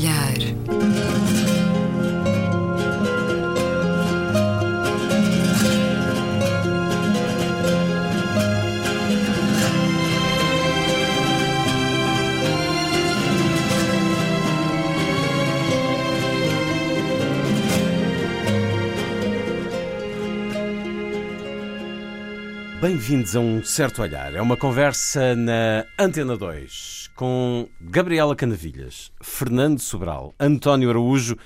olhar. 0.00 0.38
Bem-vindos 22.80 23.36
a 23.36 23.40
um 23.40 23.62
certo 23.62 24.00
olhar. 24.00 24.34
É 24.34 24.40
uma 24.40 24.56
conversa 24.56 25.36
na 25.36 25.84
Antena 25.98 26.36
2 26.36 26.99
com 27.20 27.68
Gabriela 27.78 28.34
Canavilhas, 28.34 29.12
Fernando 29.20 29.78
Sobral, 29.78 30.34
António 30.40 30.88
Araújo 30.88 31.36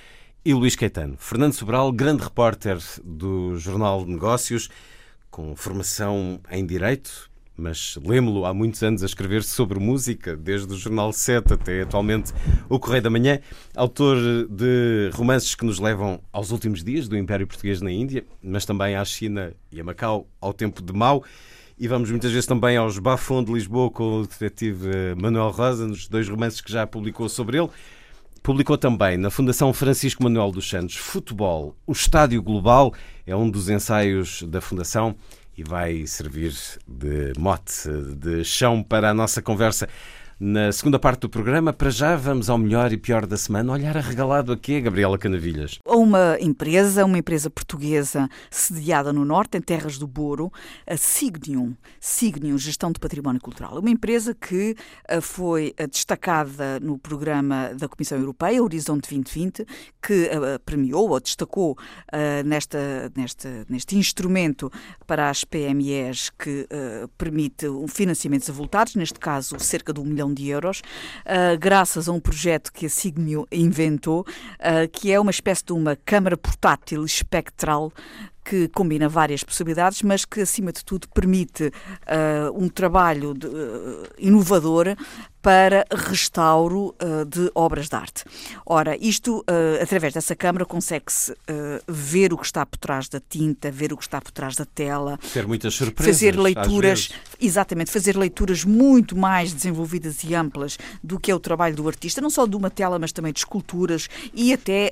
e 0.44 0.54
Luís 0.54 0.76
Caetano. 0.76 1.16
Fernando 1.18 1.52
Sobral, 1.52 1.90
grande 1.90 2.22
repórter 2.22 2.78
do 3.02 3.58
Jornal 3.58 4.04
de 4.04 4.12
Negócios, 4.12 4.68
com 5.32 5.56
formação 5.56 6.38
em 6.48 6.64
Direito, 6.64 7.28
mas 7.56 7.98
lemo-lo 8.04 8.46
há 8.46 8.54
muitos 8.54 8.84
anos 8.84 9.02
a 9.02 9.06
escrever 9.06 9.42
sobre 9.42 9.80
música, 9.80 10.36
desde 10.36 10.72
o 10.72 10.76
Jornal 10.76 11.12
7 11.12 11.54
até 11.54 11.82
atualmente 11.82 12.32
o 12.68 12.78
Correio 12.78 13.02
da 13.02 13.10
Manhã, 13.10 13.40
autor 13.74 14.16
de 14.48 15.10
romances 15.12 15.56
que 15.56 15.64
nos 15.64 15.80
levam 15.80 16.20
aos 16.32 16.52
últimos 16.52 16.84
dias 16.84 17.08
do 17.08 17.18
Império 17.18 17.48
Português 17.48 17.80
na 17.80 17.90
Índia, 17.90 18.24
mas 18.40 18.64
também 18.64 18.94
à 18.94 19.04
China 19.04 19.52
e 19.72 19.80
a 19.80 19.82
Macau, 19.82 20.28
ao 20.40 20.52
tempo 20.52 20.80
de 20.80 20.92
Mao. 20.92 21.24
E 21.76 21.88
vamos 21.88 22.08
muitas 22.08 22.30
vezes 22.30 22.46
também 22.46 22.76
aos 22.76 23.00
Bafon 23.00 23.42
de 23.42 23.52
Lisboa 23.52 23.90
com 23.90 24.20
o 24.20 24.26
detetive 24.26 25.14
Manuel 25.20 25.50
Rosa, 25.50 25.88
nos 25.88 26.06
dois 26.06 26.28
romances 26.28 26.60
que 26.60 26.70
já 26.70 26.86
publicou 26.86 27.28
sobre 27.28 27.58
ele. 27.58 27.68
Publicou 28.44 28.78
também 28.78 29.16
na 29.16 29.28
Fundação 29.28 29.72
Francisco 29.72 30.22
Manuel 30.22 30.52
dos 30.52 30.68
Santos 30.68 30.94
Futebol, 30.94 31.74
o 31.84 31.92
Estádio 31.92 32.40
Global, 32.42 32.94
é 33.26 33.34
um 33.34 33.50
dos 33.50 33.68
ensaios 33.68 34.42
da 34.42 34.60
Fundação 34.60 35.16
e 35.56 35.64
vai 35.64 36.06
servir 36.06 36.54
de 36.86 37.32
mote, 37.38 37.88
de 38.18 38.44
chão 38.44 38.80
para 38.80 39.10
a 39.10 39.14
nossa 39.14 39.42
conversa 39.42 39.88
na 40.38 40.72
segunda 40.72 40.98
parte 40.98 41.20
do 41.20 41.28
programa. 41.28 41.72
Para 41.72 41.90
já 41.90 42.16
vamos 42.16 42.50
ao 42.50 42.58
melhor 42.58 42.92
e 42.92 42.96
pior 42.96 43.26
da 43.26 43.36
semana. 43.36 43.72
Olhar 43.72 43.96
arregalado 43.96 44.52
aqui, 44.52 44.80
Gabriela 44.80 45.18
Canavilhas. 45.18 45.78
Uma 45.86 46.36
empresa, 46.40 47.04
uma 47.04 47.18
empresa 47.18 47.48
portuguesa 47.50 48.28
sediada 48.50 49.12
no 49.12 49.24
Norte, 49.24 49.58
em 49.58 49.60
terras 49.60 49.98
do 49.98 50.06
Boro, 50.06 50.52
a 50.86 50.96
Signium, 50.96 51.74
Signium 52.00 52.58
Gestão 52.58 52.92
de 52.92 52.98
Património 52.98 53.40
Cultural. 53.40 53.78
Uma 53.78 53.90
empresa 53.90 54.34
que 54.34 54.76
eh, 55.08 55.20
foi 55.20 55.74
eh, 55.76 55.86
destacada 55.86 56.78
no 56.80 56.98
programa 56.98 57.72
da 57.74 57.88
Comissão 57.88 58.18
Europeia, 58.18 58.62
Horizonte 58.62 59.08
2020, 59.08 59.66
que 60.02 60.30
eh, 60.30 60.58
premiou 60.64 61.10
ou 61.10 61.20
destacou 61.20 61.76
nesta, 62.44 62.78
neste 63.68 63.96
instrumento 63.96 64.70
para 65.06 65.30
as 65.30 65.44
PMEs 65.44 66.30
que 66.30 66.66
permite 67.16 67.66
financiamentos 67.88 68.48
avultados, 68.48 68.94
neste 68.94 69.18
caso 69.18 69.58
cerca 69.58 69.92
de 69.92 70.00
um 70.00 70.04
milhão 70.04 70.23
de 70.32 70.48
euros, 70.48 70.80
uh, 70.80 71.58
graças 71.58 72.08
a 72.08 72.12
um 72.12 72.20
projeto 72.20 72.72
que 72.72 72.86
a 72.86 72.88
Signio 72.88 73.46
inventou, 73.50 74.20
uh, 74.20 74.88
que 74.92 75.12
é 75.12 75.18
uma 75.18 75.30
espécie 75.30 75.64
de 75.64 75.72
uma 75.72 75.96
câmara 75.96 76.36
portátil 76.36 77.04
espectral 77.04 77.92
que 78.44 78.68
combina 78.68 79.08
várias 79.08 79.42
possibilidades, 79.42 80.02
mas 80.02 80.24
que, 80.24 80.42
acima 80.42 80.72
de 80.72 80.84
tudo, 80.84 81.08
permite 81.08 81.64
uh, 81.66 82.62
um 82.62 82.68
trabalho 82.68 83.34
de, 83.34 83.46
uh, 83.46 84.02
inovador 84.18 84.96
para 85.44 85.84
restauro 85.90 86.94
uh, 87.02 87.22
de 87.26 87.50
obras 87.54 87.90
de 87.90 87.94
arte. 87.94 88.24
Ora, 88.64 88.96
isto, 88.96 89.40
uh, 89.40 89.82
através 89.82 90.14
dessa 90.14 90.34
câmara, 90.34 90.64
consegue-se 90.64 91.32
uh, 91.32 91.36
ver 91.86 92.32
o 92.32 92.38
que 92.38 92.46
está 92.46 92.64
por 92.64 92.78
trás 92.78 93.10
da 93.10 93.20
tinta, 93.20 93.70
ver 93.70 93.92
o 93.92 93.96
que 93.98 94.04
está 94.04 94.22
por 94.22 94.32
trás 94.32 94.56
da 94.56 94.64
tela. 94.64 95.18
Ter 95.34 95.46
muitas 95.46 95.74
surpresas. 95.74 96.14
Fazer 96.14 96.38
leituras, 96.38 97.10
exatamente, 97.38 97.90
fazer 97.90 98.16
leituras 98.16 98.64
muito 98.64 99.14
mais 99.14 99.52
desenvolvidas 99.52 100.24
e 100.24 100.34
amplas 100.34 100.78
do 101.02 101.20
que 101.20 101.30
é 101.30 101.34
o 101.34 101.40
trabalho 101.40 101.76
do 101.76 101.86
artista, 101.86 102.22
não 102.22 102.30
só 102.30 102.46
de 102.46 102.56
uma 102.56 102.70
tela, 102.70 102.98
mas 102.98 103.12
também 103.12 103.30
de 103.30 103.40
esculturas 103.40 104.08
e 104.32 104.50
até 104.50 104.90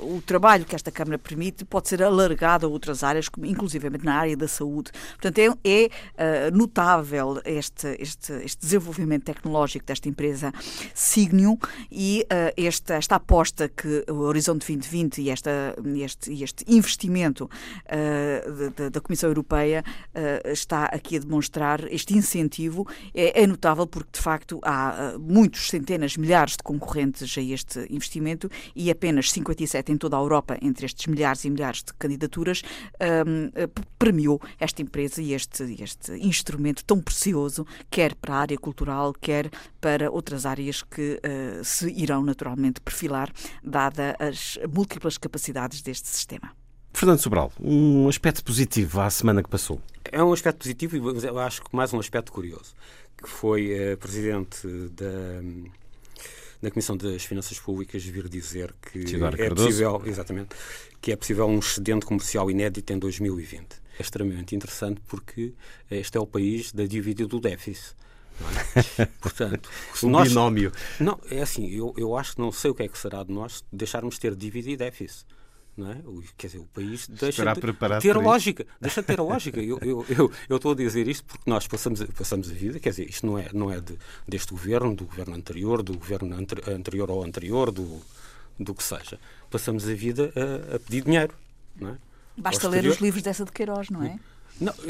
o 0.00 0.22
trabalho 0.22 0.64
que 0.64 0.74
esta 0.74 0.90
câmara 0.90 1.18
permite 1.18 1.64
pode 1.64 1.88
ser 1.88 2.02
alargado 2.02 2.65
a 2.66 2.68
outras 2.68 3.02
áreas, 3.02 3.28
inclusive 3.44 3.88
na 4.02 4.16
área 4.16 4.36
da 4.36 4.48
saúde. 4.48 4.90
Portanto, 5.12 5.38
é, 5.38 5.88
é 6.18 6.50
notável 6.50 7.40
este, 7.44 7.96
este, 7.98 8.32
este 8.44 8.60
desenvolvimento 8.60 9.24
tecnológico 9.24 9.86
desta 9.86 10.08
empresa 10.08 10.52
Signium 10.94 11.58
e 11.90 12.24
uh, 12.24 12.52
esta, 12.56 12.94
esta 12.94 13.16
aposta 13.16 13.68
que 13.68 14.04
o 14.08 14.20
Horizonte 14.20 14.66
2020 14.66 15.22
e 15.22 15.30
esta, 15.30 15.76
este, 15.96 16.42
este 16.42 16.64
investimento 16.68 17.44
uh, 17.44 18.70
da, 18.70 18.88
da, 18.88 19.00
Comissão 19.00 19.30
Europeia 19.30 19.84
uh, 20.14 20.48
está 20.48 20.86
aqui 20.86 21.16
a 21.16 21.20
demonstrar, 21.20 21.92
este 21.92 22.16
incentivo 22.16 22.86
é, 23.14 23.42
é 23.42 23.46
notável 23.46 23.86
porque 23.86 24.10
de 24.12 24.20
facto 24.20 24.60
há 24.62 25.14
muitos, 25.18 25.68
centenas, 25.68 26.16
milhares 26.16 26.56
de 26.56 26.62
concorrentes 26.62 27.36
a 27.36 27.40
este 27.40 27.86
investimento 27.90 28.50
e 28.74 28.90
apenas 28.90 29.30
57 29.30 29.92
em 29.92 29.96
toda 29.96 30.16
a 30.16 30.20
Europa, 30.20 30.58
entre 30.60 30.86
estes 30.86 31.06
milhares 31.06 31.44
e 31.44 31.50
milhares 31.50 31.82
de 31.82 31.92
candidaturas, 31.94 32.55
um, 33.26 33.50
premiou 33.98 34.40
esta 34.58 34.82
empresa 34.82 35.22
e 35.22 35.32
este, 35.32 35.64
este 35.82 36.12
instrumento 36.12 36.84
tão 36.84 37.00
precioso, 37.00 37.66
quer 37.90 38.14
para 38.14 38.34
a 38.34 38.38
área 38.38 38.58
cultural, 38.58 39.12
quer 39.12 39.50
para 39.80 40.10
outras 40.10 40.46
áreas 40.46 40.82
que 40.82 41.20
uh, 41.20 41.64
se 41.64 41.90
irão 41.90 42.22
naturalmente 42.22 42.80
perfilar, 42.80 43.32
dada 43.62 44.16
as 44.18 44.58
múltiplas 44.72 45.18
capacidades 45.18 45.82
deste 45.82 46.08
sistema. 46.08 46.52
Fernando 46.92 47.18
Sobral, 47.18 47.52
um 47.60 48.08
aspecto 48.08 48.42
positivo 48.42 49.00
à 49.00 49.10
semana 49.10 49.42
que 49.42 49.50
passou. 49.50 49.80
É 50.10 50.22
um 50.22 50.32
aspecto 50.32 50.58
positivo 50.58 50.96
e 50.96 51.26
eu 51.26 51.38
acho 51.38 51.62
que 51.62 51.76
mais 51.76 51.92
um 51.92 51.98
aspecto 51.98 52.32
curioso, 52.32 52.74
que 53.22 53.28
foi 53.28 53.92
a 53.92 53.96
Presidente 53.98 54.66
da, 54.92 55.42
da 56.62 56.70
Comissão 56.70 56.96
das 56.96 57.24
Finanças 57.24 57.58
Públicas 57.58 58.04
vir 58.04 58.28
dizer 58.28 58.74
que 58.80 59.04
é 59.38 59.50
possível, 59.50 60.02
exatamente, 60.04 60.56
que 61.00 61.12
é 61.12 61.16
possível 61.16 61.46
um 61.46 61.58
excedente 61.58 62.06
comercial 62.06 62.50
inédito 62.50 62.92
em 62.92 62.98
2020. 62.98 63.86
É 63.98 64.02
extremamente 64.02 64.54
interessante 64.54 65.00
porque 65.06 65.54
este 65.90 66.18
é 66.18 66.20
o 66.20 66.26
país 66.26 66.72
da 66.72 66.84
dívida 66.84 67.22
e 67.22 67.26
do 67.26 67.40
déficit. 67.40 67.94
É? 68.98 69.06
Portanto, 69.20 69.70
um 70.02 70.10
nós, 70.10 70.28
binómio. 70.28 70.72
Não, 71.00 71.18
é 71.30 71.40
assim, 71.40 71.70
eu, 71.70 71.94
eu 71.96 72.16
acho 72.16 72.34
que 72.34 72.40
não 72.40 72.52
sei 72.52 72.70
o 72.70 72.74
que 72.74 72.82
é 72.82 72.88
que 72.88 72.98
será 72.98 73.22
de 73.22 73.32
nós 73.32 73.64
deixarmos 73.72 74.16
de 74.16 74.20
ter 74.20 74.34
dívida 74.34 74.70
e 74.70 74.76
déficit. 74.76 75.26
Não 75.76 75.90
é? 75.90 75.96
Quer 76.38 76.46
dizer, 76.46 76.58
o 76.58 76.64
país 76.64 77.06
deixa 77.06 77.44
de 77.54 78.00
ter 78.00 78.16
lógica. 78.16 78.66
Deixa 78.80 79.02
de 79.02 79.06
ter 79.06 79.20
a 79.20 79.22
lógica. 79.22 79.60
Eu, 79.60 79.78
eu, 79.82 80.06
eu, 80.08 80.32
eu, 80.48 80.56
estou 80.56 80.72
a 80.72 80.74
dizer 80.74 81.06
isto 81.06 81.24
porque 81.24 81.48
nós 81.48 81.68
passamos, 81.68 82.02
passamos 82.16 82.50
a 82.50 82.54
vida, 82.54 82.80
quer 82.80 82.90
dizer, 82.90 83.08
isto 83.10 83.26
não 83.26 83.38
é, 83.38 83.50
não 83.52 83.70
é 83.70 83.78
de, 83.80 83.98
deste 84.26 84.52
governo, 84.52 84.94
do 84.94 85.04
governo 85.04 85.34
anterior, 85.34 85.82
do 85.82 85.98
governo 85.98 86.34
anterior 86.34 87.10
ao 87.10 87.22
anterior, 87.22 87.70
do, 87.70 88.00
do 88.58 88.74
que 88.74 88.82
seja. 88.82 89.20
Passamos 89.50 89.86
a 89.86 89.92
vida 89.92 90.32
a, 90.34 90.76
a 90.76 90.78
pedir 90.78 91.04
dinheiro. 91.04 91.34
Não 91.78 91.90
é? 91.90 91.98
Basta 92.38 92.68
ler 92.68 92.86
os 92.86 92.98
livros 92.98 93.22
dessa 93.22 93.44
de 93.44 93.52
Queiroz, 93.52 93.90
não 93.90 94.02
é? 94.02 94.18
Não, 94.58 94.72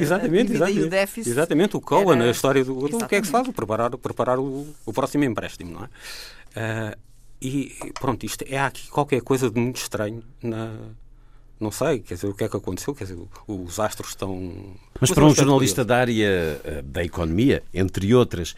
exatamente, 0.00 0.52
exatamente. 0.52 1.20
O 1.20 1.30
exatamente, 1.30 1.76
o 1.76 1.80
Cohen, 1.80 2.18
era... 2.18 2.24
a 2.24 2.30
história 2.32 2.64
do, 2.64 2.88
do 2.88 3.06
que 3.06 3.14
é 3.14 3.20
que 3.20 3.26
se 3.26 3.32
faz? 3.32 3.48
Preparar, 3.48 3.96
preparar 3.96 4.38
o, 4.40 4.66
o 4.84 4.92
próximo 4.92 5.22
empréstimo, 5.22 5.72
não 5.72 5.84
é? 5.84 6.92
Uh, 6.94 7.07
e 7.40 7.76
pronto, 8.00 8.24
isto 8.24 8.44
é 8.48 8.58
aqui 8.58 8.88
qualquer 8.88 9.20
coisa 9.22 9.50
de 9.50 9.58
muito 9.58 9.76
estranho 9.76 10.22
na. 10.42 10.72
Não 11.60 11.72
sei, 11.72 11.98
quer 11.98 12.14
dizer, 12.14 12.28
o 12.28 12.34
que 12.34 12.44
é 12.44 12.48
que 12.48 12.56
aconteceu? 12.56 12.94
Quer 12.94 13.04
dizer, 13.04 13.18
os 13.48 13.80
astros 13.80 14.10
estão. 14.10 14.76
Mas 15.00 15.10
para 15.10 15.24
um 15.24 15.34
jornalista 15.34 15.84
da 15.84 15.96
área 15.96 16.60
ah, 16.64 16.82
da 16.84 17.02
economia, 17.02 17.64
entre 17.74 18.14
outras, 18.14 18.54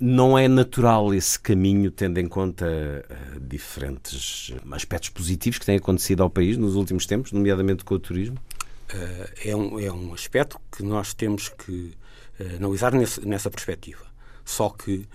não 0.00 0.36
é 0.36 0.48
natural 0.48 1.14
esse 1.14 1.38
caminho, 1.38 1.92
tendo 1.92 2.18
em 2.18 2.26
conta 2.26 2.66
uh, 2.66 3.40
diferentes 3.40 4.52
aspectos 4.72 5.10
positivos 5.10 5.58
que 5.58 5.66
têm 5.66 5.76
acontecido 5.76 6.24
ao 6.24 6.30
país 6.30 6.56
nos 6.56 6.74
últimos 6.74 7.06
tempos, 7.06 7.30
nomeadamente 7.30 7.84
com 7.84 7.94
o 7.94 7.98
turismo? 7.98 8.36
é, 9.44 9.54
um, 9.54 9.78
é 9.78 9.92
um 9.92 10.12
aspecto 10.12 10.60
que 10.72 10.82
nós 10.82 11.14
temos 11.14 11.48
que 11.48 11.92
analisar 12.56 12.92
nesse, 12.92 13.24
nessa 13.24 13.48
perspectiva. 13.48 14.04
Só 14.44 14.70
que 14.70 15.06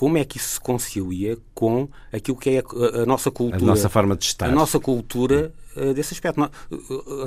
como 0.00 0.16
é 0.16 0.24
que 0.24 0.38
isso 0.38 0.54
se 0.54 0.60
concilia 0.60 1.36
com 1.52 1.86
aquilo 2.10 2.34
que 2.34 2.48
é 2.48 2.60
a, 2.60 3.02
a, 3.02 3.04
nossa 3.04 3.30
cultura? 3.30 3.62
A 3.62 3.66
nossa 3.66 3.90
forma 3.90 4.16
de 4.16 4.24
estar. 4.24 4.48
A 4.48 4.50
nossa 4.50 4.80
cultura 4.80 5.52
desse 5.94 6.14
aspecto. 6.14 6.40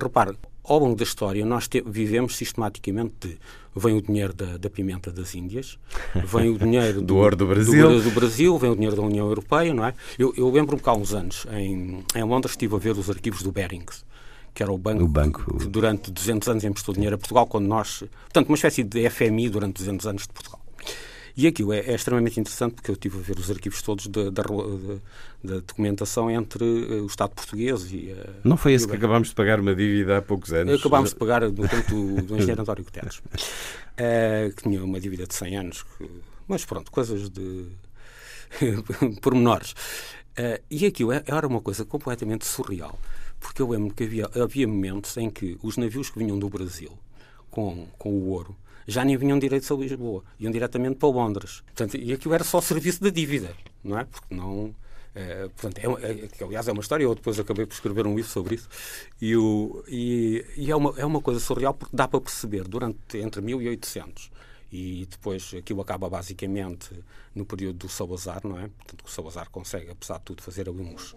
repare, 0.01 0.35
ao 0.63 0.79
longo 0.79 0.95
da 0.95 1.03
história 1.03 1.45
nós 1.45 1.67
te, 1.67 1.83
vivemos 1.85 2.35
sistematicamente 2.35 3.13
de 3.19 3.37
vem 3.75 3.95
o 3.95 4.01
dinheiro 4.01 4.33
da, 4.33 4.57
da 4.57 4.71
pimenta 4.71 5.11
das 5.11 5.35
Índias, 5.35 5.77
vem 6.25 6.49
o 6.49 6.57
dinheiro 6.57 6.97
do, 7.01 7.05
do 7.05 7.17
ouro 7.17 7.35
do 7.35 7.45
Brasil. 7.45 7.89
Do, 7.89 8.01
do, 8.01 8.09
Brasil, 8.09 8.57
vem 8.57 8.71
o 8.71 8.73
dinheiro 8.73 8.95
da 8.95 9.03
União 9.03 9.27
Europeia, 9.27 9.71
não 9.71 9.85
é? 9.85 9.93
Eu, 10.17 10.33
eu 10.35 10.49
lembro-me 10.49 10.81
que 10.81 10.89
há 10.89 10.93
uns 10.93 11.13
anos, 11.13 11.45
em, 11.51 12.03
em 12.15 12.23
Londres, 12.23 12.53
estive 12.53 12.73
a 12.73 12.79
ver 12.79 12.97
os 12.97 13.07
arquivos 13.07 13.43
do 13.43 13.51
Berings 13.51 14.03
que 14.51 14.61
era 14.61 14.71
o 14.71 14.77
banco, 14.79 15.03
o 15.03 15.07
banco, 15.07 15.57
que 15.57 15.67
durante 15.67 16.11
200 16.11 16.47
anos 16.47 16.63
emprestou 16.63 16.93
dinheiro 16.93 17.15
a 17.15 17.19
Portugal, 17.19 17.45
quando 17.45 17.67
nós. 17.67 18.03
Portanto, 18.23 18.49
uma 18.49 18.55
espécie 18.55 18.83
de 18.83 19.09
FMI 19.09 19.49
durante 19.49 19.77
200 19.77 20.07
anos 20.07 20.21
de 20.23 20.29
Portugal. 20.29 20.62
E 21.35 21.47
aquilo 21.47 21.73
é, 21.73 21.79
é, 21.79 21.95
extremamente 21.95 22.39
interessante 22.39 22.75
porque 22.75 22.91
eu 22.91 22.93
estive 22.93 23.17
a 23.17 23.21
ver 23.21 23.39
os 23.39 23.49
arquivos 23.49 23.81
todos 23.81 24.07
da, 24.07 24.29
da, 24.29 24.43
da 25.43 25.55
documentação 25.55 26.29
entre 26.29 26.63
uh, 26.63 27.03
o 27.03 27.07
Estado 27.07 27.31
português 27.31 27.91
e. 27.91 28.15
Não 28.43 28.55
foi 28.55 28.73
esse 28.73 28.87
que 28.87 28.95
acabámos 28.95 29.29
de 29.29 29.35
pagar 29.35 29.59
uma 29.59 29.73
dívida 29.73 30.17
há 30.17 30.21
poucos 30.21 30.53
anos? 30.53 30.79
Acabámos 30.79 31.09
de 31.09 31.15
pagar 31.15 31.41
no 31.41 31.67
tempo 31.67 31.89
do, 31.89 32.21
do 32.21 32.35
engenheiro 32.37 32.61
António 32.61 32.83
Guterres, 32.83 33.17
uh, 33.17 34.55
que 34.55 34.63
tinha 34.63 34.83
uma 34.83 34.99
dívida 34.99 35.25
de 35.25 35.33
100 35.33 35.57
anos. 35.57 35.83
Que, 35.83 36.09
mas 36.47 36.65
pronto, 36.65 36.91
coisas 36.91 37.29
de. 37.29 37.65
pormenores. 39.21 39.71
Uh, 40.37 40.61
e 40.69 40.85
aquilo 40.85 41.11
é, 41.11 41.23
era 41.25 41.47
uma 41.47 41.61
coisa 41.61 41.85
completamente 41.85 42.45
surreal, 42.45 42.99
porque 43.39 43.61
eu 43.61 43.69
lembro 43.69 43.93
que 43.93 44.03
havia, 44.03 44.29
havia 44.35 44.67
momentos 44.67 45.17
em 45.17 45.29
que 45.29 45.57
os 45.61 45.77
navios 45.77 46.09
que 46.09 46.19
vinham 46.19 46.37
do 46.37 46.49
Brasil 46.49 46.91
com, 47.49 47.87
com 47.97 48.09
o 48.09 48.29
ouro 48.29 48.55
já 48.87 49.03
nem 49.03 49.17
vinham 49.17 49.39
direito 49.39 49.73
a 49.73 49.77
Lisboa, 49.77 50.23
iam 50.39 50.51
diretamente 50.51 50.95
para 50.95 51.09
Londres. 51.09 51.61
Portanto, 51.65 51.97
e 51.97 52.13
aquilo 52.13 52.33
era 52.33 52.43
só 52.43 52.61
serviço 52.61 53.01
da 53.01 53.09
dívida, 53.09 53.55
não 53.83 53.99
é? 53.99 54.05
Porque 54.05 54.33
não. 54.33 54.73
É, 55.15 55.47
portanto, 55.49 55.77
é, 55.77 56.11
é, 56.11 56.43
aliás, 56.43 56.67
é 56.67 56.71
uma 56.71 56.81
história, 56.81 57.03
eu 57.03 57.13
depois 57.13 57.39
acabei 57.39 57.67
por 57.67 57.73
escrever 57.73 58.07
um 58.07 58.15
livro 58.15 58.31
sobre 58.31 58.55
isso, 58.55 58.67
e, 59.21 59.35
o, 59.35 59.83
e, 59.87 60.43
e, 60.57 60.71
é, 60.71 60.75
uma, 60.75 60.93
é 60.97 61.05
uma 61.05 61.21
coisa 61.21 61.39
surreal 61.39 61.73
porque 61.73 61.95
dá 61.95 62.07
para 62.07 62.19
perceber, 62.19 62.67
durante, 62.67 63.17
entre 63.19 63.39
1800 63.39 64.31
e 64.71 65.07
depois 65.07 65.53
aquilo 65.55 65.81
acaba 65.81 66.09
basicamente 66.09 66.89
no 67.35 67.45
período 67.45 67.77
do 67.77 67.89
Salazar, 67.89 68.41
não 68.43 68.57
é? 68.57 68.67
Portanto, 68.69 69.05
o 69.05 69.09
Salazar 69.09 69.47
consegue, 69.51 69.91
apesar 69.91 70.17
de 70.17 70.23
tudo, 70.23 70.41
fazer 70.41 70.67
alguns 70.67 71.15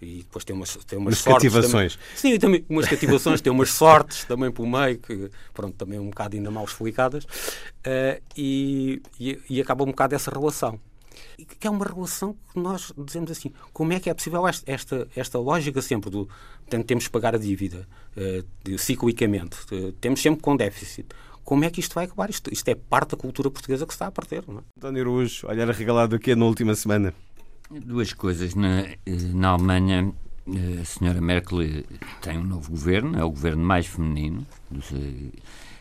e 0.00 0.18
depois 0.18 0.44
tem 0.44 0.54
umas, 0.54 0.76
tem 0.84 0.98
umas, 0.98 1.14
umas 1.14 1.18
sortes 1.18 1.52
cativações. 1.52 1.96
Também. 1.96 2.16
Sim, 2.16 2.38
também 2.38 2.64
umas 2.68 2.88
cativações, 2.88 3.40
tem 3.40 3.52
umas 3.52 3.70
sortes 3.70 4.24
também 4.24 4.50
pelo 4.50 4.68
meio, 4.68 4.98
que 4.98 5.30
pronto, 5.54 5.74
também 5.74 5.98
um 5.98 6.10
bocado 6.10 6.36
ainda 6.36 6.50
mal 6.50 6.64
explicadas, 6.64 7.24
uh, 7.24 8.22
e, 8.36 9.02
e, 9.18 9.40
e, 9.48 9.60
acaba 9.60 9.84
um 9.84 9.88
bocado 9.88 10.14
essa 10.14 10.30
relação. 10.30 10.78
Que 11.58 11.66
é 11.66 11.70
uma 11.70 11.84
relação 11.84 12.36
que 12.52 12.58
nós 12.58 12.92
dizemos 12.96 13.30
assim: 13.30 13.52
como 13.72 13.92
é 13.92 14.00
que 14.00 14.08
é 14.08 14.14
possível 14.14 14.46
esta, 14.46 14.70
esta, 14.70 15.08
esta 15.16 15.38
lógica 15.38 15.80
sempre 15.80 16.10
do 16.10 16.28
temos 16.86 17.06
que 17.06 17.10
pagar 17.10 17.34
a 17.34 17.38
dívida 17.38 17.86
uh, 18.16 18.78
ciclicamente, 18.78 19.56
uh, 19.72 19.92
temos 19.92 20.20
sempre 20.20 20.42
com 20.42 20.56
déficit 20.56 21.06
como 21.46 21.64
é 21.64 21.70
que 21.70 21.78
isto 21.78 21.94
vai 21.94 22.06
acabar? 22.06 22.28
Isto, 22.28 22.52
isto 22.52 22.68
é 22.68 22.74
parte 22.74 23.12
da 23.12 23.16
cultura 23.16 23.48
portuguesa 23.48 23.86
que 23.86 23.92
se 23.92 23.94
está 23.94 24.08
a 24.08 24.10
perder. 24.10 24.42
Não 24.48 24.58
é? 24.58 24.62
António 24.76 25.02
Araújo, 25.02 25.46
olhar 25.46 25.68
regalado 25.70 26.16
aqui 26.16 26.34
na 26.34 26.44
última 26.44 26.74
semana. 26.74 27.14
Duas 27.70 28.12
coisas. 28.12 28.54
Na, 28.54 28.84
na 29.34 29.48
Alemanha, 29.50 30.12
a 30.80 30.84
senhora 30.84 31.20
Merkel 31.20 31.58
tem 32.20 32.38
um 32.38 32.44
novo 32.44 32.70
governo, 32.70 33.18
é 33.18 33.24
o 33.24 33.30
governo 33.30 33.64
mais 33.64 33.86
feminino. 33.86 34.46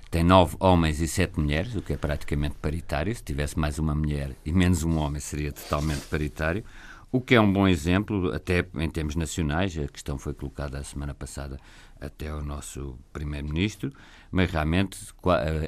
Tem 0.10 0.24
nove 0.24 0.56
homens 0.60 1.00
e 1.00 1.08
sete 1.08 1.40
mulheres, 1.40 1.76
o 1.76 1.82
que 1.82 1.94
é 1.94 1.98
praticamente 1.98 2.56
paritário. 2.56 3.14
Se 3.14 3.24
tivesse 3.24 3.60
mais 3.60 3.78
uma 3.78 3.94
mulher 3.94 4.36
e 4.44 4.52
menos 4.52 4.84
um 4.84 4.98
homem, 4.98 5.20
seria 5.20 5.52
totalmente 5.52 6.06
paritário. 6.08 6.64
O 7.12 7.22
que 7.22 7.36
é 7.36 7.40
um 7.40 7.52
bom 7.52 7.68
exemplo, 7.68 8.34
até 8.34 8.66
em 8.76 8.90
termos 8.90 9.16
nacionais. 9.16 9.78
A 9.78 9.88
questão 9.88 10.18
foi 10.18 10.34
colocada 10.34 10.80
a 10.80 10.84
semana 10.84 11.14
passada 11.14 11.60
até 12.02 12.30
ao 12.30 12.44
nosso 12.44 12.98
Primeiro-Ministro, 13.14 13.94
mas 14.32 14.52
realmente 14.52 14.98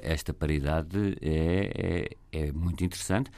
esta 0.02 0.34
paridade 0.34 1.16
é, 1.22 2.10
é, 2.32 2.48
é 2.48 2.52
muito 2.52 2.84
interessante 2.84 3.32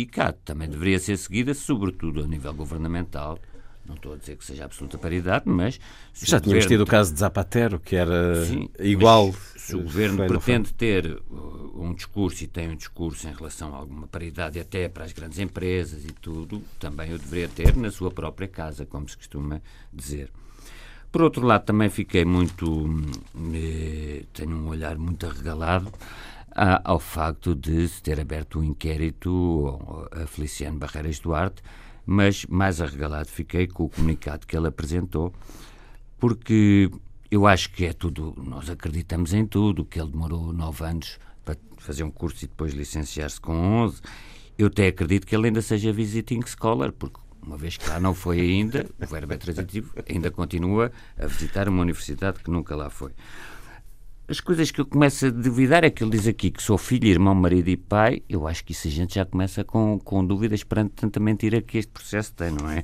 e 0.00 0.04
cá 0.04 0.30
também 0.30 0.68
deveria 0.68 0.98
ser 0.98 1.16
seguida, 1.16 1.54
sobretudo 1.54 2.22
a 2.22 2.26
nível 2.26 2.52
governamental. 2.52 3.38
Não 3.86 3.94
estou 3.94 4.12
a 4.12 4.16
dizer 4.16 4.36
que 4.36 4.44
seja 4.44 4.66
absoluta 4.66 4.98
paridade, 4.98 5.44
mas. 5.46 5.80
Já 6.12 6.38
tínhamos 6.38 6.64
governo... 6.64 6.68
tido 6.68 6.80
o 6.82 6.86
caso 6.86 7.14
de 7.14 7.20
Zapatero, 7.20 7.80
que 7.80 7.96
era 7.96 8.44
Sim, 8.44 8.68
igual. 8.78 9.32
Se 9.56 9.74
o 9.74 9.82
governo 9.82 10.26
pretende 10.26 10.74
ter 10.74 11.06
uh, 11.30 11.82
um 11.82 11.94
discurso 11.94 12.44
e 12.44 12.46
tem 12.46 12.68
um 12.68 12.76
discurso 12.76 13.26
em 13.26 13.32
relação 13.32 13.74
a 13.74 13.78
alguma 13.78 14.06
paridade, 14.06 14.60
até 14.60 14.88
para 14.88 15.04
as 15.04 15.12
grandes 15.12 15.38
empresas 15.38 16.04
e 16.04 16.12
tudo, 16.12 16.62
também 16.78 17.14
o 17.14 17.18
deveria 17.18 17.48
ter 17.48 17.74
na 17.74 17.90
sua 17.90 18.10
própria 18.10 18.48
casa, 18.48 18.84
como 18.84 19.08
se 19.08 19.16
costuma 19.16 19.62
dizer. 19.92 20.30
Por 21.10 21.22
outro 21.22 21.46
lado, 21.46 21.64
também 21.64 21.88
fiquei 21.88 22.24
muito. 22.24 22.70
Hum, 22.70 23.06
eh, 23.54 24.24
tenho 24.34 24.56
um 24.56 24.68
olhar 24.68 24.98
muito 24.98 25.24
arregalado 25.26 25.90
ao 26.56 26.98
facto 26.98 27.54
de 27.54 27.86
se 27.86 28.02
ter 28.02 28.18
aberto 28.18 28.58
um 28.58 28.64
inquérito 28.64 29.78
a 30.10 30.26
Feliciano 30.26 30.78
Barreiras 30.78 31.18
Duarte, 31.18 31.62
mas 32.06 32.46
mais 32.46 32.80
arregalado 32.80 33.28
fiquei 33.28 33.66
com 33.66 33.84
o 33.84 33.88
comunicado 33.90 34.46
que 34.46 34.56
ele 34.56 34.68
apresentou, 34.68 35.34
porque 36.18 36.90
eu 37.30 37.46
acho 37.46 37.70
que 37.72 37.84
é 37.84 37.92
tudo, 37.92 38.34
nós 38.38 38.70
acreditamos 38.70 39.34
em 39.34 39.44
tudo, 39.44 39.84
que 39.84 40.00
ele 40.00 40.10
demorou 40.10 40.52
nove 40.52 40.84
anos 40.84 41.18
para 41.44 41.56
fazer 41.76 42.04
um 42.04 42.10
curso 42.10 42.44
e 42.44 42.48
depois 42.48 42.72
licenciar-se 42.72 43.40
com 43.40 43.52
onze. 43.54 44.00
Eu 44.56 44.68
até 44.68 44.86
acredito 44.86 45.26
que 45.26 45.36
ele 45.36 45.48
ainda 45.48 45.60
seja 45.60 45.92
visiting 45.92 46.40
scholar, 46.46 46.90
porque 46.92 47.20
uma 47.42 47.58
vez 47.58 47.76
que 47.76 47.86
lá 47.88 48.00
não 48.00 48.14
foi 48.14 48.40
ainda, 48.40 48.86
o 48.98 49.06
verbo 49.06 49.34
é 49.34 49.36
transitivo, 49.36 49.92
ainda 50.08 50.30
continua 50.30 50.90
a 51.18 51.26
visitar 51.26 51.68
uma 51.68 51.82
universidade 51.82 52.42
que 52.42 52.50
nunca 52.50 52.74
lá 52.74 52.88
foi 52.88 53.12
as 54.28 54.40
coisas 54.40 54.72
que 54.72 54.80
eu 54.80 54.86
começo 54.86 55.26
a 55.26 55.30
duvidar 55.30 55.84
é 55.84 55.90
que 55.90 56.02
ele 56.02 56.10
diz 56.10 56.26
aqui 56.26 56.50
que 56.50 56.60
sou 56.60 56.76
filho, 56.76 57.06
irmão, 57.06 57.32
marido 57.32 57.68
e 57.68 57.76
pai. 57.76 58.22
Eu 58.28 58.46
acho 58.48 58.64
que 58.64 58.72
isso 58.72 58.88
a 58.88 58.90
gente 58.90 59.14
já 59.14 59.24
começa 59.24 59.62
com, 59.62 60.00
com 60.00 60.26
dúvidas 60.26 60.64
perante 60.64 60.94
tanta 60.94 61.20
mentira 61.20 61.62
que 61.62 61.78
este 61.78 61.92
processo 61.92 62.34
tem, 62.34 62.50
não 62.50 62.68
é? 62.68 62.82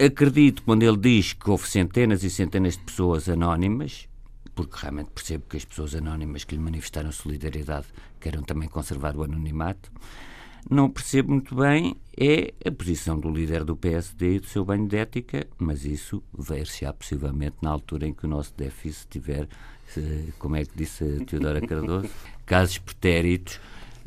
Acredito 0.00 0.62
quando 0.62 0.84
ele 0.84 0.96
diz 0.96 1.32
que 1.32 1.50
houve 1.50 1.68
centenas 1.68 2.22
e 2.22 2.30
centenas 2.30 2.74
de 2.74 2.84
pessoas 2.84 3.28
anónimas, 3.28 4.08
porque 4.54 4.76
realmente 4.80 5.10
percebo 5.10 5.44
que 5.48 5.56
as 5.56 5.64
pessoas 5.64 5.96
anónimas 5.96 6.44
que 6.44 6.54
lhe 6.54 6.62
manifestaram 6.62 7.10
solidariedade 7.10 7.88
queiram 8.20 8.42
também 8.42 8.68
conservar 8.68 9.16
o 9.16 9.24
anonimato. 9.24 9.90
Não 10.70 10.88
percebo 10.88 11.32
muito 11.32 11.56
bem 11.56 11.96
é 12.16 12.54
a 12.64 12.70
posição 12.70 13.18
do 13.18 13.28
líder 13.28 13.64
do 13.64 13.76
PSD 13.76 14.36
e 14.36 14.40
do 14.40 14.46
seu 14.46 14.64
banho 14.64 14.86
de 14.86 14.96
ética, 14.98 15.48
mas 15.58 15.84
isso 15.84 16.22
ver-se-á 16.36 16.92
possivelmente 16.92 17.56
na 17.60 17.70
altura 17.70 18.06
em 18.06 18.14
que 18.14 18.26
o 18.26 18.28
nosso 18.28 18.54
déficit 18.56 19.00
estiver 19.00 19.48
como 20.38 20.56
é 20.56 20.64
que 20.64 20.76
disse 20.76 21.04
a 21.04 21.24
Teodora 21.24 21.60
Cardoso, 21.60 22.08
casos 22.44 22.78
pretéritos, 22.78 23.60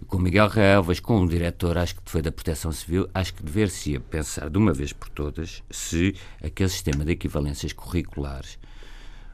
com 0.07 0.17
Miguel 0.17 0.47
Relvas, 0.47 0.99
com 0.99 1.21
o 1.21 1.27
diretor, 1.27 1.77
acho 1.77 1.95
que 1.95 2.01
foi 2.05 2.21
da 2.21 2.31
Proteção 2.31 2.71
Civil, 2.71 3.07
acho 3.13 3.33
que 3.33 3.43
dever-se 3.43 3.99
pensar 3.99 4.49
de 4.49 4.57
uma 4.57 4.73
vez 4.73 4.93
por 4.93 5.09
todas 5.09 5.63
se 5.69 6.15
aquele 6.43 6.69
sistema 6.69 7.05
de 7.05 7.11
equivalências 7.11 7.71
curriculares, 7.71 8.57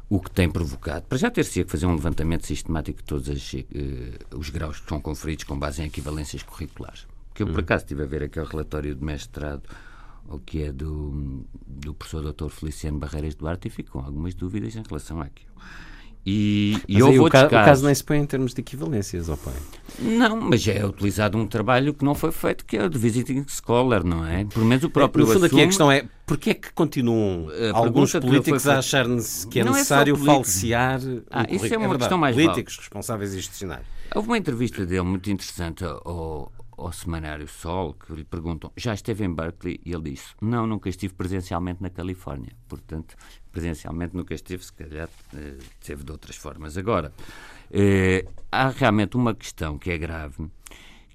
o 0.10 0.20
que 0.20 0.32
tem 0.32 0.50
provocado, 0.50 1.06
para 1.06 1.18
já 1.18 1.30
ter-se 1.30 1.64
que 1.64 1.72
fazer 1.72 1.86
um 1.86 1.96
levantamento 1.96 2.46
sistemático 2.46 3.00
de 3.00 3.06
todos 3.06 3.30
as, 3.30 3.54
uh, 3.54 4.38
os 4.38 4.50
graus 4.50 4.80
que 4.80 4.90
são 4.90 5.02
conferidos 5.02 5.46
com 5.46 5.58
base 5.58 5.82
em 5.82 5.86
equivalências 5.86 6.44
curriculares. 6.44 7.08
Que 7.34 7.44
eu, 7.44 7.48
por 7.48 7.58
hum. 7.58 7.62
acaso, 7.62 7.84
estive 7.84 8.04
a 8.04 8.08
ver 8.08 8.24
aquele 8.24 8.46
relatório 8.46 8.96
de 8.96 9.04
mestrado 9.04 9.64
o 10.30 10.40
que 10.40 10.64
é 10.64 10.72
do, 10.72 11.46
do 11.66 11.94
professor 11.94 12.34
Dr. 12.34 12.50
Feliciano 12.50 13.00
Barreiras 13.00 13.36
Duarte 13.36 13.68
e 13.68 13.72
fico 13.72 13.92
com 13.92 14.00
algumas 14.00 14.34
dúvidas 14.34 14.76
em 14.76 14.84
relação 14.84 15.22
àquilo. 15.22 15.52
E, 16.30 16.78
e 16.90 17.02
houve 17.02 17.22
o, 17.22 17.30
ca 17.30 17.46
o 17.46 17.50
caso 17.50 17.86
nem 17.86 17.96
se 17.96 18.04
põe 18.04 18.18
em 18.18 18.26
termos 18.26 18.54
de 18.54 18.60
equivalências, 18.60 19.30
ó 19.30 19.38
pai. 19.38 19.54
Não, 19.98 20.36
mas 20.42 20.68
é 20.68 20.86
utilizado 20.86 21.38
um 21.38 21.48
trabalho 21.48 21.94
que 21.94 22.04
não 22.04 22.14
foi 22.14 22.34
feito, 22.34 22.66
que 22.66 22.76
é 22.76 22.84
o 22.84 22.90
de 22.90 23.00
Visiting 23.00 23.46
Scholar, 23.48 24.04
não 24.04 24.28
é? 24.28 24.44
Pelo 24.44 24.66
menos 24.66 24.84
o 24.84 24.90
próprio 24.90 25.26
No 25.26 25.32
fundo 25.32 25.46
assume... 25.46 25.62
aqui 25.62 25.64
a 25.64 25.68
questão 25.68 25.90
é, 25.90 26.06
porquê 26.26 26.50
é 26.50 26.54
que 26.54 26.74
continuam 26.74 27.48
a 27.74 27.78
alguns 27.78 28.12
políticos 28.12 28.68
a 28.68 28.80
achar 28.80 29.06
que 29.50 29.62
é 29.62 29.64
não 29.64 29.72
é 29.72 29.76
necessário 29.76 30.16
é 30.16 30.26
falsear 30.26 31.00
ah, 31.32 31.46
isso 31.50 31.74
é 31.74 31.78
uma 31.78 31.96
é 31.96 31.98
questão 31.98 32.18
mais 32.18 32.36
políticos, 32.36 32.74
vale. 32.74 32.82
responsáveis 32.82 33.34
institucionais? 33.34 33.86
Houve 34.14 34.28
uma 34.28 34.38
entrevista 34.38 34.86
dele 34.86 35.04
muito 35.04 35.32
interessante 35.32 35.86
ao, 35.86 36.52
ao 36.78 36.92
Semanário 36.92 37.48
Sol, 37.48 37.94
que 37.94 38.14
lhe 38.14 38.26
perguntam, 38.26 38.70
já 38.76 38.94
esteve 38.94 39.24
em 39.24 39.34
Berkeley? 39.34 39.80
E 39.86 39.94
ele 39.94 40.12
disse, 40.12 40.28
não, 40.42 40.68
nunca 40.68 40.90
estive 40.90 41.14
presencialmente 41.14 41.82
na 41.82 41.90
Califórnia. 41.90 42.52
Portanto, 42.68 43.16
presencialmente 43.58 44.16
nunca 44.16 44.36
esteve, 44.36 44.64
se 44.64 44.72
calhar 44.72 45.10
eh, 45.36 45.58
esteve 45.82 46.04
de 46.04 46.12
outras 46.12 46.36
formas. 46.36 46.78
Agora, 46.78 47.12
eh, 47.72 48.24
há 48.52 48.70
realmente 48.70 49.18
uma 49.18 49.34
questão 49.34 49.80
que 49.80 49.90
é 49.90 49.98
grave, 49.98 50.48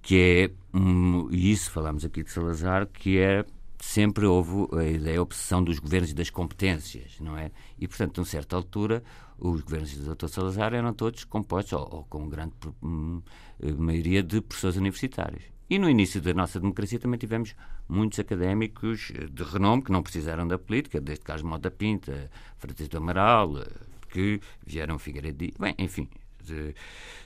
que 0.03 0.17
é, 0.21 0.77
um, 0.77 1.29
e 1.31 1.53
isso 1.53 1.71
falamos 1.71 2.05
aqui 2.05 2.25
de 2.25 2.33
Salazar, 2.33 2.89
que 2.89 3.17
é 3.17 3.45
sempre 3.79 4.27
houve 4.27 4.77
a 4.77 4.85
ideia, 4.85 5.21
a 5.21 5.23
obsessão 5.23 5.63
dos 5.63 5.79
governos 5.79 6.11
e 6.11 6.15
das 6.15 6.31
competências, 6.31 7.21
não 7.21 7.39
é? 7.39 7.53
E, 7.79 7.87
portanto, 7.87 8.21
a 8.21 8.25
certa 8.25 8.57
altura, 8.57 9.05
os 9.39 9.61
governos 9.61 9.97
do 9.97 10.13
Dr. 10.13 10.27
Salazar 10.27 10.75
eram 10.75 10.93
todos 10.93 11.23
compostos, 11.23 11.75
ou, 11.75 11.89
ou 11.93 12.05
com 12.05 12.29
grande 12.29 12.55
hum, 12.83 13.23
maioria, 13.79 14.21
de 14.21 14.41
professores 14.41 14.77
universitários. 14.77 15.45
E 15.73 15.79
no 15.79 15.89
início 15.89 16.21
da 16.21 16.35
nossa 16.35 16.61
democracia 16.61 16.99
também 16.99 17.19
tivemos 17.19 17.55
muitos 17.89 18.19
académicos 18.19 19.11
de 19.31 19.43
renome 19.43 19.83
que 19.83 19.91
não 19.91 20.03
precisaram 20.03 20.47
da 20.47 20.59
política, 20.59 21.01
desde 21.01 21.25
Carlos 21.25 21.43
Mota 21.43 21.71
Pinta, 21.71 22.31
Francisco 22.59 22.99
Amaral, 22.99 23.55
que 24.11 24.39
vieram 24.67 24.99
Figueiredo. 24.99 25.47
Bem, 25.59 25.75
enfim, 25.79 26.11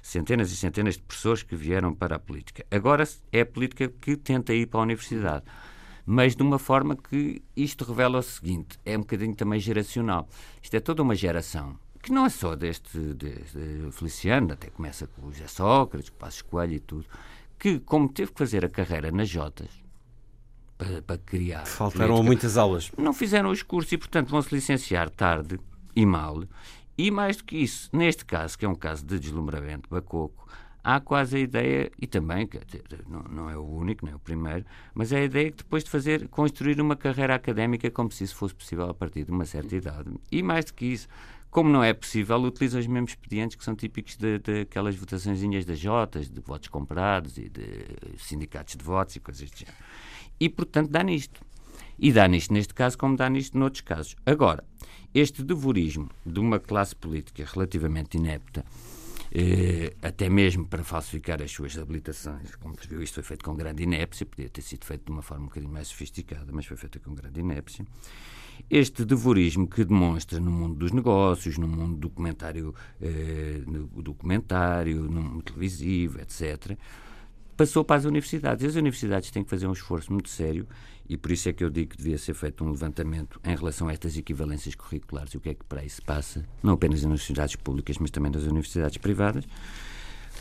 centenas 0.01 0.53
e 0.53 0.57
centenas 0.57 0.95
de 0.95 1.03
pessoas 1.03 1.43
que 1.43 1.57
vieram 1.57 1.93
para 1.93 2.15
a 2.15 2.19
política. 2.21 2.65
Agora 2.71 3.03
é 3.33 3.41
a 3.41 3.47
política 3.47 3.89
que 3.89 4.17
tenta 4.17 4.55
ir 4.55 4.67
para 4.67 4.79
a 4.79 4.85
universidade. 4.85 5.45
Mas 6.07 6.37
de 6.37 6.43
uma 6.45 6.61
forma 6.61 6.95
que 6.95 7.43
isto 7.57 7.85
revela 7.85 8.21
o 8.21 8.23
seguinte: 8.23 8.79
é 8.85 8.97
um 8.97 9.01
bocadinho 9.01 9.35
também 9.35 9.59
geracional. 9.59 10.29
Isto 10.63 10.77
é 10.77 10.79
toda 10.79 11.03
uma 11.03 11.17
geração 11.17 11.77
que 12.07 12.13
não 12.13 12.25
é 12.25 12.29
só 12.29 12.55
deste 12.55 12.97
de, 13.15 13.35
de 13.35 13.91
Feliciano, 13.91 14.53
até 14.53 14.71
começa 14.71 15.09
com 15.09 15.27
o 15.27 15.33
José 15.33 15.49
Sócrates, 15.49 16.09
com 16.09 16.15
o 16.15 16.19
Passos 16.21 16.41
Coelho 16.41 16.75
e 16.75 16.79
tudo, 16.79 17.05
que, 17.59 17.81
como 17.81 18.09
teve 18.09 18.33
que 18.33 18.39
fazer 18.39 18.65
a 18.65 18.69
carreira 18.69 19.11
nas 19.11 19.29
Jotas, 19.29 19.71
para, 20.77 21.03
para 21.03 21.19
criar. 21.19 21.67
Faltaram 21.67 22.23
muitas 22.23 22.57
aulas. 22.57 22.91
Não 22.97 23.13
fizeram 23.13 23.51
os 23.51 23.63
cursos 23.63 23.93
e, 23.93 23.99
portanto, 23.99 24.29
vão 24.29 24.43
se 24.43 24.55
licenciar 24.55 25.09
tarde 25.11 25.59
e 25.95 26.05
mal. 26.05 26.45
E 26.99 27.11
mais 27.11 27.37
do 27.37 27.45
que 27.45 27.57
isso, 27.57 27.91
neste 27.93 28.25
caso, 28.25 28.59
que 28.59 28.65
é 28.65 28.69
um 28.69 28.75
caso 28.75 29.05
de 29.05 29.19
deslumbramento 29.19 29.89
bacoco, 29.89 30.47
há 30.83 31.01
quase 31.01 31.37
a 31.37 31.41
ideia, 31.41 31.91
e 32.01 32.07
também, 32.07 32.49
não, 33.09 33.23
não 33.23 33.51
é 33.51 33.57
o 33.57 33.65
único, 33.65 34.07
não 34.07 34.13
é 34.13 34.17
o 34.17 34.21
primeiro, 34.21 34.65
mas 34.95 35.13
é 35.13 35.19
a 35.19 35.25
ideia 35.25 35.51
que 35.51 35.59
depois 35.59 35.83
de 35.83 35.91
fazer, 35.91 36.29
construir 36.29 36.81
uma 36.81 36.95
carreira 36.95 37.35
académica 37.35 37.91
como 37.91 38.11
se 38.11 38.25
isso 38.25 38.37
fosse 38.37 38.55
possível 38.55 38.89
a 38.89 38.95
partir 38.95 39.25
de 39.25 39.31
uma 39.31 39.45
certa 39.45 39.75
idade. 39.75 40.11
E 40.31 40.43
mais 40.43 40.67
do 40.67 40.75
que 40.75 40.87
isso, 40.87 41.09
como 41.51 41.71
não 41.71 41.83
é 41.83 41.93
possível, 41.93 42.37
utilizam 42.39 42.81
os 42.81 42.87
mesmos 42.87 43.13
expedientes 43.13 43.57
que 43.57 43.65
são 43.65 43.75
típicos 43.75 44.17
daquelas 44.17 44.95
votaçõezinhas 44.97 45.65
das 45.65 45.79
Jotas, 45.79 46.29
de 46.29 46.41
votos 46.41 46.69
comprados 46.69 47.39
e 47.39 47.49
de 47.49 47.87
sindicatos 48.19 48.77
de 48.77 48.85
votos 48.85 49.17
e 49.17 49.21
coisas 49.21 49.51
do 49.51 49.57
género. 49.57 49.77
E, 50.39 50.49
portanto, 50.49 50.91
dá 50.91 51.03
nisto. 51.03 51.41
E 51.99 52.13
dá 52.13 52.29
nisto 52.29 52.53
neste 52.53 52.75
caso, 52.75 52.99
como 52.99 53.17
dá 53.17 53.29
nisto 53.31 53.57
noutros 53.57 53.81
casos. 53.81 54.17
Agora, 54.27 54.63
este 55.15 55.43
devorismo 55.43 56.11
de 56.25 56.39
uma 56.41 56.61
classe 56.61 56.95
política 56.95 57.45
relativamente 57.51 58.19
inepta 58.19 58.65
eh, 59.33 59.95
até 60.03 60.29
mesmo 60.29 60.67
para 60.67 60.85
falsificar 60.85 61.43
as 61.43 61.51
suas 61.51 61.77
habilitações. 61.77 62.55
Como 62.57 62.75
se 62.81 62.89
viu, 62.89 63.03
isto 63.03 63.15
foi 63.15 63.23
feito 63.23 63.45
com 63.45 63.55
grande 63.55 63.83
inépcia, 63.83 64.27
podia 64.27 64.49
ter 64.49 64.63
sido 64.63 64.85
feito 64.85 65.05
de 65.05 65.13
uma 65.13 65.23
forma 65.23 65.45
um 65.45 65.49
bocadinho 65.49 65.73
mais 65.73 65.89
sofisticada, 65.89 66.51
mas 66.53 66.67
foi 66.67 66.77
feito 66.77 67.01
com 67.01 67.15
grande 67.15 67.41
inépcia. 67.41 67.85
Este 68.71 69.05
devorismo 69.05 69.67
que 69.67 69.85
demonstra 69.85 70.41
no 70.41 70.51
mundo 70.51 70.75
dos 70.75 70.93
negócios, 70.93 71.59
no 71.59 71.69
mundo 71.69 71.97
documentário, 71.97 72.75
eh, 73.01 73.63
no 73.67 73.87
documentário, 74.03 75.03
no 75.03 75.23
mundo 75.23 75.43
televisivo, 75.43 76.21
etc., 76.21 76.77
passou 77.57 77.85
para 77.85 77.97
as 77.97 78.05
universidades. 78.05 78.65
As 78.65 78.75
universidades 78.75 79.31
têm 79.31 79.43
que 79.43 79.51
fazer 79.51 79.67
um 79.67 79.73
esforço 79.73 80.13
muito 80.13 80.29
sério 80.29 80.67
e 81.09 81.17
por 81.17 81.31
isso 81.31 81.49
é 81.49 81.53
que 81.53 81.65
eu 81.65 81.71
digo 81.71 81.91
que 81.91 81.97
devia 81.97 82.19
ser 82.19 82.35
feito 82.35 82.65
um 82.65 82.71
levantamento 82.71 83.41
em 83.45 83.55
relação 83.55 83.89
a 83.89 83.93
estas 83.93 84.17
equivalências 84.17 84.75
curriculares 84.75 85.33
e 85.33 85.37
o 85.37 85.41
que 85.41 85.51
é 85.51 85.55
que 85.55 85.65
para 85.65 85.81
aí 85.81 85.89
se 85.89 86.03
passa, 86.03 86.45
não 86.63 86.75
apenas 86.75 87.01
nas 87.01 87.07
universidades 87.07 87.57
públicas, 87.57 87.97
mas 87.99 88.11
também 88.11 88.31
nas 88.31 88.43
universidades 88.43 88.99
privadas. 88.99 89.45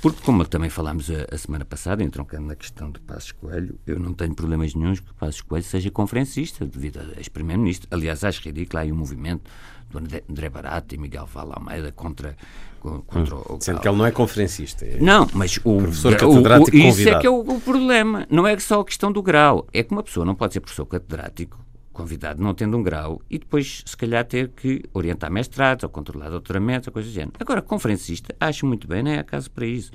Porque, 0.02 0.22
como 0.24 0.46
também 0.46 0.70
falámos 0.70 1.10
a, 1.10 1.34
a, 1.34 1.38
semana 1.38 1.66
passada, 1.66 2.04
entroncando 2.04 2.48
na 2.48 2.56
questão 2.56 2.92
de 2.92 3.00
Passos 3.00 3.32
Coelho, 3.32 3.80
eu 3.88 4.00
não 4.00 4.14
tenho 4.14 4.36
problemas 4.36 4.74
nenhums 4.76 5.00
que 5.00 5.14
Passos 5.14 5.42
Coelho 5.42 5.66
seja 5.66 5.90
conferencista, 5.90 6.66
devido 6.66 7.00
a 7.00 7.18
ex-primeiro-ministro. 7.18 7.88
Aliás, 7.92 8.24
acho 8.24 8.42
ridículo 8.44 8.82
aí 8.82 8.92
o 8.92 8.96
um 8.96 8.98
movimento 8.98 9.50
do 9.90 10.00
André 10.30 10.50
Barata 10.50 10.96
e 10.96 10.98
Miguel 10.98 11.26
Val 11.26 11.52
Almeida 11.54 11.92
contra, 11.92 12.36
contra 12.80 13.36
hum, 13.36 13.44
o 13.50 13.62
Sendo 13.62 13.80
que 13.80 13.88
ele 13.88 13.98
não 13.98 14.06
é 14.06 14.12
conferencista. 14.12 14.86
É 14.86 15.00
não, 15.00 15.28
mas 15.34 15.58
o 15.64 15.78
professor 15.78 16.16
catedrático 16.16 16.78
o, 16.78 16.82
o, 16.82 16.88
Isso 16.88 17.10
é 17.10 17.20
que 17.20 17.28
é 17.28 17.30
o, 17.30 17.40
o, 17.40 17.62
problema. 17.62 18.28
Não 18.30 18.46
é 18.46 18.58
só 18.60 18.82
a 18.82 18.86
questão 18.86 19.12
do 19.12 19.22
grau. 19.22 19.68
É 19.74 19.84
que 19.84 19.92
uma 19.92 20.04
pessoa 20.04 20.26
não 20.26 20.36
pode 20.36 20.54
ser 20.54 20.60
professor 20.60 20.86
catedrático 20.86 21.65
convidado 21.96 22.44
não 22.44 22.54
tendo 22.54 22.78
um 22.78 22.84
grau 22.84 23.22
e 23.30 23.40
depois, 23.40 23.82
se 23.86 23.98
calhar, 23.98 24.24
ter 24.26 24.50
que 24.50 24.84
orientar 24.94 25.32
mestrados 25.32 25.84
ou 25.84 25.90
controlar 25.90 26.30
doutoramentos 26.30 26.88
ou 26.88 26.94
coisas 26.94 27.12
do 27.12 27.16
género. 27.16 27.34
Agora, 27.40 27.62
conferencista, 27.62 28.36
acho 28.40 28.66
muito 28.66 28.88
bem, 28.88 29.02
não 29.02 29.12
é 29.12 29.24
caso 29.24 29.50
para 29.50 29.66
isso. 29.66 29.92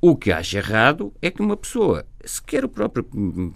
O 0.00 0.16
que 0.16 0.30
acho 0.30 0.56
errado 0.56 1.12
é 1.20 1.30
que 1.30 1.42
uma 1.42 1.56
pessoa, 1.56 2.06
se 2.24 2.40
quer 2.42 2.64
o 2.64 2.68
próprio 2.68 3.02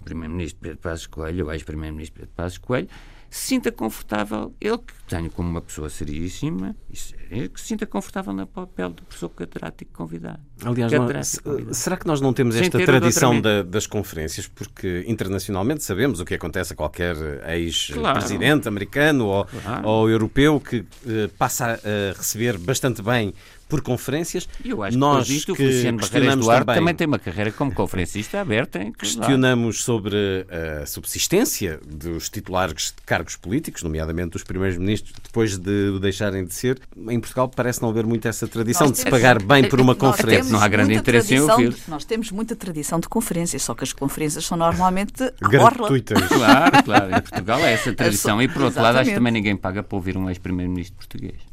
Primeiro-Ministro 0.03 0.59
Pedro 0.61 0.77
Passos 0.79 1.07
Coelho, 1.07 1.45
ou 1.45 1.53
ex-Primeiro-Ministro 1.53 2.19
Pedro 2.19 2.35
Passos 2.35 2.57
Coelho, 2.57 2.89
se 3.31 3.47
sinta 3.47 3.71
confortável, 3.71 4.53
ele 4.59 4.77
que 4.77 4.93
tenho 5.07 5.31
como 5.31 5.49
uma 5.49 5.61
pessoa 5.61 5.89
seríssima, 5.89 6.75
que 6.89 6.97
se 6.97 7.15
sinta 7.55 7.85
confortável 7.85 8.33
no 8.33 8.45
papel 8.45 8.89
do 8.89 9.03
professor 9.03 9.29
catedrático 9.29 9.89
convidado. 9.93 10.41
Aliás, 10.61 10.91
nós, 10.91 11.39
convidado. 11.39 11.73
será 11.73 11.95
que 11.95 12.05
nós 12.05 12.19
não 12.19 12.33
temos 12.33 12.55
Sem 12.55 12.65
esta 12.65 12.77
tradição 12.85 13.39
da, 13.39 13.63
das 13.63 13.87
conferências? 13.87 14.47
Porque 14.47 15.05
internacionalmente 15.07 15.81
sabemos 15.81 16.19
o 16.19 16.25
que 16.25 16.33
acontece 16.33 16.73
a 16.73 16.75
qualquer 16.75 17.15
ex-presidente 17.47 18.63
claro. 18.63 18.67
americano 18.67 19.25
ou, 19.27 19.45
claro. 19.45 19.87
ou, 19.87 20.09
europeu 20.09 20.59
que 20.59 20.79
uh, 20.79 21.29
passa 21.37 21.79
a 21.85 22.17
receber 22.17 22.57
bastante 22.57 23.01
bem 23.01 23.33
por 23.71 23.81
conferências. 23.81 24.49
Eu 24.65 24.83
acho 24.83 24.97
Nós 24.97 25.27
que, 25.27 25.33
isto, 25.33 25.55
que 25.55 25.63
o 25.63 25.65
Luciano 25.65 25.97
Barreiras 25.97 26.35
Duarte 26.35 26.65
também, 26.65 26.75
também 26.75 26.95
tem 26.95 27.07
uma 27.07 27.17
carreira 27.17 27.53
como 27.53 27.73
conferencista 27.73 28.41
aberta. 28.41 28.83
Em 28.83 28.91
questionamos 28.91 29.81
sobre 29.85 30.45
a 30.81 30.85
subsistência 30.85 31.79
dos 31.87 32.29
titulares 32.29 32.93
de 32.95 33.01
cargos 33.05 33.37
políticos, 33.37 33.81
nomeadamente 33.81 34.31
dos 34.31 34.43
primeiros 34.43 34.77
ministros, 34.77 35.13
depois 35.23 35.57
de 35.57 35.89
o 35.95 35.99
deixarem 35.99 36.43
de 36.43 36.53
ser. 36.53 36.81
Em 37.09 37.19
Portugal 37.19 37.47
parece 37.47 37.81
não 37.81 37.89
haver 37.89 38.05
muito 38.05 38.27
essa 38.27 38.45
tradição 38.45 38.87
nós 38.87 38.97
de 38.97 39.03
se 39.03 39.09
pagar 39.09 39.41
bem 39.41 39.69
por 39.69 39.79
uma 39.79 39.95
conferência. 39.95 40.51
Não 40.51 40.61
há 40.61 40.67
grande 40.67 40.93
interesse 40.93 41.33
em 41.33 41.39
ouvir. 41.39 41.73
Nós 41.87 42.03
temos 42.03 42.29
muita 42.29 42.57
tradição 42.57 42.99
de 42.99 43.07
conferências, 43.07 43.61
só 43.61 43.73
que 43.73 43.85
as 43.85 43.93
conferências 43.93 44.45
são 44.45 44.57
normalmente 44.57 45.31
gratuitas. 45.39 46.21
Claro, 46.27 46.83
claro. 46.83 47.15
Em 47.15 47.21
Portugal 47.21 47.59
é 47.59 47.71
essa 47.71 47.93
tradição. 47.93 48.41
E 48.41 48.49
por 48.49 48.63
outro 48.63 48.79
Exatamente. 48.79 48.83
lado, 48.83 48.97
acho 49.01 49.09
que 49.11 49.15
também 49.15 49.31
ninguém 49.31 49.55
paga 49.55 49.81
para 49.81 49.95
ouvir 49.95 50.17
um 50.17 50.29
ex-primeiro-ministro 50.29 50.97
português. 50.97 51.50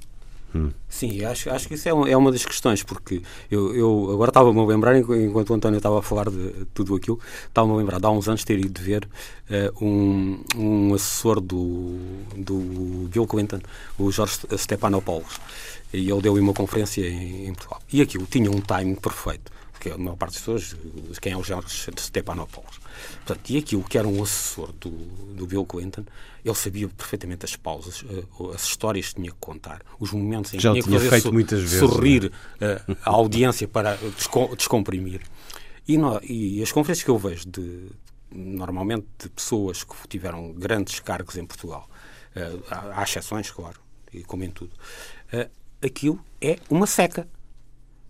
Hum. 0.55 0.71
Sim, 0.89 1.25
acho, 1.25 1.51
acho 1.51 1.69
que 1.69 1.75
isso 1.75 1.89
é, 1.89 1.93
uma, 1.93 2.09
é 2.09 2.17
uma 2.17 2.33
das 2.33 2.45
questões, 2.45 2.83
porque 2.83 3.21
eu, 3.51 3.75
eu 3.75 4.11
agora 4.13 4.31
estava-me 4.31 4.59
a 4.59 4.65
lembrar, 4.65 4.97
enquanto 4.97 5.51
o 5.51 5.55
António 5.55 5.77
estava 5.77 5.99
a 5.99 6.03
falar 6.03 6.31
de 6.31 6.67
tudo 6.73 6.95
aquilo, 6.95 7.21
estava-me 7.47 7.75
a 7.75 7.77
lembrar 7.77 8.01
de 8.01 8.07
há 8.07 8.11
uns 8.11 8.29
anos 8.29 8.45
ter 8.45 8.59
ido 8.59 8.81
ver 8.81 9.07
uh, 9.51 9.85
um, 9.85 10.43
um 10.57 10.95
assessor 10.95 11.41
do, 11.41 11.99
do 12.35 13.09
Bill 13.13 13.27
Clinton, 13.27 13.61
o 13.99 14.11
Jorge 14.11 14.39
Stepanopoulos, 14.57 15.39
e 15.93 16.11
ele 16.11 16.23
deu-lhe 16.23 16.41
uma 16.41 16.55
conferência 16.55 17.07
em, 17.07 17.49
em 17.49 17.53
Portugal. 17.53 17.83
E 17.93 18.01
aquilo 18.01 18.27
tinha 18.27 18.51
um 18.51 18.61
timing 18.61 18.95
perfeito 18.95 19.59
porque 19.79 19.91
a 19.91 19.99
maior 19.99 20.17
parte 20.17 20.33
das 20.33 20.41
pessoas, 20.41 20.77
quem 21.21 21.33
é 21.33 21.37
o 21.37 21.45
Jorge 21.45 21.69
Stepanopoulos. 21.97 22.78
Portanto, 23.25 23.51
e 23.51 23.59
aquilo 23.59 23.85
que 23.85 23.99
era 23.99 24.07
um 24.07 24.23
assessor 24.23 24.73
do, 24.73 24.91
do 24.91 25.47
Bill 25.47 25.65
Clinton, 25.65 26.05
ele 26.45 26.55
sabia 26.55 26.89
perfeitamente 26.89 27.45
as 27.45 27.57
pausas, 27.57 28.03
uh, 28.03 28.51
as 28.55 28.65
histórias 28.65 29.09
que 29.09 29.17
tinha 29.17 29.31
que 29.31 29.37
contar, 29.39 29.83
os 29.99 30.13
momentos 30.13 30.55
em 30.55 30.57
que 30.57 30.63
Já 30.63 30.73
tinha 30.73 30.83
que 30.83 30.91
fazer 30.91 31.21
so, 31.21 31.33
muitas 31.33 31.61
vezes, 31.61 31.79
sorrir 31.79 32.27
uh, 32.27 32.97
a 33.05 33.11
audiência 33.11 33.69
para 33.69 33.99
descomprimir. 34.57 35.21
E, 35.87 35.97
no, 35.97 36.21
e, 36.23 36.63
as 36.63 36.71
conferências 36.73 37.05
que 37.05 37.11
eu 37.11 37.19
vejo 37.19 37.49
de, 37.49 37.89
normalmente 38.31 39.07
de 39.19 39.29
pessoas 39.31 39.85
que 39.85 39.95
tiveram 40.09 40.53
grandes 40.53 41.01
cargos 41.01 41.37
em 41.37 41.47
Portugal, 41.47 41.89
uh, 42.37 42.63
há, 42.71 43.01
há, 43.01 43.03
exceções, 43.03 43.51
claro, 43.51 43.81
e 44.13 44.23
como 44.23 44.45
em 44.45 44.51
tudo, 44.51 44.73
aquilo 45.83 46.19
é 46.41 46.59
uma 46.71 46.87
seca. 46.87 47.29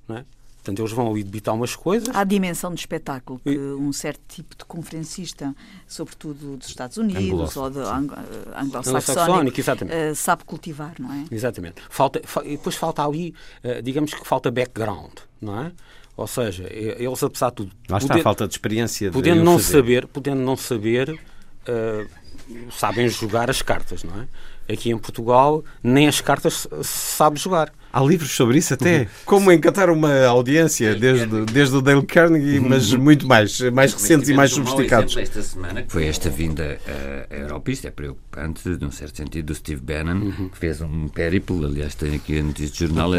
Não 0.07 0.16
é? 0.16 0.25
Portanto, 0.69 0.81
eles 0.81 0.93
vão 0.93 1.11
ali 1.11 1.25
debitar 1.25 1.55
umas 1.55 1.75
coisas. 1.75 2.15
Há 2.15 2.21
a 2.21 2.25
dimensão 2.25 2.75
de 2.75 2.81
espetáculo 2.81 3.41
que 3.43 3.51
e... 3.51 3.59
um 3.59 3.91
certo 3.91 4.21
tipo 4.29 4.55
de 4.55 4.65
conferencista, 4.67 5.55
sobretudo 5.87 6.59
dos 6.59 6.69
Estados 6.69 6.99
Unidos 6.99 7.57
ou 7.57 7.71
do 7.71 7.81
anglo-saxónico, 7.81 9.59
uh, 9.61 10.15
sabe 10.15 10.45
cultivar, 10.45 10.95
não 10.99 11.11
é? 11.11 11.25
Exatamente. 11.31 11.81
Falta, 11.89 12.21
e 12.45 12.51
depois 12.51 12.77
falta 12.77 13.03
ali, 13.03 13.35
uh, 13.65 13.83
digamos 13.83 14.13
que 14.13 14.27
falta 14.27 14.51
background, 14.51 15.13
não 15.41 15.59
é? 15.59 15.73
Ou 16.15 16.27
seja, 16.27 16.67
eles, 16.71 17.23
apesar 17.23 17.49
de 17.51 17.57
tudo. 17.57 17.73
Lá 17.89 17.97
está 17.97 18.09
poder, 18.09 18.21
a 18.21 18.25
falta 18.25 18.47
de 18.47 18.53
experiência. 18.53 19.09
De 19.09 19.15
podendo, 19.15 19.43
não 19.43 19.59
saber, 19.59 20.07
podendo 20.07 20.43
não 20.43 20.57
saber, 20.57 21.11
uh, 21.11 22.09
sabem 22.71 23.09
jogar 23.09 23.50
as 23.50 23.62
cartas, 23.62 24.05
não 24.05 24.23
é? 24.23 24.73
Aqui 24.73 24.90
em 24.90 24.99
Portugal, 24.99 25.64
nem 25.83 26.09
as 26.09 26.21
cartas 26.21 26.69
se 26.83 27.17
sabe 27.17 27.38
jogar. 27.38 27.73
Há 27.90 28.02
livros 28.02 28.31
sobre 28.33 28.59
isso 28.59 28.75
até. 28.75 29.00
Uhum. 29.00 29.07
Como 29.25 29.50
encantar 29.50 29.88
uma 29.88 30.26
audiência, 30.26 30.95
desde, 30.95 31.47
desde 31.47 31.75
o 31.75 31.81
Dale 31.81 32.05
Carnegie, 32.05 32.59
uhum. 32.59 32.69
mas 32.69 32.93
muito 32.93 33.26
mais, 33.26 33.59
mais 33.71 33.95
recentes 33.95 34.28
e 34.28 34.35
mais 34.35 34.50
sofisticados. 34.50 35.17
esta 35.17 35.43
semana, 35.43 35.83
que 35.83 35.90
foi 35.90 36.07
esta 36.07 36.28
vinda 36.28 36.78
à 37.31 37.35
Europa, 37.35 37.71
isto 37.71 37.87
é 37.87 37.90
preocupante, 37.90 38.69
num 38.69 38.90
certo 38.90 39.17
sentido, 39.17 39.47
do 39.47 39.55
Steve 39.55 39.81
Bannon, 39.81 40.26
uhum. 40.26 40.49
que 40.50 40.59
fez 40.59 40.83
um 40.83 41.09
périplo, 41.09 41.64
aliás, 41.64 41.95
tem 41.95 42.17
aqui 42.17 42.38
a 42.38 42.43
notícia 42.43 42.71
de 42.71 42.78
jornal, 42.78 43.12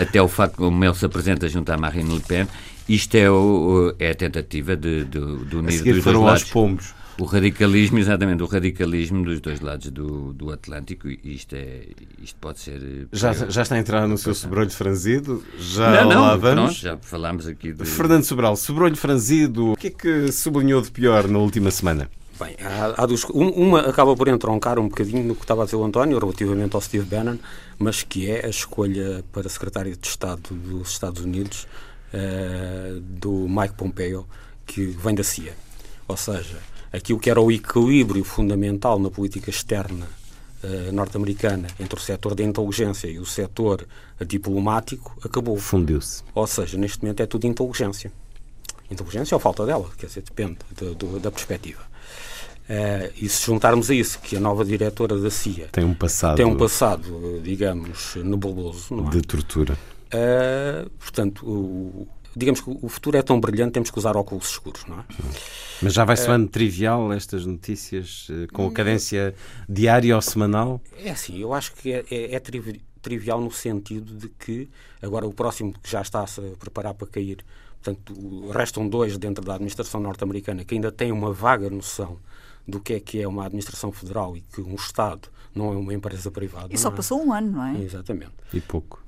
até 0.00 0.22
o 0.22 0.28
facto 0.28 0.56
como 0.56 0.82
ele 0.82 0.94
se 0.94 1.04
apresenta 1.04 1.46
junto 1.46 1.70
à 1.70 1.76
Marine 1.76 2.14
Le 2.14 2.20
Pen, 2.20 2.48
isto 2.88 3.14
é, 3.14 3.30
o, 3.30 3.94
é 3.98 4.10
a 4.10 4.14
tentativa 4.14 4.74
de, 4.74 5.04
de, 5.04 5.44
de 5.44 5.56
unir 5.56 5.82
dos 5.82 6.04
dois 6.04 6.16
lados. 6.16 6.42
aos 6.42 6.44
pombos. 6.44 6.94
O 7.18 7.24
radicalismo, 7.24 7.98
exatamente, 7.98 8.42
o 8.42 8.46
radicalismo 8.46 9.24
dos 9.24 9.40
dois 9.40 9.60
lados 9.60 9.90
do, 9.90 10.34
do 10.34 10.52
Atlântico, 10.52 11.08
e 11.08 11.18
isto, 11.24 11.54
é, 11.54 11.86
isto 12.22 12.38
pode 12.38 12.60
ser. 12.60 12.82
Eh, 12.82 13.06
já, 13.10 13.32
já 13.32 13.62
está 13.62 13.74
a 13.74 13.78
entrar 13.78 14.06
no 14.06 14.18
seu 14.18 14.34
sobrolho 14.34 14.70
franzido? 14.70 15.42
Já 15.58 16.04
não, 16.04 16.10
não, 16.10 16.22
lá 16.22 16.36
vamos? 16.36 16.78
Pronto, 16.78 16.82
já 16.82 16.98
falámos 16.98 17.46
aqui 17.46 17.72
de. 17.72 17.86
Fernando 17.86 18.24
Sobral, 18.24 18.54
sobrolho 18.54 18.96
franzido, 18.96 19.72
o 19.72 19.76
que 19.76 19.86
é 19.86 19.90
que 19.90 20.32
sublinhou 20.32 20.82
de 20.82 20.90
pior 20.90 21.26
na 21.26 21.38
última 21.38 21.70
semana? 21.70 22.10
Bem, 22.38 22.54
há, 22.60 23.02
há 23.02 23.06
dos, 23.06 23.24
uma 23.24 23.80
acaba 23.80 24.14
por 24.14 24.28
entroncar 24.28 24.78
um 24.78 24.88
bocadinho 24.88 25.24
no 25.24 25.34
que 25.34 25.40
estava 25.40 25.62
a 25.62 25.64
dizer 25.64 25.76
o 25.76 25.84
António 25.84 26.18
relativamente 26.18 26.74
ao 26.74 26.82
Steve 26.82 27.06
Bannon, 27.06 27.38
mas 27.78 28.02
que 28.02 28.30
é 28.30 28.44
a 28.44 28.50
escolha 28.50 29.24
para 29.32 29.48
secretário 29.48 29.96
de 29.96 30.06
Estado 30.06 30.54
dos 30.54 30.90
Estados 30.90 31.24
Unidos 31.24 31.66
uh, 32.12 33.00
do 33.00 33.48
Mike 33.48 33.74
Pompeo, 33.74 34.26
que 34.66 34.84
vem 34.84 35.14
da 35.14 35.24
CIA. 35.24 35.54
Ou 36.06 36.16
seja, 36.16 36.58
aquilo 36.96 37.18
que 37.18 37.30
era 37.30 37.40
o 37.40 37.50
equilíbrio 37.50 38.24
fundamental 38.24 38.98
na 38.98 39.10
política 39.10 39.50
externa 39.50 40.06
uh, 40.62 40.92
norte-americana 40.92 41.68
entre 41.78 41.98
o 41.98 42.02
setor 42.02 42.34
da 42.34 42.42
inteligência 42.42 43.08
e 43.08 43.18
o 43.18 43.26
setor 43.26 43.86
diplomático 44.26 45.16
acabou. 45.22 45.56
Fundiu-se. 45.58 46.22
Ou 46.34 46.46
seja, 46.46 46.78
neste 46.78 47.02
momento 47.02 47.22
é 47.22 47.26
tudo 47.26 47.46
inteligência. 47.46 48.10
inteligência 48.90 49.34
ou 49.34 49.40
falta 49.40 49.66
dela, 49.66 49.90
quer 49.98 50.06
dizer, 50.06 50.22
depende 50.22 50.58
de, 50.74 50.94
de, 50.94 51.18
da 51.20 51.30
perspectiva. 51.30 51.82
Uh, 52.68 53.12
e 53.16 53.28
se 53.28 53.46
juntarmos 53.46 53.90
a 53.90 53.94
isso 53.94 54.18
que 54.18 54.36
a 54.36 54.40
nova 54.40 54.64
diretora 54.64 55.16
da 55.20 55.30
CIA 55.30 55.68
tem 55.70 55.84
um 55.84 55.94
passado, 55.94 56.36
tem 56.36 56.44
um 56.44 56.56
passado 56.56 57.40
digamos, 57.40 58.16
nebuloso, 58.16 59.06
é? 59.06 59.10
de 59.10 59.22
tortura. 59.22 59.78
Uh, 60.06 60.90
portanto, 60.98 61.46
o, 61.46 62.08
digamos 62.36 62.60
que 62.60 62.70
o 62.70 62.88
futuro 62.88 63.16
é 63.16 63.22
tão 63.22 63.40
brilhante, 63.40 63.72
temos 63.72 63.90
que 63.90 63.98
usar 63.98 64.16
óculos 64.16 64.50
escuros, 64.50 64.84
não 64.86 65.00
é? 65.00 65.04
Mas 65.80 65.94
já 65.94 66.04
vai 66.04 66.16
soando 66.16 66.46
uh, 66.46 66.48
trivial 66.48 67.12
estas 67.12 67.46
notícias 67.46 68.28
com 68.52 68.66
a 68.66 68.72
cadência 68.72 69.34
diária 69.68 70.14
ou 70.14 70.22
semanal? 70.22 70.80
É 71.02 71.10
assim, 71.10 71.38
eu 71.38 71.54
acho 71.54 71.72
que 71.72 71.92
é, 71.92 72.04
é, 72.10 72.34
é 72.34 72.40
trivial 72.40 72.76
trivial 73.06 73.40
no 73.40 73.52
sentido 73.52 74.16
de 74.16 74.28
que 74.28 74.68
agora 75.00 75.24
o 75.28 75.32
próximo 75.32 75.72
que 75.80 75.88
já 75.88 76.02
está 76.02 76.24
a 76.24 76.26
se 76.26 76.40
preparar 76.58 76.92
para 76.92 77.06
cair, 77.06 77.44
portanto, 77.80 78.50
restam 78.50 78.88
dois 78.88 79.16
dentro 79.16 79.44
da 79.44 79.54
administração 79.54 80.00
norte-americana 80.00 80.64
que 80.64 80.74
ainda 80.74 80.90
têm 80.90 81.12
uma 81.12 81.32
vaga 81.32 81.70
noção 81.70 82.18
do 82.66 82.80
que 82.80 82.94
é 82.94 83.00
que 83.00 83.22
é 83.22 83.28
uma 83.28 83.46
administração 83.46 83.92
federal 83.92 84.36
e 84.36 84.40
que 84.40 84.60
um 84.60 84.74
Estado 84.74 85.28
não 85.54 85.72
é 85.72 85.76
uma 85.76 85.94
empresa 85.94 86.32
privada. 86.32 86.74
E 86.74 86.76
só 86.76 86.88
é? 86.88 86.92
passou 86.92 87.24
um 87.24 87.32
ano, 87.32 87.52
não 87.52 87.64
é? 87.64 87.80
Exatamente. 87.80 88.32
E 88.52 88.60
pouco. 88.60 89.05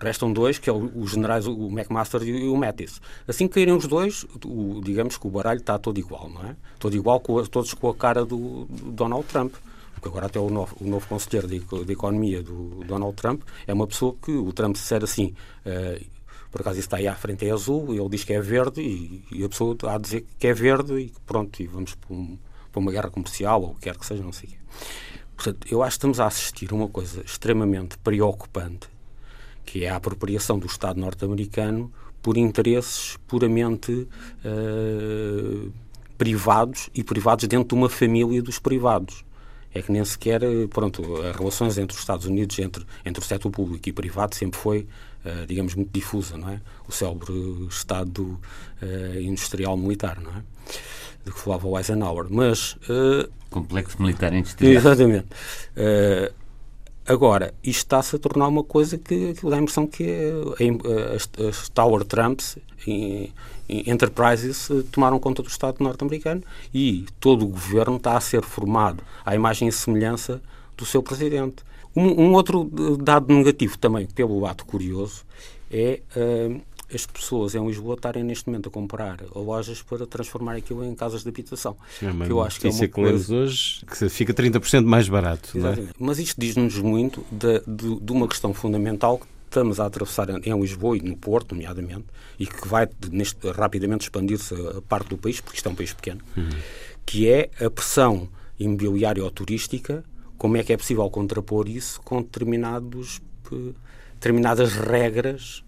Restam 0.00 0.32
dois, 0.32 0.58
que 0.58 0.70
é 0.70 0.72
os 0.72 1.10
generais, 1.10 1.46
o 1.46 1.68
McMaster 1.68 2.22
e 2.22 2.48
o 2.48 2.56
Mattis. 2.56 3.00
Assim 3.28 3.46
que 3.46 3.54
caírem 3.54 3.74
os 3.74 3.86
dois, 3.86 4.24
o, 4.44 4.80
digamos 4.82 5.18
que 5.18 5.26
o 5.26 5.30
baralho 5.30 5.60
está 5.60 5.78
todo 5.78 5.98
igual, 5.98 6.30
não 6.30 6.42
é? 6.44 6.56
Todo 6.78 6.96
igual, 6.96 7.20
com 7.20 7.42
todos 7.44 7.74
com 7.74 7.88
a 7.88 7.94
cara 7.94 8.24
do, 8.24 8.64
do 8.64 8.90
Donald 8.92 9.26
Trump 9.26 9.54
porque 10.00 10.08
agora 10.08 10.26
até 10.26 10.40
o 10.40 10.48
novo, 10.48 10.74
o 10.80 10.88
novo 10.88 11.06
conselheiro 11.06 11.46
de, 11.46 11.60
de, 11.60 11.92
Economia 11.92 12.42
do 12.42 12.82
Donald 12.86 13.14
Trump 13.14 13.42
é 13.66 13.74
uma 13.74 13.86
pessoa 13.86 14.16
que 14.22 14.32
o 14.32 14.50
Trump 14.50 14.74
disser 14.74 15.04
assim, 15.04 15.34
uh, 15.66 16.04
por 16.50 16.62
acaso 16.62 16.78
isso 16.78 16.86
está 16.86 16.96
aí 16.96 17.06
à 17.06 17.14
frente 17.14 17.46
é 17.46 17.50
azul, 17.50 17.94
ele 17.94 18.08
diz 18.08 18.24
que 18.24 18.32
é 18.32 18.40
verde, 18.40 18.80
e, 18.80 19.24
e 19.30 19.44
a 19.44 19.48
pessoa 19.48 19.76
há 19.84 19.96
a 19.96 19.98
dizer 19.98 20.26
que 20.38 20.46
é 20.46 20.54
verde, 20.54 20.94
e 20.94 21.12
pronto, 21.26 21.62
e 21.62 21.66
vamos 21.66 21.94
para, 21.94 22.16
um, 22.16 22.38
para 22.72 22.80
uma 22.80 22.90
guerra 22.90 23.10
comercial, 23.10 23.62
ou 23.62 23.70
o 23.70 23.74
que 23.74 23.82
quer 23.82 23.96
que 23.96 24.06
seja, 24.06 24.22
não 24.22 24.32
sei 24.32 24.48
o 24.48 24.52
quê. 24.52 24.58
Portanto, 25.36 25.66
eu 25.70 25.82
acho 25.82 25.90
que 25.92 25.98
estamos 25.98 26.20
a 26.20 26.26
assistir 26.26 26.72
a 26.72 26.74
uma 26.74 26.88
coisa 26.88 27.22
extremamente 27.22 27.96
preocupante, 27.98 28.88
que 29.70 29.84
é 29.84 29.88
a 29.88 29.96
apropriação 29.96 30.58
do 30.58 30.66
Estado 30.66 30.98
norte-americano 30.98 31.92
por 32.20 32.36
interesses 32.36 33.16
puramente 33.28 34.08
uh, 34.44 35.72
privados 36.18 36.90
e 36.92 37.04
privados 37.04 37.46
dentro 37.46 37.68
de 37.68 37.74
uma 37.76 37.88
família 37.88 38.42
dos 38.42 38.58
privados 38.58 39.24
é 39.72 39.80
que 39.80 39.92
nem 39.92 40.04
sequer, 40.04 40.40
pronto, 40.70 41.22
as 41.22 41.36
relações 41.36 41.78
entre 41.78 41.94
os 41.94 42.00
Estados 42.00 42.26
Unidos, 42.26 42.58
entre, 42.58 42.84
entre 43.04 43.22
o 43.22 43.24
setor 43.24 43.52
público 43.52 43.88
e 43.88 43.92
privado, 43.92 44.34
sempre 44.34 44.58
foi, 44.58 44.88
uh, 45.24 45.46
digamos, 45.46 45.76
muito 45.76 45.92
difusa, 45.92 46.36
não 46.36 46.48
é? 46.48 46.60
O 46.88 46.90
célebre 46.90 47.32
Estado 47.70 48.40
uh, 48.82 49.20
industrial 49.20 49.76
militar, 49.76 50.20
não 50.20 50.32
é? 50.32 50.42
De 51.24 51.30
que 51.30 51.38
falava 51.38 51.68
o 51.68 51.78
Eisenhower. 51.78 52.26
Mas... 52.28 52.76
Complexo 53.48 54.02
militar 54.02 54.32
industrial. 54.34 54.72
Exatamente. 54.72 55.28
Agora, 57.06 57.52
isto 57.62 57.78
está-se 57.78 58.16
a 58.16 58.18
tornar 58.18 58.46
uma 58.48 58.62
coisa 58.62 58.96
que, 58.96 59.34
que 59.34 59.48
dá 59.48 59.56
a 59.56 59.60
impressão 59.60 59.86
que 59.86 60.04
é, 60.04 60.32
as, 61.14 61.28
as 61.44 61.68
Tower 61.68 62.04
Trumps, 62.04 62.56
enterprises 63.68 64.70
eh, 64.70 64.82
tomaram 64.90 65.18
conta 65.18 65.42
do 65.42 65.48
Estado 65.48 65.76
norte-americano 65.80 66.42
e 66.74 67.06
todo 67.18 67.44
o 67.44 67.48
governo 67.48 67.96
está 67.96 68.16
a 68.16 68.20
ser 68.20 68.42
formado 68.42 69.02
à 69.24 69.34
imagem 69.34 69.68
e 69.68 69.72
semelhança 69.72 70.40
do 70.76 70.84
seu 70.84 71.02
presidente. 71.02 71.62
Um, 71.94 72.26
um 72.26 72.32
outro 72.32 72.70
eh, 72.72 73.02
dado 73.02 73.32
negativo 73.32 73.78
também, 73.78 74.06
pelo 74.06 74.44
ato 74.46 74.64
curioso, 74.64 75.24
é 75.72 76.00
uh, 76.16 76.60
as 76.94 77.06
pessoas 77.06 77.54
em 77.54 77.66
Lisboa 77.66 77.94
estarem 77.94 78.22
neste 78.22 78.48
momento 78.48 78.68
a 78.68 78.72
comprar 78.72 79.18
lojas 79.34 79.82
para 79.82 80.06
transformar 80.06 80.56
aquilo 80.56 80.84
em 80.84 80.94
casas 80.94 81.22
de 81.22 81.28
habitação. 81.28 81.76
É 82.02 82.24
que 82.26 82.32
eu 82.32 82.40
acho 82.42 82.60
que 82.60 82.66
é 82.66 82.70
uma 82.70 82.80
que 82.80 82.88
coisa... 82.88 83.34
hoje 83.34 83.84
que 83.86 84.08
fica 84.08 84.34
30% 84.34 84.84
mais 84.84 85.08
barato. 85.08 85.56
É? 85.58 85.88
Mas 85.98 86.18
isto 86.18 86.40
diz-nos 86.40 86.78
muito 86.78 87.24
de, 87.30 87.60
de, 87.66 88.00
de 88.00 88.12
uma 88.12 88.26
questão 88.28 88.52
fundamental 88.52 89.20
estamos 89.50 89.80
a 89.80 89.86
atravessar 89.86 90.28
em 90.30 90.60
Lisboa 90.60 90.96
e 90.96 91.02
no 91.02 91.16
Porto, 91.16 91.56
nomeadamente, 91.56 92.06
e 92.38 92.46
que 92.46 92.68
vai 92.68 92.88
neste, 93.10 93.50
rapidamente 93.50 94.02
expandir-se 94.02 94.54
a 94.54 94.80
parte 94.80 95.08
do 95.08 95.18
país, 95.18 95.40
porque 95.40 95.56
isto 95.56 95.68
é 95.68 95.72
um 95.72 95.74
país 95.74 95.92
pequeno, 95.92 96.20
uhum. 96.36 96.48
que 97.04 97.28
é 97.28 97.50
a 97.60 97.68
pressão 97.68 98.28
imobiliária 98.58 99.24
ou 99.24 99.30
turística, 99.30 100.04
como 100.38 100.56
é 100.56 100.62
que 100.62 100.72
é 100.72 100.76
possível 100.76 101.08
contrapor 101.10 101.68
isso 101.68 102.00
com 102.02 102.22
determinados, 102.22 103.20
determinadas 104.14 104.72
regras 104.72 105.64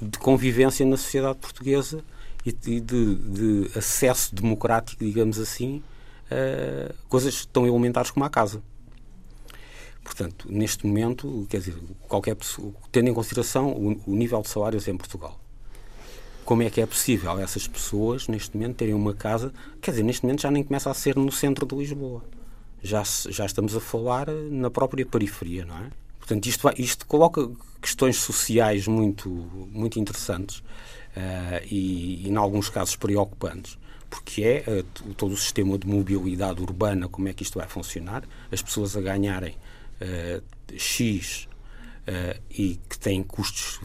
de 0.00 0.18
convivência 0.18 0.84
na 0.84 0.96
sociedade 0.96 1.38
portuguesa 1.38 2.02
e 2.44 2.52
de, 2.52 2.80
de, 3.14 3.78
acesso 3.78 4.34
democrático, 4.34 5.04
digamos 5.04 5.38
assim, 5.38 5.82
a 6.30 6.92
coisas 7.08 7.46
tão 7.46 7.66
elementares 7.66 8.10
como 8.10 8.24
a 8.24 8.30
casa. 8.30 8.62
Portanto, 10.02 10.46
neste 10.50 10.86
momento, 10.86 11.46
quer 11.48 11.58
dizer, 11.58 11.74
qualquer 12.06 12.34
pessoa, 12.34 12.74
tendo 12.92 13.08
em 13.08 13.14
consideração 13.14 13.72
o, 13.72 13.98
o, 14.06 14.14
nível 14.14 14.42
de 14.42 14.50
salários 14.50 14.86
em 14.86 14.96
Portugal, 14.96 15.40
como 16.44 16.62
é 16.62 16.68
que 16.68 16.82
é 16.82 16.86
possível 16.86 17.38
essas 17.38 17.66
pessoas, 17.66 18.28
neste 18.28 18.54
momento, 18.54 18.76
terem 18.76 18.92
uma 18.92 19.14
casa, 19.14 19.50
quer 19.80 19.92
dizer, 19.92 20.02
neste 20.02 20.22
momento 20.24 20.42
já 20.42 20.50
nem 20.50 20.62
começa 20.62 20.90
a 20.90 20.94
ser 20.94 21.16
no 21.16 21.32
centro 21.32 21.64
de 21.64 21.74
Lisboa. 21.74 22.22
Já, 22.82 23.02
já 23.30 23.46
estamos 23.46 23.74
a 23.74 23.80
falar 23.80 24.28
na 24.50 24.70
própria 24.70 25.06
periferia, 25.06 25.64
não 25.64 25.78
é? 25.78 25.90
Portanto, 26.24 26.46
isto, 26.46 26.70
isto 26.78 27.06
coloca 27.06 27.50
questões 27.82 28.16
sociais 28.16 28.88
muito, 28.88 29.28
muito 29.70 30.00
interessantes 30.00 30.60
uh, 30.60 31.60
e, 31.70 32.26
em 32.26 32.34
alguns 32.36 32.70
casos, 32.70 32.96
preocupantes 32.96 33.78
porque 34.08 34.42
é 34.42 34.64
uh, 34.70 35.14
todo 35.14 35.32
o 35.32 35.36
sistema 35.36 35.76
de 35.76 35.86
mobilidade 35.86 36.62
urbana, 36.62 37.08
como 37.08 37.28
é 37.28 37.34
que 37.34 37.42
isto 37.42 37.58
vai 37.58 37.68
funcionar, 37.68 38.22
as 38.50 38.62
pessoas 38.62 38.96
a 38.96 39.02
ganharem 39.02 39.54
uh, 40.00 40.42
X 40.74 41.48
e 42.50 42.78
que 42.88 42.98
têm 42.98 43.22
custos 43.22 43.80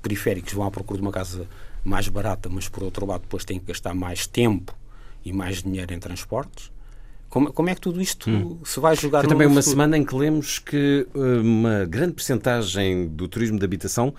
periféricos 0.00 0.52
vão 0.52 0.64
à 0.64 0.70
procura 0.70 0.98
de 0.98 1.04
uma 1.04 1.10
casa 1.10 1.48
mais 1.84 2.06
barata, 2.06 2.48
mas 2.48 2.68
por 2.68 2.84
outro 2.84 3.04
lado 3.04 3.22
depois 3.22 3.44
têm 3.44 3.58
que 3.58 3.66
gastar 3.66 3.94
mais 3.94 4.28
tempo 4.28 4.72
e 5.24 5.32
mais 5.32 5.60
dinheiro 5.60 5.92
em 5.92 5.98
transportes. 5.98 6.70
Como, 7.34 7.52
como 7.52 7.68
é 7.68 7.74
que 7.74 7.80
tudo 7.80 8.00
isto 8.00 8.30
hum. 8.30 8.60
se 8.64 8.78
vai 8.78 8.94
jogar 8.94 9.22
Foi 9.22 9.28
também 9.28 9.48
uma 9.48 9.60
futuro? 9.60 9.72
semana 9.72 9.98
em 9.98 10.04
que 10.04 10.14
lemos 10.14 10.60
que 10.60 11.04
eh, 11.12 11.40
uma 11.40 11.84
grande 11.84 12.12
percentagem 12.12 13.08
do 13.08 13.26
turismo 13.26 13.58
de 13.58 13.64
habitação 13.64 14.14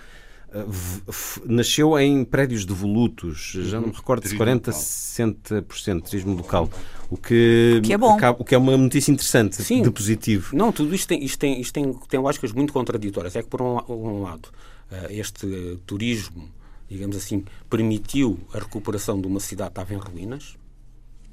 nasceu 1.46 1.98
em 1.98 2.26
prédios 2.26 2.66
devolutos, 2.66 3.54
já 3.56 3.80
não 3.80 3.88
me 3.88 3.94
recordo 3.94 4.28
se 4.28 4.36
40, 4.36 4.70
60% 4.70 5.96
de 5.96 6.10
turismo 6.10 6.36
local. 6.36 6.70
O 7.10 7.16
que, 7.16 7.80
que 7.84 7.94
é 7.94 7.98
bom. 7.98 8.18
o 8.38 8.44
que 8.44 8.54
é 8.54 8.58
uma 8.58 8.76
notícia 8.76 9.14
interessante, 9.14 9.64
Sim. 9.64 9.82
de 9.82 9.92
positivo. 9.92 10.54
Não, 10.54 10.74
tudo 10.74 10.94
isto 10.94 11.08
tem, 11.08 11.24
isto 11.24 11.40
tem, 11.40 11.62
isto 11.62 11.74
tem, 11.74 11.94
tem 12.10 12.20
lógicas 12.20 12.52
muito 12.52 12.74
contraditórias. 12.74 13.34
É 13.36 13.44
que, 13.44 13.50
por 13.50 13.62
um, 13.62 13.80
um 13.88 14.24
lado, 14.24 14.50
eh, 14.92 15.08
este 15.12 15.80
turismo, 15.86 16.50
digamos 16.90 17.16
assim, 17.16 17.46
permitiu 17.70 18.38
a 18.54 18.60
recuperação 18.60 19.22
de 19.22 19.28
uma 19.28 19.40
cidade 19.40 19.72
que 19.72 19.80
estava 19.80 19.94
em 19.94 19.98
ruínas, 19.98 20.58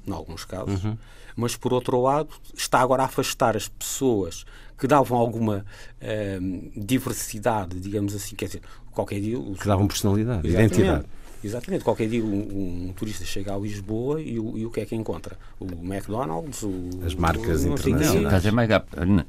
em 0.05 0.11
alguns 0.11 0.45
casos, 0.45 0.83
uhum. 0.83 0.97
Mas, 1.35 1.55
por 1.55 1.73
outro 1.73 2.01
lado, 2.01 2.29
está 2.55 2.79
agora 2.79 3.03
a 3.03 3.05
afastar 3.05 3.55
as 3.55 3.67
pessoas 3.67 4.45
que 4.77 4.87
davam 4.87 5.17
alguma 5.17 5.65
uh, 6.01 6.71
diversidade, 6.75 7.79
digamos 7.79 8.15
assim, 8.15 8.35
quer 8.35 8.45
dizer, 8.45 8.61
qualquer 8.91 9.19
dia... 9.19 9.37
Que 9.59 9.67
davam 9.67 9.87
personalidade, 9.87 10.47
identidade. 10.47 11.05
Exatamente. 11.43 11.83
Qualquer 11.83 12.07
dia 12.07 12.23
um, 12.23 12.87
um, 12.87 12.93
turista 12.93 13.25
chega 13.25 13.53
a 13.53 13.57
Lisboa 13.57 14.21
e 14.21 14.39
o, 14.39 14.57
e 14.57 14.65
o 14.65 14.71
que 14.71 14.79
é 14.79 14.85
que 14.85 14.95
encontra? 14.95 15.37
O 15.59 15.65
McDonald's, 15.65 16.63
o, 16.63 16.89
as 17.05 17.13
marcas 17.13 17.65
o, 17.65 17.73
internacionais. 17.73 18.43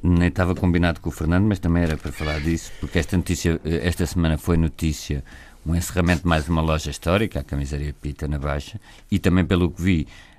Nem 0.01 0.29
estava 0.29 0.55
combinado 0.55 1.01
com 1.01 1.09
o 1.09 1.11
Fernando, 1.11 1.45
mas 1.45 1.59
também 1.59 1.83
era 1.83 1.97
para 1.97 2.11
falar 2.11 2.39
disso, 2.39 2.71
porque 2.79 2.99
esta 2.99 3.17
notícia, 3.17 3.59
esta 3.65 4.05
semana 4.05 4.37
foi 4.37 4.55
notícia 4.55 5.23
um 5.65 5.75
encerramento 5.75 6.21
de 6.21 6.27
mais 6.27 6.47
uma 6.47 6.61
loja 6.61 6.91
histórica, 6.91 7.39
a 7.39 7.43
Camisaria 7.43 7.93
Pita 7.99 8.27
na 8.27 8.37
Baixa, 8.37 8.79
e 9.11 9.17
também 9.17 9.43
pelo 9.43 9.71
que 9.71 9.81
vi, 9.81 10.07
eh, 10.07 10.34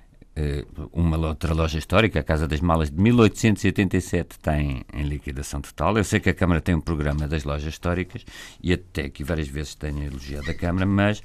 uma 0.92 1.16
outra 1.16 1.55
loja 1.55 1.79
histórica, 1.79 2.20
a 2.20 2.22
Casa 2.22 2.46
das 2.46 2.61
Malas 2.61 2.90
de 2.90 3.01
1887, 3.01 4.33
está 4.33 4.61
em, 4.61 4.85
liquidação 4.94 5.61
total. 5.61 5.96
Eu 5.96 6.05
sei 6.05 6.20
que 6.20 6.29
a 6.29 6.35
Câmara 6.35 6.61
tem 6.61 6.75
um 6.75 6.81
programa 6.81 7.27
das 7.27 7.44
lojas 7.44 7.72
históricas 7.72 8.25
e 8.62 8.72
até 8.72 9.09
que 9.09 9.25
várias 9.25 9.49
vezes 9.49 9.75
tenho 9.75 10.05
elogiado 10.05 10.51
a 10.51 10.55
Câmara, 10.55 10.85
mas 10.85 11.22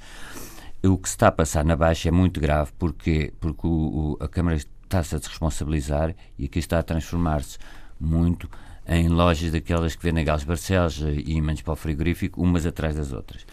o 0.82 0.96
que 0.96 1.08
se 1.08 1.14
está 1.14 1.28
a 1.28 1.32
passar 1.32 1.64
na 1.64 1.76
Baixa 1.76 2.08
é 2.08 2.12
muito 2.12 2.40
grave 2.40 2.72
porque, 2.78 3.32
porque 3.38 3.66
o, 3.66 4.16
o, 4.20 4.24
a 4.24 4.28
Câmara 4.28 4.56
está-se 4.56 5.14
a 5.14 5.18
desresponsabilizar 5.18 6.14
e 6.38 6.46
aqui 6.46 6.58
está 6.58 6.78
a 6.78 6.82
transformar-se 6.82 7.58
muito 8.00 8.48
em 8.86 9.08
lojas 9.08 9.52
daquelas 9.52 9.94
que 9.94 10.02
vendem 10.02 10.24
galos 10.24 10.44
Barcelos 10.44 10.98
e 11.00 11.32
imãs 11.32 11.60
para 11.62 11.72
o 11.72 11.76
frigorífico, 11.76 12.42
umas 12.42 12.66
atrás 12.66 12.96
das 12.96 13.12
outras. 13.12 13.46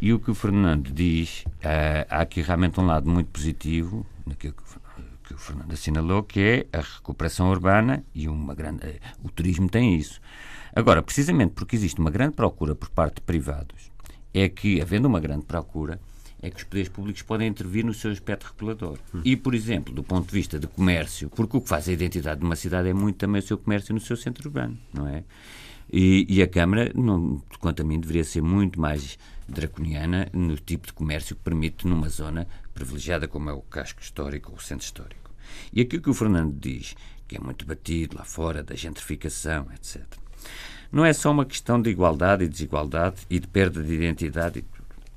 E 0.00 0.12
o 0.14 0.18
que 0.18 0.30
o 0.30 0.34
Fernando 0.34 0.90
diz, 0.90 1.44
uh, 1.46 2.06
há 2.08 2.22
aqui 2.22 2.40
realmente 2.40 2.80
um 2.80 2.86
lado 2.86 3.08
muito 3.08 3.28
positivo, 3.28 4.06
naquilo 4.26 4.54
que 4.54 4.79
Fernando 5.40 5.72
assinalou, 5.72 6.22
que 6.22 6.40
é 6.40 6.66
a 6.72 6.80
recuperação 6.80 7.50
urbana 7.50 8.04
e 8.14 8.28
uma 8.28 8.54
grande. 8.54 8.86
Eh, 8.86 9.00
o 9.22 9.30
turismo 9.30 9.68
tem 9.68 9.96
isso. 9.96 10.20
Agora, 10.74 11.02
precisamente 11.02 11.52
porque 11.52 11.74
existe 11.74 12.00
uma 12.00 12.10
grande 12.10 12.34
procura 12.34 12.74
por 12.74 12.90
parte 12.90 13.16
de 13.16 13.22
privados, 13.22 13.90
é 14.32 14.48
que, 14.48 14.80
havendo 14.80 15.06
uma 15.06 15.18
grande 15.18 15.44
procura, 15.44 16.00
é 16.42 16.48
que 16.48 16.56
os 16.56 16.64
poderes 16.64 16.88
públicos 16.88 17.22
podem 17.22 17.48
intervir 17.48 17.84
no 17.84 17.92
seu 17.92 18.10
aspecto 18.10 18.44
regulador. 18.44 18.98
E, 19.24 19.36
por 19.36 19.54
exemplo, 19.54 19.92
do 19.92 20.02
ponto 20.02 20.26
de 20.26 20.32
vista 20.32 20.58
de 20.58 20.66
comércio, 20.66 21.28
porque 21.28 21.56
o 21.56 21.60
que 21.60 21.68
faz 21.68 21.88
a 21.88 21.92
identidade 21.92 22.40
de 22.40 22.46
uma 22.46 22.56
cidade 22.56 22.88
é 22.88 22.94
muito 22.94 23.16
também 23.16 23.40
o 23.40 23.44
seu 23.44 23.58
comércio 23.58 23.92
no 23.92 24.00
seu 24.00 24.16
centro 24.16 24.48
urbano, 24.48 24.78
não 24.92 25.06
é? 25.06 25.24
E, 25.92 26.24
e 26.28 26.40
a 26.40 26.46
Câmara, 26.46 26.92
não, 26.94 27.42
quanto 27.58 27.82
a 27.82 27.84
mim, 27.84 27.98
deveria 27.98 28.24
ser 28.24 28.42
muito 28.42 28.80
mais 28.80 29.18
draconiana 29.48 30.28
no 30.32 30.56
tipo 30.56 30.86
de 30.86 30.92
comércio 30.92 31.34
que 31.34 31.42
permite 31.42 31.86
numa 31.86 32.08
zona 32.08 32.46
privilegiada 32.72 33.26
como 33.26 33.50
é 33.50 33.52
o 33.52 33.60
casco 33.60 34.00
histórico 34.00 34.52
ou 34.52 34.56
o 34.56 34.62
centro 34.62 34.84
histórico. 34.84 35.19
E 35.72 35.80
aquilo 35.80 36.02
que 36.02 36.10
o 36.10 36.14
Fernando 36.14 36.54
diz, 36.58 36.94
que 37.26 37.36
é 37.36 37.40
muito 37.40 37.64
batido 37.64 38.16
lá 38.16 38.24
fora 38.24 38.62
da 38.62 38.74
gentrificação, 38.74 39.66
etc. 39.74 40.02
Não 40.90 41.04
é 41.04 41.12
só 41.12 41.30
uma 41.30 41.44
questão 41.44 41.80
de 41.80 41.90
igualdade 41.90 42.44
e 42.44 42.48
desigualdade 42.48 43.22
e 43.30 43.38
de 43.38 43.46
perda 43.46 43.82
de 43.82 43.94
identidade. 43.94 44.64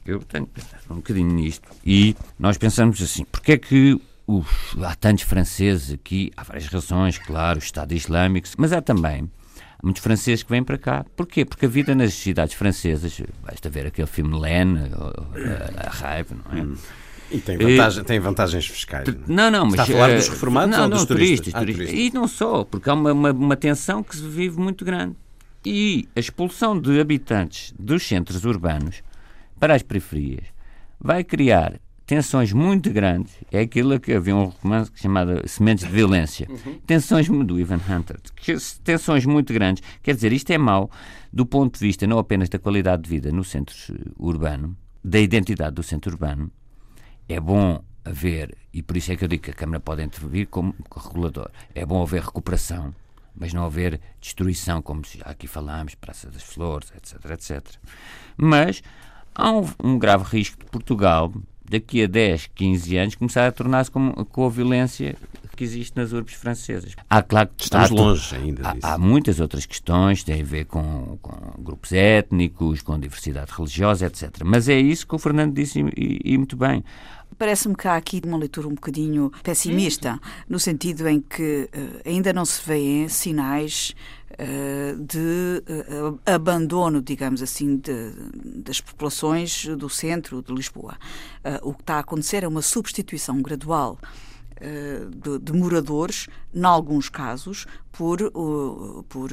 Eu 0.05 0.19
tenho 0.19 0.45
pensar 0.45 0.79
um 0.89 0.95
bocadinho 0.95 1.33
nisto. 1.33 1.67
E 1.85 2.15
nós 2.37 2.57
pensamos 2.57 3.01
assim, 3.01 3.25
porque 3.25 3.53
é 3.53 3.57
que 3.57 3.99
os, 4.27 4.45
há 4.81 4.95
tantos 4.95 5.23
franceses 5.23 5.91
aqui? 5.91 6.31
Há 6.37 6.43
várias 6.43 6.67
razões, 6.67 7.17
claro, 7.17 7.59
o 7.59 7.63
Estado 7.63 7.93
Islâmico, 7.93 8.47
mas 8.57 8.71
há 8.71 8.81
também 8.81 9.29
muitos 9.83 10.01
franceses 10.01 10.43
que 10.43 10.49
vêm 10.49 10.63
para 10.63 10.77
cá. 10.77 11.05
Porquê? 11.15 11.43
Porque 11.43 11.65
a 11.65 11.69
vida 11.69 11.93
nas 11.93 12.13
cidades 12.13 12.53
francesas, 12.53 13.21
basta 13.43 13.69
ver 13.69 13.87
aquele 13.87 14.07
filme 14.07 14.39
Lene, 14.39 14.79
a, 14.93 15.87
a 15.87 15.89
raiva, 15.89 16.35
não 16.35 16.57
é? 16.57 16.77
E 17.33 17.39
tem, 17.39 17.57
vantagem, 17.57 18.01
e, 18.01 18.05
tem 18.05 18.19
vantagens 18.19 18.67
fiscais. 18.67 19.07
Não, 19.27 19.49
não, 19.49 19.65
mas. 19.65 19.73
Está 19.73 19.83
a 19.83 19.85
falar 19.87 20.15
dos 20.15 20.27
reformados 20.29 20.77
não, 20.77 20.83
ou 20.83 20.89
dos 20.89 20.99
não, 20.99 21.05
turistas? 21.07 21.53
turistas, 21.53 21.55
ah, 21.55 21.59
turistas. 21.59 21.99
E 21.99 22.13
não 22.13 22.27
só, 22.27 22.63
porque 22.63 22.89
há 22.89 22.93
uma, 22.93 23.11
uma, 23.11 23.31
uma 23.31 23.55
tensão 23.55 24.03
que 24.03 24.15
se 24.15 24.27
vive 24.27 24.59
muito 24.59 24.85
grande. 24.85 25.15
E 25.65 26.07
a 26.15 26.19
expulsão 26.19 26.79
de 26.79 26.99
habitantes 26.99 27.73
dos 27.79 28.05
centros 28.05 28.45
urbanos 28.45 29.01
para 29.59 29.73
as 29.73 29.81
periferias 29.81 30.43
vai 30.99 31.23
criar 31.23 31.79
tensões 32.05 32.51
muito 32.51 32.91
grandes. 32.91 33.33
É 33.51 33.61
aquilo 33.61 33.99
que 33.99 34.13
havia 34.13 34.35
um 34.35 34.45
romance 34.45 34.91
chamado 34.95 35.41
Sementes 35.47 35.85
de 35.85 35.91
Violência. 35.91 36.47
Uhum. 36.49 36.79
Tensões 36.85 37.27
do 37.27 37.59
Ivan 37.59 37.79
Hunter. 37.89 38.19
Tensões 38.83 39.25
muito 39.25 39.53
grandes. 39.53 39.81
Quer 40.01 40.15
dizer, 40.15 40.33
isto 40.33 40.51
é 40.51 40.57
mau 40.57 40.91
do 41.31 41.45
ponto 41.45 41.79
de 41.79 41.85
vista 41.85 42.05
não 42.05 42.19
apenas 42.19 42.49
da 42.49 42.59
qualidade 42.59 43.03
de 43.03 43.09
vida 43.09 43.31
no 43.31 43.43
centro 43.43 43.75
urbano, 44.19 44.77
da 45.03 45.19
identidade 45.19 45.75
do 45.75 45.81
centro 45.81 46.11
urbano. 46.11 46.51
É 47.27 47.39
bom 47.39 47.83
haver, 48.05 48.57
e 48.73 48.83
por 48.83 48.97
isso 48.97 49.11
é 49.11 49.15
que 49.15 49.23
eu 49.23 49.27
digo 49.27 49.43
que 49.43 49.51
a 49.51 49.53
Câmara 49.53 49.79
pode 49.79 50.03
intervir 50.03 50.47
como 50.47 50.75
regulador, 50.95 51.49
é 51.73 51.85
bom 51.85 52.01
haver 52.01 52.23
recuperação, 52.23 52.93
mas 53.35 53.53
não 53.53 53.65
haver 53.65 53.99
destruição, 54.19 54.81
como 54.81 55.01
já 55.05 55.25
aqui 55.25 55.47
falámos, 55.47 55.95
Praça 55.95 56.29
das 56.29 56.43
Flores, 56.43 56.91
etc, 56.95 57.31
etc. 57.31 57.77
Mas 58.37 58.83
há 59.33 59.51
um, 59.51 59.67
um 59.83 59.97
grave 59.97 60.25
risco 60.25 60.63
de 60.63 60.69
Portugal 60.69 61.31
daqui 61.69 62.03
a 62.03 62.07
10, 62.07 62.49
15 62.53 62.97
anos, 62.97 63.15
começar 63.15 63.47
a 63.47 63.51
tornar-se 63.51 63.91
com, 63.91 64.11
com 64.25 64.45
a 64.45 64.49
violência 64.49 65.15
que 65.55 65.63
existe 65.63 65.95
nas 65.95 66.11
urbes 66.11 66.33
francesas. 66.33 66.95
Há, 67.09 67.21
claro, 67.21 67.49
Estamos 67.57 67.91
há, 67.91 67.93
longe 67.93 68.35
ainda 68.35 68.73
disso. 68.73 68.85
Há, 68.85 68.93
há, 68.93 68.97
muitas 68.97 69.39
outras 69.39 69.65
questões, 69.65 70.19
que 70.19 70.25
têm 70.25 70.41
a 70.41 70.45
ver 70.45 70.65
com, 70.65 71.17
com, 71.21 71.63
grupos 71.63 71.91
étnicos, 71.91 72.81
com 72.81 72.99
diversidade 72.99 73.51
religiosa, 73.55 74.07
etc. 74.07 74.41
Mas 74.43 74.67
é 74.67 74.79
isso 74.79 75.07
que 75.07 75.15
o 75.15 75.19
Fernando 75.19 75.53
disse 75.53 75.79
e, 75.95 76.19
e 76.23 76.37
muito 76.37 76.57
bem. 76.57 76.83
Parece-me 77.37 77.75
que 77.75 77.87
há 77.87 77.95
aqui 77.95 78.21
uma 78.25 78.37
leitura 78.37 78.67
um 78.67 78.75
bocadinho 78.75 79.31
pessimista, 79.41 80.19
no 80.47 80.59
sentido 80.59 81.07
em 81.07 81.19
que 81.19 81.69
uh, 81.75 82.01
ainda 82.07 82.31
não 82.31 82.45
se 82.45 82.61
vêem 82.65 83.09
sinais 83.09 83.95
uh, 84.22 84.22
de 84.99 85.63
uh, 85.67 86.19
abandono, 86.25 87.01
digamos 87.01 87.41
assim, 87.41 87.77
de, 87.77 88.11
das 88.63 88.81
populações 88.81 89.65
do 89.77 89.89
centro 89.89 90.41
de 90.41 90.53
Lisboa. 90.53 90.97
o 91.61 91.73
que 91.73 91.81
está 91.81 91.95
a 91.95 91.99
acontecer 91.99 92.43
é 92.43 92.47
uma 92.47 92.61
substituição 92.61 93.41
gradual 93.41 93.97
de, 95.21 95.39
de, 95.39 95.51
moradores, 95.51 96.27
em 96.53 96.63
alguns 96.63 97.09
casos, 97.09 97.65
por, 97.91 98.17
por 99.09 99.29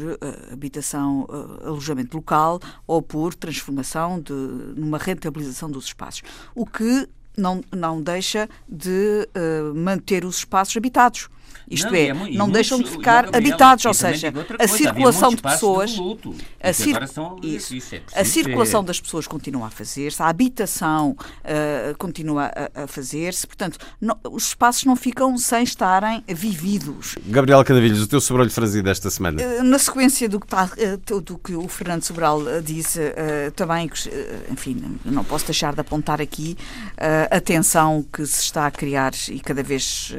habitação, 0.53 1.29
alojamento 1.65 2.17
local 2.17 2.59
ou 2.85 3.01
por 3.01 3.35
transformação 3.35 4.21
de, 4.21 4.33
numa 4.33 4.99
rentabilização 4.99 5.71
dos 5.71 5.85
espaços. 5.85 6.23
O 6.53 6.67
que 6.67 7.09
não, 7.37 7.63
não 7.71 8.03
deixa 8.03 8.49
de 8.69 9.29
manter 9.75 10.25
os 10.25 10.39
espaços 10.39 10.77
habitados. 10.77 11.29
Isto 11.69 11.89
não, 11.89 11.95
é, 11.95 12.09
é 12.09 12.15
não 12.15 12.49
deixam 12.49 12.81
de 12.81 12.91
ficar 12.91 13.25
Gabriel, 13.25 13.53
habitados, 13.53 13.85
ou 13.85 13.95
seja, 13.95 14.33
a 14.59 14.69
circulação 14.69 15.31
de 15.35 15.43
pessoas. 15.43 15.91
De 15.91 16.01
luto, 16.01 16.35
a, 16.63 16.73
cir 16.73 16.97
isso, 17.43 17.75
isso 17.75 17.95
é 17.95 18.03
a 18.15 18.25
circulação 18.25 18.85
das 18.85 19.01
pessoas 19.01 19.27
continua 19.27 19.67
a 19.67 19.71
fazer-se, 19.71 20.23
a 20.23 20.29
habitação 20.29 21.11
uh, 21.11 21.97
continua 21.99 22.51
a, 22.75 22.85
a 22.85 22.87
fazer-se, 22.87 23.47
portanto, 23.47 23.79
não, 24.01 24.19
os 24.31 24.49
espaços 24.49 24.85
não 24.85 24.97
ficam 24.97 25.37
sem 25.39 25.63
estarem 25.63 26.23
vividos. 26.29 27.15
Gabriel 27.27 27.65
Canavilhos, 27.65 28.03
o 28.03 28.07
teu 28.07 28.21
sobrolho 28.21 28.51
franzido 28.51 28.85
desta 28.85 29.11
semana? 29.11 29.43
Uh, 29.43 29.63
na 29.65 29.79
sequência 29.79 30.29
do 30.29 30.41
que, 30.41 30.47
tá, 30.47 30.71
uh, 31.11 31.21
do 31.21 31.39
que 31.39 31.55
o 31.55 31.67
Fernando 31.69 32.03
Sobral 32.03 32.41
disse, 32.63 33.01
também, 33.55 33.91
enfim, 34.51 34.99
não 35.05 35.25
posso 35.25 35.47
deixar 35.47 35.75
de 35.75 35.81
apontar 35.81 36.21
aqui 36.21 36.57
a 37.31 37.41
tensão 37.41 38.05
que 38.13 38.25
se 38.27 38.43
está 38.43 38.67
a 38.67 38.71
criar 38.71 39.13
e 39.29 39.41
cada 39.41 39.63
vez 39.63 40.15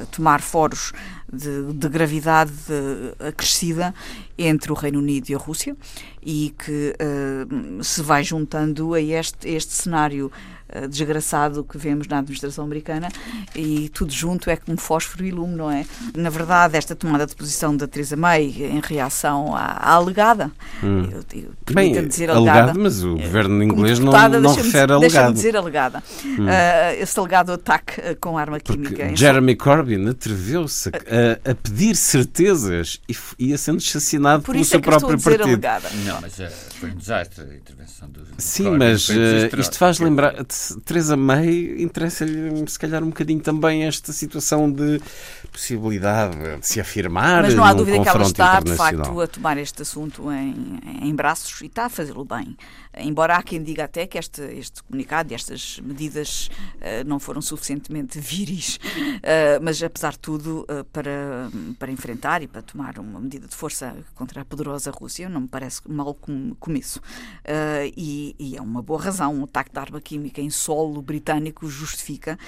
a 0.00 0.06
tomar 0.06 0.35
foros 0.40 0.92
de, 1.32 1.72
de 1.72 1.88
gravidade 1.88 2.52
acrescida 3.18 3.94
entre 4.38 4.70
o 4.70 4.74
Reino 4.74 4.98
Unido 4.98 5.30
e 5.30 5.34
a 5.34 5.38
Rússia 5.38 5.76
e 6.22 6.54
que 6.58 6.94
uh, 7.00 7.82
se 7.84 8.02
vai 8.02 8.24
juntando 8.24 8.94
a 8.94 9.00
este, 9.00 9.48
este 9.48 9.72
cenário 9.72 10.30
uh, 10.74 10.88
desgraçado 10.88 11.64
que 11.64 11.78
vemos 11.78 12.06
na 12.08 12.18
administração 12.18 12.64
americana 12.64 13.08
e 13.54 13.88
tudo 13.90 14.12
junto 14.12 14.50
é 14.50 14.56
como 14.56 14.78
fósforo 14.78 15.24
e 15.24 15.30
lume, 15.30 15.54
não 15.54 15.70
é? 15.70 15.84
Na 16.14 16.30
verdade, 16.30 16.76
esta 16.76 16.94
tomada 16.94 17.26
de 17.26 17.34
posição 17.34 17.76
da 17.76 17.86
Theresa 17.86 18.16
May 18.16 18.44
em 18.44 18.80
reação 18.80 19.54
à, 19.54 19.62
à 19.62 19.92
alegada, 19.94 20.50
hum. 20.82 21.08
eu, 21.10 21.24
eu 21.32 21.50
Bem, 21.72 21.92
dizer 22.06 22.30
alegada, 22.30 22.58
alegado, 22.60 22.80
mas 22.80 23.02
o 23.02 23.16
governo 23.16 23.62
inglês 23.62 23.98
não, 23.98 24.12
não 24.12 24.54
refere 24.54 24.92
alegado. 24.92 25.00
Deixa-me 25.00 25.32
dizer 25.34 25.56
alegada. 25.56 26.02
Hum. 26.24 26.46
Uh, 26.46 27.02
esse 27.02 27.18
alegado 27.18 27.52
ataque 27.52 28.14
com 28.20 28.38
arma 28.38 28.60
química. 28.60 28.96
Porque 28.96 29.16
Jeremy 29.16 29.56
Corbyn 29.56 30.08
atreveu-se 30.08 30.88
a, 30.88 31.50
a, 31.50 31.54
pedir 31.54 31.96
certezas 31.96 33.00
e 33.08 33.46
ia 33.46 33.58
sendo 33.58 33.78
assassinado 33.78 34.42
Por 34.42 34.52
pelo 34.52 34.64
seu 34.64 34.78
é 34.78 34.82
próprio 34.82 35.20
partido. 35.20 35.44
Alegada. 35.44 35.88
Não, 36.04 36.20
mas 36.20 36.38
uh, 36.38 36.48
foi 36.78 36.90
um 36.90 36.96
desastre 36.96 37.44
a 37.44 37.54
intervenção 37.54 38.08
do. 38.08 38.20
Sim, 38.38 38.64
Corbyn, 38.64 38.78
mas 38.78 39.08
uh, 39.08 39.60
isto 39.60 39.78
faz 39.78 39.98
lembrar. 39.98 40.34
Teresa 40.84 41.16
May 41.16 41.82
interessa-lhe, 41.82 42.64
se 42.68 42.78
calhar, 42.78 43.02
um 43.02 43.08
bocadinho 43.08 43.40
também 43.40 43.84
esta 43.84 44.12
situação 44.12 44.70
de 44.70 45.00
possibilidade 45.50 46.36
de 46.58 46.66
se 46.66 46.80
afirmar. 46.80 47.42
Mas 47.42 47.54
não 47.54 47.64
há 47.64 47.72
dúvida 47.72 48.00
que 48.00 48.08
ela 48.08 48.22
está, 48.22 48.60
de 48.60 48.74
facto, 48.74 49.20
a 49.20 49.26
tomar 49.26 49.58
este 49.58 49.82
assunto 49.82 50.30
em, 50.32 50.78
em 51.02 51.14
braços 51.14 51.60
e 51.62 51.66
está 51.66 51.86
a 51.86 51.88
fazê-lo 51.88 52.24
bem. 52.24 52.56
Embora 52.98 53.36
há 53.36 53.42
quem 53.42 53.62
diga 53.62 53.84
até 53.84 54.06
que 54.06 54.16
este, 54.16 54.40
este 54.42 54.82
comunicado 54.82 55.32
e 55.32 55.34
estas 55.34 55.78
medidas 55.80 56.48
uh, 56.76 57.06
não 57.06 57.18
foram 57.18 57.42
suficientemente 57.42 58.18
viris, 58.18 58.76
uh, 58.76 59.60
mas 59.62 59.82
apesar 59.82 60.12
de 60.12 60.18
tudo, 60.18 60.66
uh, 60.70 60.84
para, 60.86 61.50
para 61.78 61.92
enfrentar 61.92 62.42
e 62.42 62.48
para 62.48 62.62
tomar 62.62 62.98
uma 62.98 63.20
medida 63.20 63.46
de 63.46 63.54
força 63.54 63.94
contra 64.14 64.40
a 64.40 64.44
poderosa 64.44 64.90
Rússia, 64.90 65.28
não 65.28 65.42
me 65.42 65.48
parece 65.48 65.80
mal 65.86 66.14
com, 66.14 66.54
com 66.58 66.72
isso. 66.72 67.00
E, 67.96 68.34
e, 68.38 68.56
é 68.56 68.60
uma 68.60 68.82
boa 68.82 69.00
razão. 69.00 69.34
Um 69.34 69.44
ataque 69.44 69.70
de 69.70 69.78
arma 69.78 70.00
química 70.00 70.40
em 70.40 70.50
solo 70.50 71.02
britânico 71.02 71.68
justifica, 71.68 72.38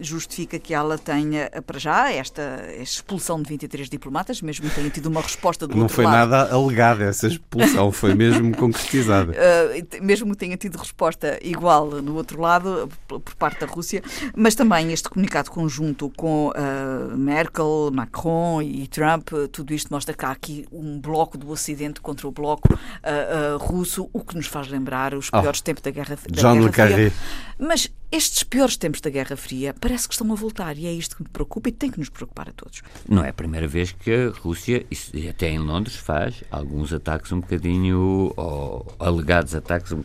justifica 0.00 0.58
que 0.58 0.72
ela 0.72 0.96
tenha, 0.96 1.50
para 1.66 1.78
já, 1.78 2.12
esta, 2.12 2.42
esta 2.42 2.82
expulsão 2.82 3.42
de 3.42 3.48
23 3.48 3.88
diplomatas, 3.88 4.40
mesmo 4.40 4.68
que 4.68 4.74
tenha 4.74 4.90
tido 4.90 5.06
uma 5.06 5.20
resposta 5.20 5.66
do 5.66 5.74
não 5.74 5.82
outro 5.82 6.02
lado. 6.02 6.12
Não 6.12 6.26
foi 6.28 6.36
nada 6.36 6.54
alegada 6.54 7.04
essa 7.04 7.26
expulsão, 7.26 7.90
foi 7.90 8.14
mesmo 8.14 8.54
concretizada. 8.56 9.07
Uh, 9.08 10.04
mesmo 10.04 10.32
que 10.32 10.38
tenha 10.38 10.56
tido 10.56 10.76
resposta 10.76 11.38
igual 11.42 11.86
no 12.02 12.14
outro 12.16 12.40
lado, 12.40 12.88
por 13.06 13.20
parte 13.36 13.60
da 13.60 13.66
Rússia, 13.66 14.02
mas 14.36 14.54
também 14.54 14.92
este 14.92 15.08
comunicado 15.08 15.50
conjunto 15.50 16.10
com 16.16 16.48
uh, 16.48 17.16
Merkel, 17.16 17.90
Macron 17.92 18.62
e 18.62 18.86
Trump, 18.86 19.30
tudo 19.52 19.72
isto 19.72 19.92
mostra 19.92 20.14
que 20.14 20.24
há 20.24 20.30
aqui 20.30 20.66
um 20.72 21.00
bloco 21.00 21.36
do 21.36 21.50
Ocidente 21.50 22.00
contra 22.00 22.26
o 22.28 22.30
bloco 22.30 22.72
uh, 22.72 23.58
russo, 23.58 24.08
o 24.12 24.20
que 24.20 24.36
nos 24.36 24.46
faz 24.46 24.68
lembrar 24.68 25.14
os 25.14 25.28
oh, 25.32 25.40
piores 25.40 25.60
oh, 25.60 25.64
tempos 25.64 25.82
da 25.82 25.90
Guerra, 25.90 26.16
da 26.16 26.40
John 26.42 26.68
Guerra 26.68 26.94
Fria. 26.94 27.12
Mas 27.58 27.90
estes 28.10 28.42
piores 28.42 28.76
tempos 28.76 29.00
da 29.00 29.10
Guerra 29.10 29.36
Fria 29.36 29.74
parece 29.78 30.08
que 30.08 30.14
estão 30.14 30.32
a 30.32 30.34
voltar 30.34 30.78
e 30.78 30.86
é 30.86 30.92
isto 30.92 31.16
que 31.16 31.22
me 31.22 31.28
preocupa 31.28 31.68
e 31.68 31.72
tem 31.72 31.90
que 31.90 31.98
nos 31.98 32.08
preocupar 32.08 32.48
a 32.48 32.52
todos. 32.52 32.82
Não 33.06 33.22
é 33.22 33.28
a 33.28 33.32
primeira 33.32 33.68
vez 33.68 33.92
que 33.92 34.10
a 34.10 34.30
Rússia, 34.30 34.86
e 35.12 35.28
até 35.28 35.50
em 35.50 35.58
Londres, 35.58 35.96
faz 35.96 36.42
alguns 36.50 36.92
ataques 36.92 37.32
um 37.32 37.40
bocadinho, 37.40 38.32
ou 38.34 38.86
alegados 38.98 39.54
ataques 39.54 39.92
um 39.92 40.02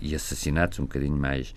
e 0.00 0.14
assassinatos 0.14 0.78
um 0.78 0.84
bocadinho 0.84 1.16
mais, 1.16 1.54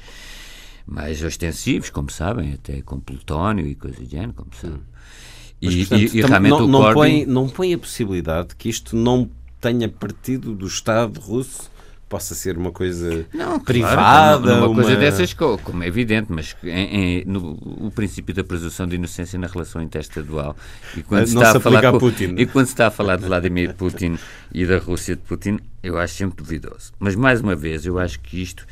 mais 0.85 1.23
ostensivos, 1.23 1.89
como 1.89 2.11
sabem, 2.11 2.53
até 2.53 2.81
com 2.81 2.99
plutónio 2.99 3.65
e 3.65 3.73
coisas 3.73 3.99
do 3.99 4.09
género, 4.09 4.33
como 4.33 4.53
sabem. 4.53 4.81
Mas, 5.61 5.73
e, 5.73 5.77
portanto, 5.85 6.13
e, 6.13 6.17
e 6.17 6.21
realmente 6.21 6.49
não, 6.49 6.67
não, 6.67 6.81
Corbyn... 6.81 6.93
põe, 6.93 7.25
não 7.25 7.49
põe 7.49 7.73
a 7.73 7.77
possibilidade 7.77 8.55
que 8.57 8.67
isto 8.67 8.97
não 8.97 9.29
tenha 9.61 9.87
partido 9.87 10.53
do 10.53 10.67
Estado 10.67 11.21
russo 11.21 11.71
possa 12.13 12.35
ser 12.35 12.55
uma 12.59 12.71
coisa 12.71 13.25
não, 13.33 13.59
privada. 13.59 13.95
Claro, 13.95 14.43
uma, 14.43 14.67
uma, 14.67 14.83
coisa 14.83 14.95
dessas, 14.95 15.33
como 15.33 15.81
é 15.81 15.87
evidente, 15.87 16.31
mas 16.31 16.55
em, 16.63 16.69
em, 16.69 17.25
no, 17.25 17.53
o 17.87 17.89
princípio 17.89 18.35
da 18.35 18.43
presunção 18.43 18.85
de 18.85 18.97
inocência 18.97 19.39
na 19.39 19.47
relação 19.47 19.81
interestadual. 19.81 20.55
E 20.95 21.01
quando, 21.01 21.25
se 21.25 21.35
está, 21.35 21.57
a 21.57 21.59
falar 21.59 21.91
com, 21.91 21.97
Putin. 21.97 22.35
e 22.37 22.45
quando 22.45 22.67
se 22.67 22.73
está 22.73 22.85
a 22.85 22.91
falar 22.91 23.15
de 23.15 23.25
Vladimir 23.25 23.73
Putin 23.73 24.19
e 24.53 24.63
da 24.63 24.77
Rússia 24.77 25.15
de 25.15 25.23
Putin, 25.23 25.57
eu 25.81 25.97
acho 25.97 26.13
sempre 26.13 26.37
duvidoso. 26.37 26.93
Mas, 26.99 27.15
mais 27.15 27.41
uma 27.41 27.55
vez, 27.55 27.83
eu 27.83 27.97
acho 27.97 28.19
que 28.19 28.39
isto, 28.43 28.63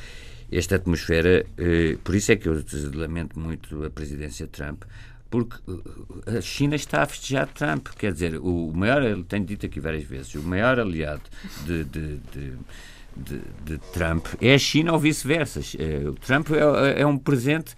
esta 0.52 0.76
atmosfera, 0.76 1.44
eh, 1.58 1.98
por 2.04 2.14
isso 2.14 2.32
é 2.32 2.36
que 2.36 2.48
eu 2.48 2.64
lamento 2.94 3.40
muito 3.40 3.84
a 3.84 3.90
presidência 3.90 4.46
de 4.46 4.52
Trump, 4.52 4.84
porque 5.32 5.56
uh, 5.66 6.38
a 6.38 6.42
China 6.42 6.76
está 6.76 7.02
a 7.02 7.06
festejar 7.08 7.48
Trump. 7.48 7.88
Quer 7.98 8.12
dizer, 8.12 8.38
o 8.38 8.72
maior, 8.76 9.02
ele 9.02 9.24
tem 9.24 9.44
dito 9.44 9.66
aqui 9.66 9.80
várias 9.80 10.04
vezes, 10.04 10.36
o 10.36 10.44
maior 10.44 10.78
aliado 10.78 11.24
de, 11.66 11.86
de, 11.86 12.18
de, 12.32 12.54
de, 13.16 13.42
de 13.64 13.78
Trump 13.92 14.26
é 14.42 14.54
a 14.54 14.60
China 14.60 14.94
ou 14.94 15.00
vice-versa. 15.00 15.62
É, 15.78 16.08
o 16.08 16.14
Trump 16.14 16.50
é, 16.52 17.02
é, 17.02 17.06
um 17.06 17.18
presente 17.18 17.76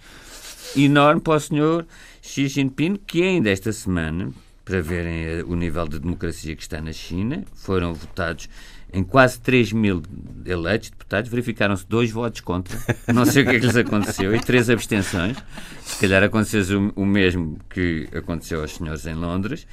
enorme 0.76 1.20
para 1.20 1.36
o 1.36 1.40
senhor 1.40 1.86
Xi 2.22 2.48
Jinping, 2.48 2.96
que 3.06 3.22
ainda 3.22 3.50
esta 3.50 3.72
semana, 3.72 4.30
para 4.64 4.80
verem 4.80 5.24
eh, 5.24 5.44
o 5.46 5.54
nível 5.54 5.86
de 5.86 5.98
democracia 5.98 6.56
que 6.56 6.62
está 6.62 6.80
na 6.80 6.92
China, 6.92 7.44
foram 7.54 7.92
votados 7.92 8.48
em 8.94 9.02
quase 9.02 9.40
3 9.40 9.72
mil 9.72 10.02
eleitos, 10.46 10.90
deputados, 10.90 11.28
verificaram-se 11.28 11.86
dois 11.86 12.10
votos 12.10 12.40
contra. 12.40 12.78
Não 13.12 13.26
sei 13.26 13.42
o 13.42 13.46
que 13.46 13.56
é 13.56 13.60
que 13.60 13.66
lhes 13.66 13.76
aconteceu, 13.76 14.34
e 14.34 14.40
três 14.40 14.70
abstenções. 14.70 15.36
Se 15.82 16.00
calhar 16.00 16.22
aconteceu 16.22 16.92
o, 16.94 17.04
mesmo 17.04 17.58
que 17.68 18.08
aconteceu 18.14 18.60
aos 18.62 18.72
senhores 18.72 19.04
em 19.04 19.14
Londres. 19.14 19.66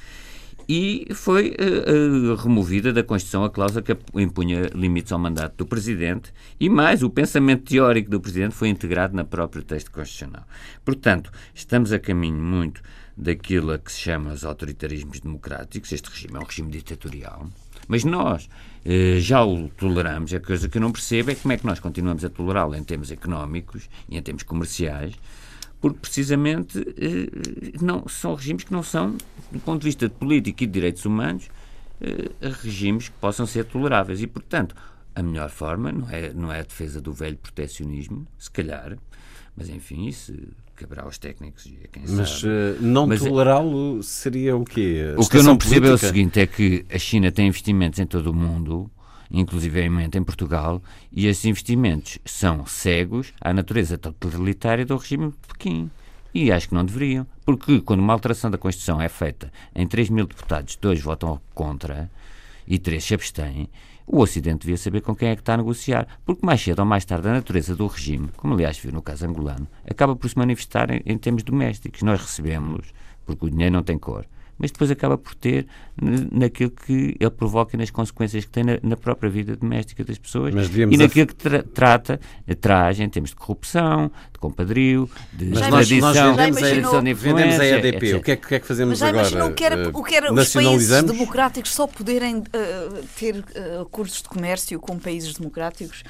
E 0.68 1.08
foi 1.14 1.50
uh, 1.50 2.32
uh, 2.32 2.34
removida 2.36 2.92
da 2.92 3.02
Constituição 3.02 3.44
a 3.44 3.50
cláusula 3.50 3.82
que 3.82 3.96
impunha 4.14 4.70
limites 4.74 5.12
ao 5.12 5.18
mandato 5.18 5.56
do 5.56 5.66
Presidente. 5.66 6.32
E 6.58 6.68
mais, 6.68 7.02
o 7.02 7.10
pensamento 7.10 7.64
teórico 7.64 8.10
do 8.10 8.20
Presidente 8.20 8.54
foi 8.54 8.68
integrado 8.68 9.16
no 9.16 9.24
próprio 9.24 9.62
texto 9.62 9.90
constitucional. 9.90 10.46
Portanto, 10.84 11.30
estamos 11.54 11.92
a 11.92 11.98
caminho 11.98 12.42
muito 12.42 12.82
daquilo 13.16 13.72
a 13.72 13.78
que 13.78 13.92
se 13.92 14.00
chama 14.00 14.32
os 14.32 14.44
autoritarismos 14.44 15.20
democráticos. 15.20 15.92
Este 15.92 16.08
regime 16.08 16.36
é 16.36 16.38
um 16.38 16.44
regime 16.44 16.70
ditatorial. 16.70 17.48
Mas 17.88 18.04
nós 18.04 18.48
eh, 18.84 19.18
já 19.20 19.44
o 19.44 19.68
toleramos. 19.68 20.32
A 20.34 20.40
coisa 20.40 20.68
que 20.68 20.78
eu 20.78 20.82
não 20.82 20.92
percebo 20.92 21.30
é 21.30 21.34
como 21.34 21.52
é 21.52 21.56
que 21.56 21.66
nós 21.66 21.78
continuamos 21.78 22.24
a 22.24 22.30
tolerá-lo 22.30 22.74
em 22.74 22.82
termos 22.82 23.10
económicos 23.10 23.88
e 24.08 24.16
em 24.16 24.22
termos 24.22 24.42
comerciais, 24.42 25.14
porque 25.82 25.98
precisamente 25.98 26.78
eh, 26.96 27.72
não, 27.82 28.06
são 28.08 28.36
regimes 28.36 28.62
que 28.62 28.72
não 28.72 28.84
são, 28.84 29.16
do 29.50 29.58
ponto 29.58 29.80
de 29.80 29.86
vista 29.86 30.08
de 30.08 30.14
política 30.14 30.62
e 30.62 30.66
de 30.66 30.72
direitos 30.72 31.04
humanos, 31.04 31.48
eh, 32.00 32.30
regimes 32.62 33.08
que 33.08 33.16
possam 33.16 33.44
ser 33.46 33.64
toleráveis. 33.64 34.22
E, 34.22 34.28
portanto, 34.28 34.76
a 35.12 35.22
melhor 35.22 35.50
forma 35.50 35.90
não 35.90 36.08
é, 36.08 36.32
não 36.32 36.52
é 36.52 36.60
a 36.60 36.62
defesa 36.62 37.00
do 37.00 37.12
velho 37.12 37.36
proteccionismo, 37.36 38.24
se 38.38 38.48
calhar, 38.48 38.96
mas 39.56 39.68
enfim, 39.68 40.06
isso 40.06 40.32
caberá 40.76 41.02
aos 41.02 41.18
técnicos 41.18 41.66
e 41.66 41.80
a 41.84 41.88
quem 41.88 42.04
Mas 42.06 42.30
sabe. 42.30 42.46
Uh, 42.46 42.82
não 42.82 43.08
tolerá-lo 43.08 44.02
seria 44.04 44.56
o 44.56 44.64
quê? 44.64 45.14
A 45.16 45.20
o 45.20 45.28
que 45.28 45.36
eu 45.36 45.42
não 45.42 45.56
percebo 45.56 45.86
política? 45.86 46.06
é 46.06 46.08
o 46.08 46.12
seguinte, 46.12 46.40
é 46.40 46.46
que 46.46 46.86
a 46.88 46.98
China 46.98 47.32
tem 47.32 47.48
investimentos 47.48 47.98
em 47.98 48.06
todo 48.06 48.28
o 48.28 48.34
mundo, 48.34 48.88
inclusivamente 49.32 50.18
em 50.18 50.22
Portugal, 50.22 50.82
e 51.10 51.26
esses 51.26 51.44
investimentos 51.46 52.18
são 52.24 52.66
cegos 52.66 53.32
à 53.40 53.52
natureza 53.52 53.96
totalitária 53.96 54.84
do 54.84 54.96
regime 54.96 55.30
de 55.30 55.48
Pequim. 55.48 55.90
E 56.34 56.52
acho 56.52 56.68
que 56.68 56.74
não 56.74 56.84
deveriam. 56.84 57.26
Porque 57.44 57.80
quando 57.80 58.00
uma 58.00 58.12
alteração 58.12 58.50
da 58.50 58.58
Constituição 58.58 59.00
é 59.00 59.08
feita 59.08 59.52
em 59.74 59.86
3 59.86 60.10
mil 60.10 60.26
deputados, 60.26 60.76
dois 60.76 61.00
votam 61.00 61.40
contra 61.54 62.10
e 62.66 62.78
três 62.78 63.04
se 63.04 63.14
abstêm, 63.14 63.68
o 64.06 64.20
Ocidente 64.20 64.60
devia 64.60 64.76
saber 64.76 65.00
com 65.00 65.14
quem 65.14 65.30
é 65.30 65.34
que 65.34 65.42
está 65.42 65.54
a 65.54 65.56
negociar, 65.56 66.06
porque 66.24 66.44
mais 66.44 66.60
cedo 66.60 66.80
ou 66.80 66.84
mais 66.84 67.04
tarde 67.04 67.28
a 67.28 67.32
natureza 67.32 67.74
do 67.74 67.86
regime, 67.86 68.28
como 68.36 68.54
aliás 68.54 68.78
viu 68.78 68.92
no 68.92 69.02
caso 69.02 69.26
angolano, 69.26 69.66
acaba 69.88 70.14
por 70.14 70.28
se 70.28 70.38
manifestar 70.38 70.90
em, 70.90 71.02
em 71.04 71.18
termos 71.18 71.42
domésticos. 71.42 72.02
Nós 72.02 72.20
recebemos, 72.20 72.92
porque 73.24 73.46
o 73.46 73.50
dinheiro 73.50 73.74
não 73.74 73.82
tem 73.82 73.98
cor 73.98 74.26
mas 74.58 74.70
depois 74.70 74.90
acaba 74.90 75.18
por 75.18 75.34
ter 75.34 75.66
naquilo 76.30 76.70
que 76.70 77.16
ele 77.18 77.30
provoca 77.30 77.76
e 77.76 77.78
nas 77.78 77.90
consequências 77.90 78.44
que 78.44 78.50
tem 78.50 78.64
na, 78.64 78.78
na 78.82 78.96
própria 78.96 79.28
vida 79.30 79.56
doméstica 79.56 80.04
das 80.04 80.18
pessoas 80.18 80.54
e 80.92 80.96
naquilo 80.96 81.26
que 81.26 81.34
tra 81.34 81.62
trata, 81.62 82.20
traz 82.60 83.00
em 83.00 83.08
termos 83.08 83.30
de 83.30 83.36
corrupção, 83.36 84.10
compadrio, 84.42 85.08
de 85.32 85.46
mas 85.46 85.66
tradição, 85.68 86.00
nós 86.00 86.16
vendemos, 86.16 86.94
a, 86.94 87.00
vendemos 87.00 87.60
a 87.60 87.66
EDP. 87.66 88.14
O 88.14 88.22
que, 88.22 88.32
é, 88.32 88.36
que 88.36 88.54
é 88.54 88.60
que 88.60 88.66
fazemos 88.66 89.00
mas 89.00 89.08
agora? 89.08 89.28
Imaginou 89.28 89.52
que 89.52 89.64
era, 89.64 89.88
o 89.88 90.02
que 90.04 90.14
era 90.14 90.32
os 90.32 90.52
países 90.52 91.02
democráticos 91.02 91.74
só 91.74 91.86
poderem 91.86 92.38
uh, 92.38 92.44
ter 93.18 93.36
uh, 93.36 93.82
acordos 93.82 94.16
de 94.16 94.28
comércio 94.28 94.78
com 94.78 94.98
países 94.98 95.34
democráticos? 95.34 96.02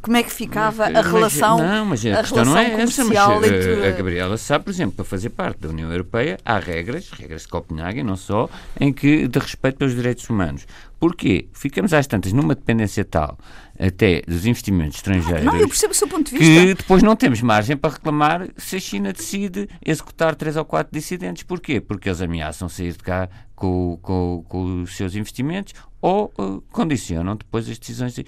Como 0.00 0.16
é 0.16 0.22
que 0.22 0.32
ficava 0.32 0.88
mas, 0.88 0.96
a 0.96 1.00
relação 1.02 1.58
Não, 1.58 1.84
mas 1.84 2.06
a, 2.06 2.20
a 2.20 2.22
questão 2.22 2.44
não 2.44 2.56
é 2.56 2.80
essa. 2.80 3.04
Mas, 3.04 3.42
entre... 3.44 3.86
a 3.86 3.90
Gabriela 3.90 4.36
sabe, 4.38 4.64
por 4.64 4.70
exemplo, 4.70 4.96
para 4.96 5.04
fazer 5.04 5.30
parte 5.30 5.58
da 5.58 5.68
União 5.68 5.90
Europeia 5.90 6.38
há 6.44 6.58
regras, 6.58 7.10
regras 7.10 7.42
de 7.42 7.48
Copenhague, 7.48 7.74
Copenhague, 7.74 8.02
não 8.02 8.16
só, 8.16 8.48
em 8.78 8.92
que 8.92 9.26
de 9.26 9.38
respeito 9.38 9.78
pelos 9.78 9.94
direitos 9.94 10.28
humanos. 10.28 10.66
Porquê? 10.98 11.48
Ficamos 11.52 11.92
às 11.92 12.06
tantas 12.06 12.32
numa 12.32 12.54
dependência 12.54 13.04
tal 13.04 13.36
até 13.78 14.22
dos 14.22 14.46
investimentos 14.46 14.96
estrangeiros. 14.96 15.44
Não, 15.44 15.56
eu 15.56 15.68
percebo 15.68 15.92
o 15.92 15.96
seu 15.96 16.08
ponto 16.08 16.30
de 16.30 16.38
vista. 16.38 16.66
Que 16.66 16.74
depois 16.74 17.02
não 17.02 17.16
temos 17.16 17.40
margem 17.40 17.76
para 17.76 17.94
reclamar 17.94 18.48
se 18.56 18.76
a 18.76 18.80
China 18.80 19.12
decide 19.12 19.68
executar 19.84 20.34
três 20.34 20.56
ou 20.56 20.64
quatro 20.64 20.92
dissidentes. 20.92 21.42
Porquê? 21.42 21.80
Porque 21.80 22.08
eles 22.08 22.20
ameaçam 22.20 22.68
sair 22.68 22.92
de 22.92 22.98
cá 22.98 23.28
com, 23.54 23.98
com, 24.00 24.44
com 24.48 24.82
os 24.82 24.96
seus 24.96 25.14
investimentos 25.14 25.74
ou 26.00 26.32
uh, 26.38 26.60
condicionam 26.70 27.36
depois 27.36 27.68
as 27.68 27.78
decisões. 27.78 28.18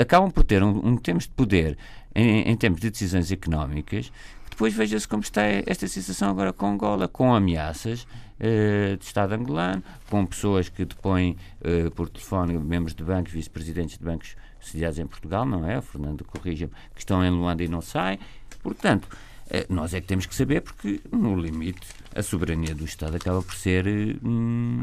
Acabam 0.00 0.30
por 0.30 0.44
ter 0.44 0.62
um, 0.62 0.88
um 0.88 0.96
termos 0.96 1.24
de 1.24 1.30
poder 1.30 1.78
em, 2.14 2.50
em 2.50 2.56
termos 2.56 2.80
de 2.80 2.90
decisões 2.90 3.30
económicas 3.30 4.10
depois 4.52 4.74
veja-se 4.74 5.08
como 5.08 5.22
está 5.22 5.42
esta 5.44 5.88
situação 5.88 6.28
agora 6.28 6.52
com 6.52 6.66
Angola, 6.66 7.08
com 7.08 7.34
ameaças 7.34 8.02
uh, 8.02 8.96
de 8.98 9.04
Estado 9.04 9.32
angolano, 9.32 9.82
com 10.10 10.26
pessoas 10.26 10.68
que 10.68 10.84
depõem 10.84 11.36
uh, 11.62 11.90
por 11.92 12.10
telefone 12.10 12.58
membros 12.58 12.94
de 12.94 13.02
bancos, 13.02 13.32
vice-presidentes 13.32 13.96
de 13.96 14.04
bancos 14.04 14.36
sediados 14.62 14.98
em 14.98 15.06
Portugal, 15.06 15.44
não 15.44 15.68
é? 15.68 15.80
Fernando 15.80 16.24
corrija 16.24 16.68
que 16.94 17.00
estão 17.00 17.24
em 17.24 17.30
Luanda 17.30 17.62
e 17.62 17.68
não 17.68 17.80
saem. 17.80 18.18
Portanto, 18.62 19.06
uh, 19.06 19.72
nós 19.72 19.92
é 19.94 20.00
que 20.00 20.06
temos 20.06 20.26
que 20.26 20.34
saber, 20.34 20.62
porque 20.62 21.00
no 21.10 21.38
limite 21.38 21.86
a 22.14 22.22
soberania 22.22 22.74
do 22.74 22.84
Estado 22.84 23.16
acaba 23.16 23.42
por 23.42 23.54
ser 23.54 23.86
hum, 24.24 24.82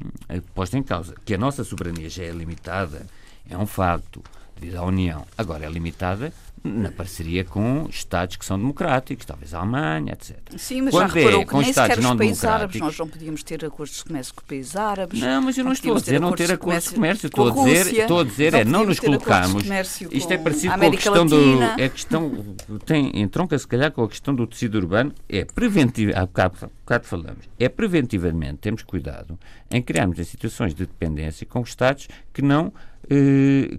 posta 0.54 0.78
em 0.78 0.84
causa. 0.84 1.16
Que 1.26 1.36
a 1.36 1.38
nossa 1.38 1.64
soberania 1.64 2.10
já 2.10 2.24
é 2.24 2.32
limitada, 2.32 3.06
é 3.50 3.58
um 3.58 3.66
facto, 3.66 4.24
devido 4.60 4.78
à 4.78 4.84
União. 4.84 5.26
Agora 5.38 5.66
é 5.66 5.70
limitada 5.70 6.34
na 6.64 6.92
parceria 6.92 7.44
com 7.44 7.88
Estados 7.90 8.36
que 8.36 8.46
são 8.46 8.58
democráticos, 8.58 9.26
talvez 9.26 9.54
a 9.54 9.60
Alemanha, 9.60 10.14
etc. 10.14 10.38
Sim, 10.58 10.84
mas 10.84 10.94
Quando 10.94 11.08
já 11.08 11.14
reparou 11.14 11.42
é, 11.42 11.46
que 11.46 11.52
com 11.52 11.62
nem 11.62 11.70
Estados 11.70 11.98
não 11.98 12.12
os 12.12 12.18
países 12.18 12.46
árabes, 12.46 12.80
nós 12.80 12.98
não 12.98 13.08
podíamos 13.08 13.44
ter 13.44 13.66
acordos 13.66 13.98
de 13.98 14.04
comércio 14.04 14.34
com 14.34 14.42
países 14.46 14.76
árabes. 14.76 15.20
Não, 15.20 15.42
mas 15.42 15.58
eu 15.58 15.64
não, 15.64 15.70
não 15.70 15.74
estou 15.74 15.96
a 15.96 16.00
dizer 16.00 16.20
não 16.20 16.32
ter 16.34 16.52
acordos 16.52 16.84
de 16.86 16.96
comércio, 16.96 17.28
estou 17.28 17.48
a 17.48 17.52
dizer, 17.52 17.86
Rússia, 17.86 18.02
estou 18.02 18.20
a 18.20 18.24
dizer 18.24 18.52
não 18.52 18.60
é 18.60 18.64
não 18.66 18.86
nos 18.86 19.00
colocamos. 19.00 19.64
Isto 20.12 20.34
é 20.34 20.38
parecido 20.38 20.74
com 20.78 20.86
a 20.86 20.92
questão 20.92 21.24
Latina. 21.24 21.76
do 21.76 21.82
é 21.82 21.90
questão 21.90 22.56
tem 22.86 23.12
entronca 23.20 23.58
se 23.58 23.68
calhar 23.68 23.92
com 23.92 24.04
a 24.04 24.10
questão 24.10 24.36
do 24.36 24.46
tecido 24.46 24.76
urbano, 24.76 25.14
é 25.28 25.46
preventivo, 25.46 26.12
há 26.16 26.26
bocado, 26.26 26.56
há 26.62 26.68
bocado 26.68 27.06
falamos, 27.06 27.50
é 27.60 27.70
preventivamente 27.70 28.58
temos 28.58 28.84
cuidado 28.84 29.38
em 29.72 29.82
criarmos 29.82 30.20
em 30.20 30.24
situações 30.24 30.74
de 30.74 30.86
dependência 30.86 31.46
com 31.46 31.62
Estados 31.62 32.08
que 32.34 32.42
não 32.42 32.74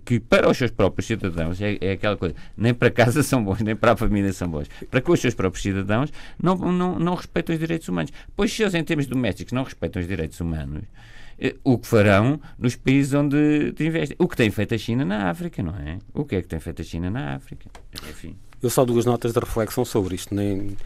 que 0.05 0.19
para 0.19 0.51
os 0.51 0.59
seus 0.59 0.73
próprios 0.73 1.07
cidadãos 1.07 1.61
é, 1.61 1.79
é, 1.81 1.93
aquela 1.93 2.17
coisa, 2.17 2.35
nem 2.57 2.75
para 2.75 2.91
casa 2.91 3.23
são 3.25 3.45
bons, 3.45 3.61
nem 3.61 3.77
para 3.77 3.93
a 3.93 3.97
família 3.97 4.33
são 4.33 4.49
bons. 4.49 4.69
Para 4.91 5.01
com 5.01 5.13
os 5.13 5.21
seus 5.21 5.35
próprios 5.35 5.63
cidadãos 5.63 6.13
não, 6.43 6.57
não, 6.57 6.99
não 6.99 7.15
respeitam 7.15 7.55
os 7.55 7.61
direitos 7.61 7.89
humanos. 7.89 8.11
Pois 8.35 8.53
se 8.53 8.63
eles, 8.63 8.75
em 8.75 8.83
termos 8.83 9.07
domésticos, 9.07 9.53
não 9.53 9.63
respeitam 9.63 10.03
os 10.03 10.09
direitos 10.09 10.41
humanos, 10.41 10.83
eh, 11.39 11.55
o 11.63 11.79
que 11.79 11.87
farão 11.87 12.41
nos 12.59 12.75
países 12.75 13.15
onde 13.15 13.73
investem. 13.79 14.17
O 14.19 14.27
que 14.27 14.37
tem 14.37 14.51
feito 14.51 14.75
a 14.75 14.79
China 14.79 15.05
na 15.05 15.31
África, 15.31 15.63
não 15.63 15.77
é? 15.77 15.99
O 16.13 16.25
que 16.25 16.37
é 16.37 16.43
que 16.43 16.49
tem 16.49 16.59
feito 16.59 16.83
a 16.83 16.85
China 16.85 17.09
na 17.09 17.37
África? 17.37 17.71
Enfim. 18.09 18.37
Eu 18.61 18.69
só 18.69 18.85
duas 18.85 19.07
notas 19.07 19.33
de 19.33 19.39
reflexão 19.39 19.85
sobre 19.85 20.17
isto. 20.17 20.35
Nem, 20.35 20.77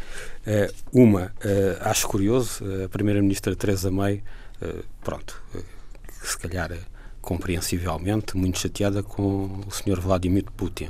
eh, 0.47 0.71
uma, 0.93 1.33
acho 1.81 2.07
curioso, 2.07 2.63
a 2.85 2.89
Primeira-Ministra 2.89 3.57
Teresa 3.57 3.91
May, 3.91 4.23
pronto, 5.03 5.43
se 6.23 6.39
calhar 6.39 6.71
compreensivelmente, 7.25 8.37
muito 8.37 8.59
chateada 8.59 9.03
com 9.03 9.63
o 9.67 9.71
Sr. 9.71 10.01
Vladimir 10.01 10.45
Putin. 10.57 10.89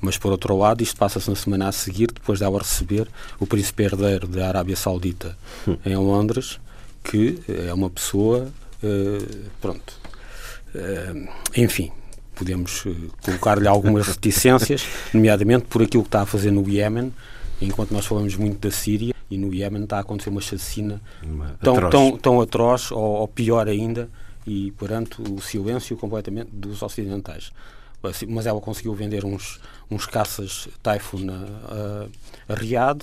Mas, 0.00 0.18
por 0.18 0.32
outro 0.32 0.56
lado, 0.56 0.82
isto 0.82 0.96
passa-se 0.98 1.28
na 1.30 1.36
semana 1.36 1.68
a 1.68 1.72
seguir, 1.72 2.12
depois 2.12 2.38
de 2.38 2.44
ela 2.44 2.58
receber 2.58 3.08
o 3.38 3.46
príncipe 3.46 3.84
herdeiro 3.84 4.26
da 4.26 4.48
Arábia 4.48 4.76
Saudita 4.76 5.36
hum. 5.66 5.76
em 5.84 5.96
Londres, 5.96 6.58
que 7.02 7.40
é 7.48 7.72
uma 7.72 7.88
pessoa, 7.88 8.48
uh, 8.82 9.50
pronto, 9.60 9.94
uh, 10.74 11.28
enfim, 11.56 11.90
podemos 12.34 12.84
colocar-lhe 13.22 13.68
algumas 13.68 14.08
reticências, 14.08 14.86
nomeadamente 15.12 15.66
por 15.66 15.82
aquilo 15.82 16.02
que 16.02 16.08
está 16.08 16.22
a 16.22 16.26
fazer 16.26 16.50
no 16.50 16.68
Iémen, 16.68 17.12
enquanto 17.60 17.92
nós 17.92 18.04
falamos 18.04 18.36
muito 18.36 18.58
da 18.58 18.74
Síria, 18.74 19.14
e 19.30 19.38
no 19.38 19.54
Iémen 19.54 19.84
está 19.84 19.98
a 19.98 20.00
acontecer 20.00 20.30
uma 20.30 20.40
chacina 20.40 21.00
uma 21.22 21.56
tão, 21.62 21.76
atroz. 21.76 21.90
Tão, 21.90 22.18
tão 22.18 22.40
atroz, 22.40 22.90
ou, 22.90 22.98
ou 22.98 23.28
pior 23.28 23.68
ainda, 23.68 24.08
e 24.46 24.72
perante 24.72 25.20
o 25.22 25.40
silêncio 25.40 25.96
completamente 25.96 26.50
dos 26.52 26.82
ocidentais. 26.82 27.50
mas 28.28 28.46
ela 28.46 28.60
conseguiu 28.60 28.94
vender 28.94 29.24
uns, 29.24 29.60
uns 29.90 30.06
caças 30.06 30.68
Typhoon 30.82 31.30
a, 31.30 32.52
a, 32.52 32.54
Riad, 32.54 33.02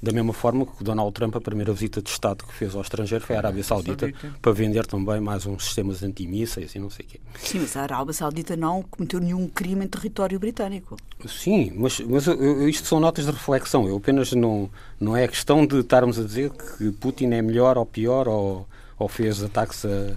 da 0.00 0.12
mesma 0.12 0.32
forma 0.32 0.66
que 0.66 0.84
Donald 0.84 1.12
Trump, 1.12 1.34
a 1.34 1.40
primeira 1.40 1.72
visita 1.72 2.02
de 2.02 2.10
Estado 2.10 2.44
que 2.44 2.52
fez 2.52 2.74
ao 2.74 2.82
estrangeiro 2.82 3.24
foi 3.24 3.34
à 3.34 3.38
Arábia 3.38 3.64
Saudita, 3.64 4.06
Saudita. 4.06 4.38
para 4.40 4.52
vender 4.52 4.86
também 4.86 5.20
mais 5.20 5.46
uns 5.46 5.64
sistemas 5.64 6.02
antimísseis 6.02 6.74
e 6.74 6.78
não 6.78 6.90
sei 6.90 7.06
o 7.06 7.08
quê. 7.08 7.20
Sim, 7.38 7.60
mas 7.60 7.76
a 7.76 7.82
Arábia 7.82 8.12
Saudita 8.12 8.56
não 8.56 8.82
cometeu 8.82 9.18
nenhum 9.18 9.48
crime 9.48 9.84
em 9.84 9.88
território 9.88 10.38
britânico. 10.38 10.96
Sim, 11.26 11.72
mas, 11.74 11.98
mas 12.00 12.26
eu, 12.26 12.68
isto 12.68 12.86
são 12.86 13.00
notas 13.00 13.24
de 13.24 13.32
reflexão. 13.32 13.88
Eu 13.88 13.96
apenas 13.96 14.32
não, 14.32 14.70
não 15.00 15.16
é 15.16 15.26
questão 15.26 15.66
de 15.66 15.80
estarmos 15.80 16.18
a 16.18 16.22
dizer 16.22 16.50
que 16.50 16.92
Putin 16.92 17.32
é 17.32 17.42
melhor 17.42 17.78
ou 17.78 17.86
pior 17.86 18.28
ou, 18.28 18.68
ou 18.98 19.08
fez 19.08 19.42
ataques 19.42 19.84
a 19.86 20.14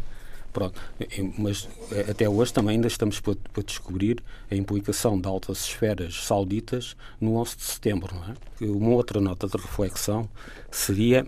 Pronto, 0.60 0.82
mas 1.38 1.70
eh, 1.90 2.12
até 2.12 2.28
hoje 2.28 2.52
também 2.52 2.76
ainda 2.76 2.90
estamos 2.90 3.22
para, 3.22 3.38
para, 3.54 3.64
descobrir 3.64 4.22
a 4.52 4.56
implicação 4.56 5.18
de 5.18 5.26
altas 5.26 5.60
esferas 5.60 6.26
sauditas 6.26 6.98
no 7.22 7.38
11 7.38 7.56
de 7.56 7.64
setembro. 7.64 8.14
É? 8.60 8.66
Uma 8.66 8.90
outra 8.90 9.22
nota 9.22 9.48
de 9.48 9.56
reflexão 9.56 10.28
seria: 10.70 11.26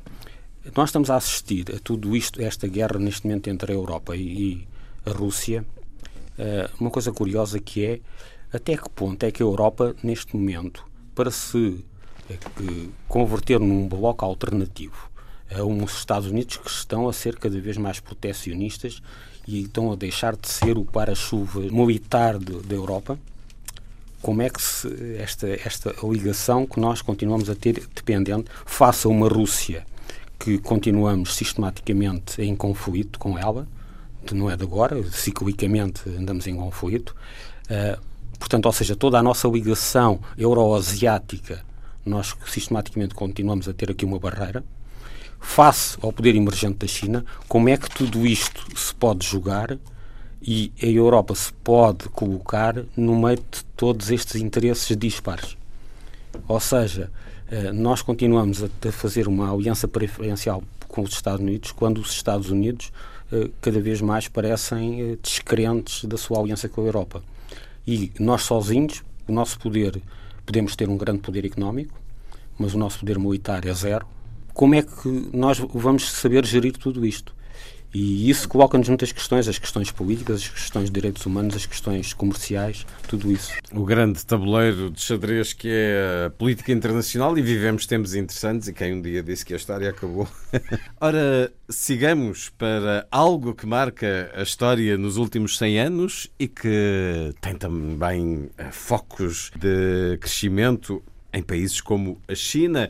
nós 0.75 0.89
estamos 0.89 1.09
a 1.09 1.15
assistir 1.15 1.73
a 1.73 1.79
tudo 1.79 2.13
isto, 2.13 2.41
esta 2.41 2.67
guerra 2.67 2.99
neste 2.99 3.25
momento 3.25 3.49
entre 3.49 3.71
a 3.71 3.75
Europa 3.75 4.17
e, 4.17 4.67
a 5.05 5.11
Rússia. 5.11 5.65
Uh, 6.37 6.69
uma 6.77 6.89
coisa 6.89 7.11
curiosa 7.13 7.57
que 7.57 7.85
é 7.85 7.99
até 8.51 8.75
que 8.75 8.89
ponto 8.89 9.23
é 9.23 9.31
que 9.31 9.41
a 9.41 9.45
Europa, 9.45 9.95
neste 10.03 10.35
momento, 10.35 10.85
para 11.15 11.31
se 11.31 11.57
uh, 11.57 12.91
converter 13.07 13.61
num 13.61 13.87
bloco 13.87 14.25
alternativo 14.25 15.10
a 15.53 15.63
uns 15.63 15.97
Estados 15.97 16.29
Unidos 16.29 16.57
que 16.57 16.69
estão 16.69 17.07
a 17.09 17.13
ser 17.13 17.37
cada 17.37 17.59
vez 17.59 17.77
mais 17.77 17.99
protecionistas 17.99 19.01
e 19.47 19.61
estão 19.61 19.91
a 19.91 19.95
deixar 19.95 20.35
de 20.35 20.47
ser 20.47 20.77
o 20.77 20.85
para-chuva 20.85 21.61
militar 21.61 22.37
da 22.37 22.75
Europa. 22.75 23.19
Como 24.21 24.41
é 24.41 24.49
que 24.49 24.61
se, 24.61 25.17
esta, 25.17 25.47
esta 25.47 25.95
ligação 26.03 26.65
que 26.65 26.79
nós 26.79 27.01
continuamos 27.01 27.49
a 27.49 27.55
ter 27.55 27.87
dependente 27.93 28.49
face 28.65 29.07
a 29.07 29.09
uma 29.09 29.27
Rússia 29.27 29.85
que 30.39 30.57
continuamos 30.59 31.35
sistematicamente 31.35 32.41
em 32.41 32.55
conflito 32.55 33.19
com 33.19 33.37
ela, 33.37 33.67
não 34.31 34.49
é 34.49 34.55
de 34.55 34.63
agora, 34.63 35.03
ciclicamente 35.11 36.07
andamos 36.09 36.47
em 36.47 36.55
conflito. 36.55 37.15
Uh, 37.65 37.99
portanto, 38.39 38.65
ou 38.67 38.71
seja, 38.71 38.95
toda 38.95 39.17
a 39.17 39.23
nossa 39.23 39.47
ligação 39.47 40.19
euroasiática, 40.37 41.63
nós 42.05 42.35
sistematicamente 42.47 43.13
continuamos 43.13 43.67
a 43.67 43.73
ter 43.73 43.91
aqui 43.91 44.05
uma 44.05 44.19
barreira 44.19 44.63
face 45.41 45.97
ao 46.01 46.13
poder 46.13 46.35
emergente 46.35 46.77
da 46.77 46.87
China, 46.87 47.25
como 47.49 47.67
é 47.67 47.75
que 47.75 47.89
tudo 47.89 48.25
isto 48.25 48.65
se 48.79 48.93
pode 48.95 49.27
jogar 49.27 49.77
e 50.41 50.71
a 50.81 50.85
Europa 50.85 51.35
se 51.35 51.51
pode 51.51 52.07
colocar 52.09 52.75
no 52.95 53.19
meio 53.19 53.37
de 53.37 53.63
todos 53.75 54.09
estes 54.09 54.35
interesses 54.41 54.95
dispares. 54.95 55.57
Ou 56.47 56.59
seja, 56.59 57.11
eh, 57.49 57.71
nós 57.71 58.01
continuamos 58.01 58.63
a 58.63 58.91
fazer 58.91 59.27
uma 59.27 59.51
aliança 59.51 59.87
preferencial 59.87 60.63
com 60.87 61.01
os 61.01 61.11
Estados 61.11 61.41
Unidos 61.41 61.71
quando 61.71 61.99
os 61.99 62.11
Estados 62.11 62.49
Unidos 62.49 62.91
eh, 63.31 63.49
cada 63.59 63.79
vez 63.81 64.01
mais 64.01 64.27
parecem 64.27 65.01
eh, 65.01 65.17
descrentes 65.21 66.05
da 66.05 66.17
sua 66.17 66.39
aliança 66.39 66.69
com 66.69 66.81
a 66.81 66.85
Europa. 66.85 67.21
E 67.85 68.11
nós 68.19 68.43
sozinhos, 68.43 69.03
o 69.27 69.33
nosso 69.33 69.59
poder, 69.59 70.01
podemos 70.45 70.75
ter 70.75 70.87
um 70.87 70.97
grande 70.97 71.19
poder 71.19 71.45
económico, 71.45 71.99
mas 72.57 72.73
o 72.73 72.77
nosso 72.77 72.99
poder 72.99 73.19
militar 73.19 73.65
é 73.65 73.73
zero, 73.73 74.07
como 74.53 74.75
é 74.75 74.81
que 74.81 75.07
nós 75.33 75.59
vamos 75.59 76.11
saber 76.11 76.45
gerir 76.45 76.73
tudo 76.73 77.05
isto? 77.05 77.33
E 77.93 78.29
isso 78.29 78.47
coloca-nos 78.47 78.87
muitas 78.87 79.11
questões, 79.11 79.49
as 79.49 79.59
questões 79.59 79.91
políticas, 79.91 80.37
as 80.37 80.47
questões 80.47 80.85
de 80.85 80.91
direitos 80.91 81.25
humanos, 81.25 81.55
as 81.55 81.65
questões 81.65 82.13
comerciais, 82.13 82.85
tudo 83.05 83.29
isso. 83.29 83.51
O 83.73 83.83
grande 83.83 84.25
tabuleiro 84.25 84.89
de 84.89 85.01
xadrez 85.01 85.51
que 85.51 85.67
é 85.69 86.27
a 86.27 86.29
política 86.29 86.71
internacional 86.71 87.37
e 87.37 87.41
vivemos 87.41 87.85
tempos 87.85 88.15
interessantes 88.15 88.69
e 88.69 88.73
quem 88.73 88.93
um 88.93 89.01
dia 89.01 89.21
disse 89.21 89.45
que 89.45 89.53
a 89.53 89.57
história 89.57 89.89
acabou. 89.89 90.25
Ora, 91.01 91.51
sigamos 91.67 92.47
para 92.49 93.05
algo 93.11 93.53
que 93.53 93.65
marca 93.65 94.31
a 94.35 94.41
história 94.41 94.97
nos 94.97 95.17
últimos 95.17 95.57
100 95.57 95.79
anos 95.79 96.31
e 96.39 96.47
que 96.47 97.33
tem 97.41 97.55
também 97.55 98.49
eh, 98.57 98.71
focos 98.71 99.51
de 99.59 100.17
crescimento 100.17 101.03
em 101.33 101.43
países 101.43 101.81
como 101.81 102.21
a 102.25 102.35
China 102.35 102.89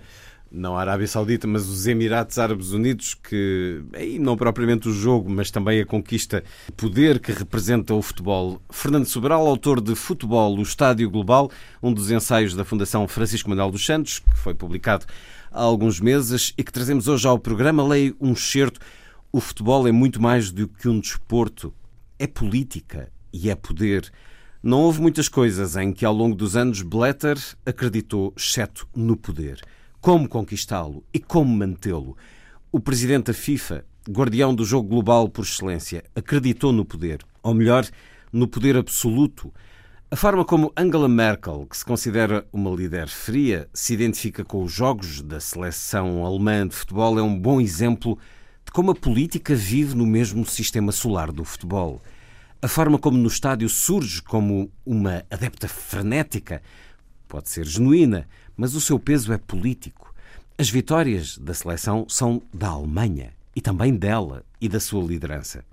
não 0.52 0.76
a 0.76 0.82
Arábia 0.82 1.08
Saudita, 1.08 1.48
mas 1.48 1.70
os 1.70 1.88
Emirados 1.88 2.38
Árabes 2.38 2.72
Unidos, 2.72 3.14
que 3.14 3.82
aí 3.94 4.20
não 4.20 4.36
propriamente 4.36 4.90
o 4.90 4.94
jogo, 4.94 5.30
mas 5.30 5.50
também 5.50 5.80
a 5.80 5.86
conquista 5.86 6.44
de 6.66 6.72
poder 6.74 7.20
que 7.20 7.32
representa 7.32 7.94
o 7.94 8.02
futebol. 8.02 8.62
Fernando 8.70 9.06
Sobral, 9.06 9.48
autor 9.48 9.80
de 9.80 9.96
Futebol, 9.96 10.58
o 10.58 10.62
Estádio 10.62 11.10
Global, 11.10 11.50
um 11.82 11.94
dos 11.94 12.12
ensaios 12.12 12.54
da 12.54 12.66
Fundação 12.66 13.08
Francisco 13.08 13.50
Manuel 13.50 13.72
dos 13.72 13.86
Santos, 13.86 14.20
que 14.20 14.38
foi 14.38 14.54
publicado 14.54 15.06
há 15.50 15.62
alguns 15.62 16.02
meses 16.02 16.54
e 16.58 16.64
que 16.64 16.72
trazemos 16.72 17.08
hoje 17.08 17.26
ao 17.26 17.40
programa. 17.40 17.88
Leio 17.88 18.16
um 18.20 18.34
excerto. 18.34 18.80
O 19.32 19.40
futebol 19.40 19.88
é 19.88 19.92
muito 19.92 20.22
mais 20.22 20.52
do 20.52 20.68
que 20.68 20.90
um 20.90 21.00
desporto. 21.00 21.74
É 22.20 22.28
política 22.28 23.10
e 23.32 23.50
é 23.50 23.56
poder. 23.56 24.12
Não 24.62 24.82
houve 24.82 25.02
muitas 25.02 25.30
coisas 25.30 25.78
em 25.78 25.94
que, 25.94 26.06
ao 26.06 26.14
longo 26.14 26.36
dos 26.36 26.58
anos, 26.58 26.82
Blatter 26.82 27.38
acreditou, 27.66 28.34
exceto 28.36 28.86
no 28.94 29.16
poder 29.16 29.62
como 30.02 30.28
conquistá-lo 30.28 31.04
e 31.14 31.20
como 31.20 31.56
mantê-lo. 31.56 32.18
O 32.72 32.80
presidente 32.80 33.28
da 33.28 33.34
FIFA, 33.34 33.86
guardião 34.10 34.54
do 34.54 34.66
jogo 34.66 34.90
global 34.90 35.30
por 35.30 35.46
excelência, 35.46 36.04
acreditou 36.16 36.74
no 36.74 36.84
poder, 36.84 37.24
ou 37.44 37.54
melhor, 37.54 37.88
no 38.34 38.48
poder 38.48 38.76
absoluto. 38.76 39.54
A 40.10 40.16
forma 40.16 40.44
como 40.44 40.74
Angela 40.76 41.08
Merkel, 41.08 41.68
que 41.70 41.78
se 41.78 41.86
considera 41.86 42.46
uma 42.52 42.72
líder 42.72 43.08
fria, 43.08 43.70
se 43.74 43.94
identifica 43.94 44.44
com 44.44 44.64
os 44.64 44.72
jogos 44.72 45.22
da 45.22 45.40
seleção 45.40 46.26
alemã 46.26 46.68
de 46.68 46.76
futebol 46.76 47.20
é 47.20 47.22
um 47.22 47.40
bom 47.40 47.62
exemplo 47.62 48.18
de 48.66 48.72
como 48.72 48.92
a 48.92 48.96
política 48.96 49.54
vive 49.54 49.96
no 49.96 50.06
mesmo 50.06 50.44
sistema 50.46 50.92
solar 50.92 51.32
do 51.32 51.46
futebol. 51.46 52.02
A 52.60 52.68
forma 52.68 52.98
como 52.98 53.18
no 53.18 53.28
estádio 53.28 53.70
surge 53.70 54.22
como 54.22 54.72
uma 54.84 55.24
adepta 55.30 55.68
frenética 55.68 56.62
pode 57.28 57.50
ser 57.50 57.66
genuína, 57.66 58.28
mas 58.56 58.76
o 58.76 58.82
seu 58.82 59.00
peso 59.00 59.34
é 59.34 59.38
político. 59.38 60.14
As 60.58 60.70
vitórias 60.70 61.38
da 61.38 61.54
seleção 61.54 62.06
são 62.08 62.42
da 62.54 62.70
Alemanha 62.70 63.34
e 63.56 63.62
também 63.62 63.96
dela 63.96 64.44
e 64.60 64.70
da 64.70 64.80
sua 64.80 65.04
liderança. 65.04 65.66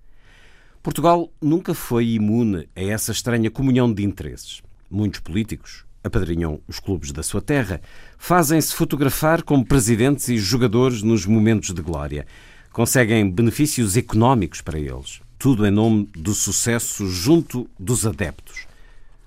Portugal 0.83 1.31
nunca 1.41 1.75
foi 1.75 2.09
imune 2.09 2.69
a 2.75 2.83
essa 2.83 3.13
estranha 3.13 3.51
comunhão 3.51 3.93
de 3.93 4.05
interesses. 4.05 4.63
Muitos 4.91 5.21
políticos 5.21 5.85
apadrinham 6.03 6.61
os 6.67 6.81
clubes 6.81 7.13
da 7.13 7.23
sua 7.23 7.43
terra, 7.43 7.81
fazem-se 8.17 8.75
fotografar 8.75 9.43
como 9.43 9.65
presidentes 9.65 10.29
e 10.29 10.39
jogadores 10.39 11.03
nos 11.03 11.27
momentos 11.27 11.75
de 11.75 11.83
glória, 11.83 12.27
conseguem 12.73 13.31
benefícios 13.31 13.97
económicos 13.97 14.61
para 14.61 14.79
eles, 14.79 15.21
tudo 15.39 15.67
em 15.67 15.71
nome 15.71 16.09
do 16.17 16.35
sucesso 16.35 17.07
junto 17.09 17.69
dos 17.79 18.07
adeptos. 18.07 18.67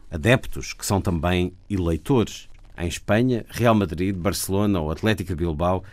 Adeptos 0.09 0.73
que 0.73 0.85
são 0.85 0.99
também 0.99 1.53
eleitores 1.69 2.49
em 2.83 2.87
Espanha, 2.87 3.45
Real 3.49 3.75
Madrid, 3.75 4.15
Barcelona 4.15 4.79
ou 4.79 4.91
Atlética 4.91 5.35
Bilbao 5.35 5.83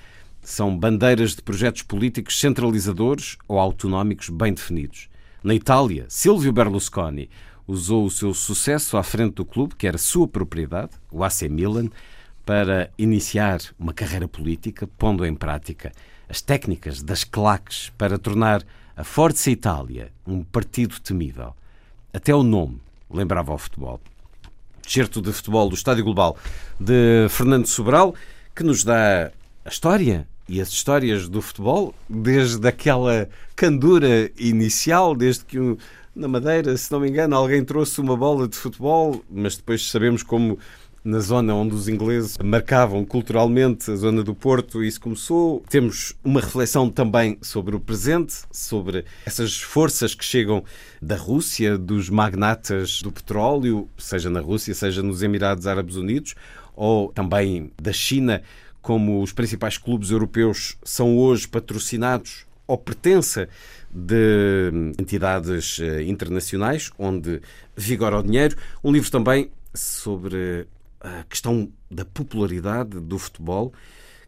são 0.43 0.77
bandeiras 0.77 1.35
de 1.35 1.43
projetos 1.43 1.83
políticos 1.83 2.41
centralizadores 2.41 3.37
ou 3.47 3.59
autonómicos 3.59 4.29
bem 4.29 4.55
definidos. 4.55 5.09
Na 5.43 5.55
Itália, 5.55 6.07
Silvio 6.09 6.53
Berlusconi 6.53 7.29
usou 7.67 8.07
o 8.07 8.11
seu 8.11 8.33
sucesso 8.33 8.97
à 8.97 9.03
frente 9.03 9.35
do 9.35 9.45
clube, 9.45 9.75
que 9.77 9.87
era 9.87 9.99
sua 9.99 10.27
propriedade, 10.27 10.93
o 11.13 11.23
AC 11.23 11.43
Milan, 11.43 11.89
para 12.45 12.91
iniciar 12.97 13.61
uma 13.79 13.93
carreira 13.93 14.27
política, 14.27 14.89
pondo 14.99 15.27
em 15.27 15.35
prática 15.35 15.93
as 16.29 16.41
técnicas 16.41 17.03
das 17.03 17.25
claques 17.25 17.93
para 17.99 18.19
tornar 18.19 18.65
a 18.97 19.05
Forza 19.05 19.51
Itália 19.51 20.11
um 20.27 20.43
partido 20.43 20.99
temível. 20.99 21.55
Até 22.13 22.35
o 22.35 22.43
nome 22.43 22.81
lembrava 23.11 23.53
ao 23.53 23.59
futebol 23.59 24.01
certo 24.89 25.21
de 25.21 25.33
futebol 25.33 25.69
do 25.69 25.75
Estádio 25.75 26.03
Global 26.03 26.37
de 26.81 27.27
Fernando 27.29 27.67
Sobral, 27.67 28.15
que 28.55 28.65
nos 28.65 28.83
dá 28.83 29.31
a 29.65 29.69
história 29.69 30.27
e 30.49 30.61
as 30.61 30.71
histórias 30.71 31.29
do 31.29 31.43
futebol, 31.43 31.95
desde 32.09 32.67
aquela 32.67 33.29
candura 33.55 34.31
inicial, 34.39 35.15
desde 35.15 35.45
que 35.45 35.77
na 36.17 36.27
Madeira, 36.27 36.77
se 36.77 36.91
não 36.91 37.01
me 37.01 37.09
engano, 37.09 37.37
alguém 37.37 37.65
trouxe 37.65 38.01
uma 38.01 38.17
bola 38.17 38.49
de 38.49 38.57
futebol, 38.57 39.23
mas 39.31 39.57
depois 39.57 39.89
sabemos 39.89 40.23
como 40.23 40.59
na 41.05 41.21
zona 41.21 41.55
onde 41.55 41.75
os 41.75 41.89
ingleses 41.89 42.37
marcavam 42.43 43.05
culturalmente 43.05 43.91
a 43.91 43.97
zona 43.97 44.23
do 44.23 44.35
Porto, 44.35 44.83
isso 44.83 45.01
começou. 45.01 45.63
Temos 45.69 46.15
uma 46.25 46.41
reflexão 46.41 46.91
também 46.91 47.39
sobre 47.41 47.77
o 47.77 47.81
presente, 47.81 48.35
sobre 48.51 49.05
essas 49.25 49.61
forças 49.61 50.15
que 50.15 50.25
chegam 50.25 50.65
da 51.01 51.17
Rússia, 51.17 51.79
dos 51.79 52.11
magnatas 52.11 53.01
do 53.03 53.13
petróleo, 53.13 53.89
seja 53.97 54.29
na 54.29 54.41
Rússia, 54.41 54.75
seja 54.75 55.03
nos 55.03 55.23
Emirados 55.23 55.67
Árabes 55.67 55.97
Unidos, 55.97 56.35
ou 56.75 57.13
também 57.13 57.73
da 57.81 57.93
China, 57.93 58.43
como 58.81 59.23
os 59.23 59.33
principais 59.33 59.77
clubes 59.77 60.11
europeus 60.11 60.77
são 60.85 61.17
hoje 61.17 61.47
patrocinados 61.49 62.47
ou 62.67 62.77
pertença 62.77 63.49
de 63.91 64.71
entidades 64.99 65.79
eh, 65.81 66.03
internacionais 66.03 66.91
onde 66.99 67.41
vigora 67.75 68.19
o 68.19 68.23
dinheiro. 68.23 68.57
Um 68.85 68.93
livro 68.93 69.11
também 69.11 69.51
sobre 69.75 70.67
a 71.01 71.25
questão 71.25 71.71
da 71.91 72.05
popularidade 72.05 73.01
do 73.01 73.19
futebol, 73.19 73.73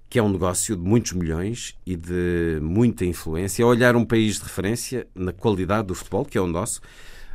que 0.09 0.19
é 0.19 0.23
um 0.23 0.29
negócio 0.29 0.77
de 0.77 0.83
muitos 0.83 1.13
milhões 1.13 1.77
e 1.87 1.95
de 1.95 2.59
muita 2.61 3.05
influência. 3.05 3.67
Olhar 3.67 3.95
um 3.95 4.05
país 4.05 4.37
de 4.37 4.43
referência 4.43 5.07
na 5.15 5.33
qualidade 5.33 5.89
do 5.89 5.95
futebol, 5.95 6.25
que 6.25 6.37
é 6.37 6.41
o 6.41 6.47
nosso. 6.47 6.81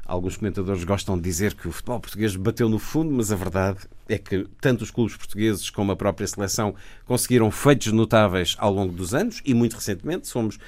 Alguns 0.06 0.38
comentadores 0.38 0.84
gostam 0.84 1.16
de 1.16 1.24
dizer 1.24 1.56
que 1.56 1.68
o 1.68 1.72
futebol 1.72 2.00
português 2.00 2.36
bateu 2.36 2.70
no 2.70 2.78
fundo, 2.78 3.12
mas 3.12 3.32
a 3.32 3.36
verdade 3.36 3.80
é 4.08 4.20
que 4.20 4.46
tanto 4.62 4.84
os 4.84 4.92
clubes 4.92 5.16
portugueses 5.16 5.70
como 5.72 5.92
a 5.92 5.96
própria 5.96 6.28
seleção 6.28 6.76
conseguiram 7.06 7.50
feitos 7.50 7.92
notáveis 7.92 8.56
ao 8.60 8.72
longo 8.72 8.94
dos 8.94 9.16
anos 9.16 9.42
e 9.44 9.54
muito 9.54 9.74
recentemente 9.74 10.28
somos 10.28 10.60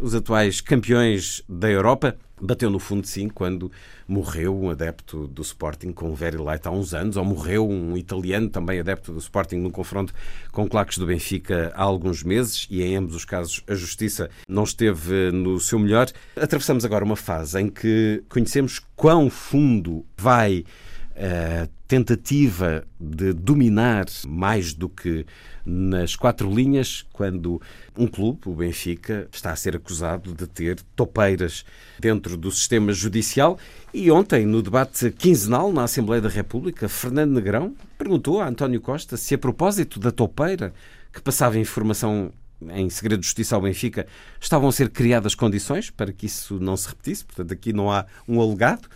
os 0.00 0.14
atuais 0.14 0.60
campeões 0.60 1.42
da 1.48 1.70
Europa. 1.70 2.16
Bateu 2.42 2.70
no 2.70 2.78
fundo, 2.78 3.06
sim, 3.06 3.28
quando 3.28 3.70
morreu 4.08 4.58
um 4.58 4.70
adepto 4.70 5.28
do 5.28 5.42
Sporting 5.42 5.92
com 5.92 6.10
o 6.10 6.14
Very 6.14 6.38
Light 6.38 6.66
há 6.66 6.70
uns 6.70 6.94
anos, 6.94 7.18
ou 7.18 7.24
morreu 7.24 7.68
um 7.68 7.96
italiano 7.98 8.48
também 8.48 8.80
adepto 8.80 9.12
do 9.12 9.18
Sporting 9.18 9.56
num 9.56 9.70
confronto 9.70 10.14
com 10.50 10.66
claques 10.66 10.96
do 10.96 11.06
Benfica 11.06 11.70
há 11.74 11.82
alguns 11.82 12.22
meses, 12.22 12.66
e 12.70 12.82
em 12.82 12.96
ambos 12.96 13.14
os 13.14 13.26
casos 13.26 13.62
a 13.68 13.74
justiça 13.74 14.30
não 14.48 14.64
esteve 14.64 15.30
no 15.30 15.60
seu 15.60 15.78
melhor. 15.78 16.08
Atravessamos 16.34 16.84
agora 16.84 17.04
uma 17.04 17.16
fase 17.16 17.60
em 17.60 17.68
que 17.68 18.24
conhecemos 18.28 18.80
quão 18.96 19.28
fundo 19.28 20.06
vai 20.16 20.64
a 21.16 21.68
tentativa 21.86 22.84
de 22.98 23.32
dominar 23.32 24.06
mais 24.26 24.72
do 24.72 24.88
que 24.88 25.26
nas 25.66 26.16
quatro 26.16 26.52
linhas, 26.52 27.04
quando 27.12 27.60
um 27.96 28.06
clube, 28.06 28.40
o 28.46 28.54
Benfica, 28.54 29.28
está 29.30 29.52
a 29.52 29.56
ser 29.56 29.76
acusado 29.76 30.34
de 30.34 30.46
ter 30.46 30.80
topeiras 30.96 31.64
dentro 31.98 32.36
do 32.36 32.50
sistema 32.50 32.92
judicial. 32.92 33.58
E 33.92 34.10
ontem, 34.10 34.46
no 34.46 34.62
debate 34.62 35.10
quinzenal 35.10 35.72
na 35.72 35.84
Assembleia 35.84 36.22
da 36.22 36.28
República, 36.28 36.88
Fernando 36.88 37.32
Negrão 37.32 37.74
perguntou 37.98 38.40
a 38.40 38.48
António 38.48 38.80
Costa 38.80 39.16
se, 39.16 39.34
a 39.34 39.38
propósito 39.38 40.00
da 40.00 40.10
topeira 40.10 40.72
que 41.12 41.20
passava 41.20 41.58
informação 41.58 42.32
em 42.68 42.90
segredo 42.90 43.20
de 43.20 43.26
justiça 43.26 43.56
ao 43.56 43.62
Benfica, 43.62 44.06
estavam 44.40 44.68
a 44.68 44.72
ser 44.72 44.90
criadas 44.90 45.34
condições 45.34 45.88
para 45.90 46.12
que 46.12 46.26
isso 46.26 46.58
não 46.60 46.76
se 46.76 46.88
repetisse. 46.88 47.24
Portanto, 47.24 47.52
aqui 47.52 47.72
não 47.72 47.90
há 47.90 48.04
um 48.28 48.40
alegado 48.40 48.88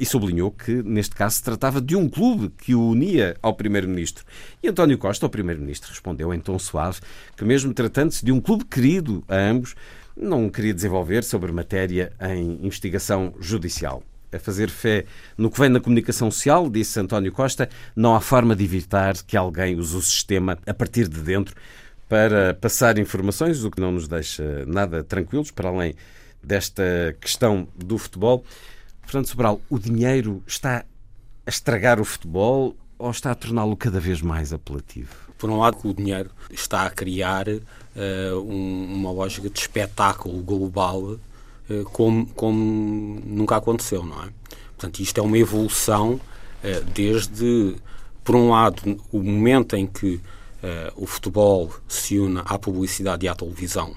e 0.00 0.06
sublinhou 0.06 0.50
que, 0.50 0.82
neste 0.82 1.14
caso, 1.14 1.36
se 1.36 1.42
tratava 1.42 1.78
de 1.78 1.94
um 1.94 2.08
clube 2.08 2.50
que 2.56 2.74
o 2.74 2.88
unia 2.88 3.36
ao 3.42 3.54
Primeiro-Ministro. 3.54 4.24
E 4.62 4.68
António 4.68 4.96
Costa, 4.96 5.26
o 5.26 5.28
Primeiro-Ministro, 5.28 5.90
respondeu 5.90 6.32
em 6.32 6.40
tom 6.40 6.58
suave 6.58 7.00
que, 7.36 7.44
mesmo 7.44 7.74
tratando-se 7.74 8.24
de 8.24 8.32
um 8.32 8.40
clube 8.40 8.64
querido 8.64 9.22
a 9.28 9.36
ambos, 9.36 9.74
não 10.16 10.48
queria 10.48 10.72
desenvolver 10.72 11.22
sobre 11.22 11.52
matéria 11.52 12.12
em 12.18 12.64
investigação 12.64 13.34
judicial. 13.38 14.02
A 14.32 14.38
fazer 14.38 14.70
fé 14.70 15.04
no 15.36 15.50
que 15.50 15.60
vem 15.60 15.68
na 15.68 15.80
comunicação 15.80 16.30
social, 16.30 16.70
disse 16.70 16.98
António 16.98 17.30
Costa, 17.32 17.68
não 17.94 18.14
há 18.14 18.20
forma 18.20 18.56
de 18.56 18.64
evitar 18.64 19.14
que 19.24 19.36
alguém 19.36 19.76
use 19.76 19.94
o 19.94 20.00
sistema 20.00 20.56
a 20.66 20.72
partir 20.72 21.08
de 21.08 21.20
dentro 21.20 21.54
para 22.08 22.54
passar 22.54 22.96
informações, 22.96 23.64
o 23.64 23.70
que 23.70 23.80
não 23.80 23.92
nos 23.92 24.08
deixa 24.08 24.64
nada 24.66 25.04
tranquilos, 25.04 25.50
para 25.50 25.68
além 25.68 25.94
desta 26.42 27.14
questão 27.20 27.68
do 27.76 27.98
futebol. 27.98 28.44
Fernando 29.10 29.26
Sobral, 29.26 29.60
o 29.68 29.76
dinheiro 29.76 30.40
está 30.46 30.84
a 31.44 31.50
estragar 31.50 32.00
o 32.00 32.04
futebol 32.04 32.76
ou 32.96 33.10
está 33.10 33.32
a 33.32 33.34
torná-lo 33.34 33.76
cada 33.76 33.98
vez 33.98 34.22
mais 34.22 34.52
apelativo? 34.52 35.12
Por 35.36 35.50
um 35.50 35.58
lado, 35.58 35.78
o 35.82 35.92
dinheiro 35.92 36.30
está 36.48 36.86
a 36.86 36.90
criar 36.90 37.48
uh, 37.48 37.60
um, 38.38 38.94
uma 38.94 39.10
lógica 39.10 39.50
de 39.50 39.58
espetáculo 39.58 40.40
global 40.44 41.02
uh, 41.02 41.18
como, 41.86 42.24
como 42.36 43.20
nunca 43.26 43.56
aconteceu, 43.56 44.04
não 44.04 44.22
é? 44.22 44.28
Portanto, 44.76 45.00
isto 45.00 45.18
é 45.18 45.22
uma 45.24 45.38
evolução 45.38 46.12
uh, 46.12 46.84
desde, 46.94 47.74
por 48.22 48.36
um 48.36 48.50
lado, 48.50 48.96
o 49.10 49.20
momento 49.20 49.74
em 49.74 49.88
que 49.88 50.20
o 50.94 51.06
futebol 51.06 51.72
se 51.88 52.18
une 52.18 52.42
à 52.44 52.58
publicidade 52.58 53.24
e 53.24 53.28
à 53.30 53.34
televisão 53.34 53.96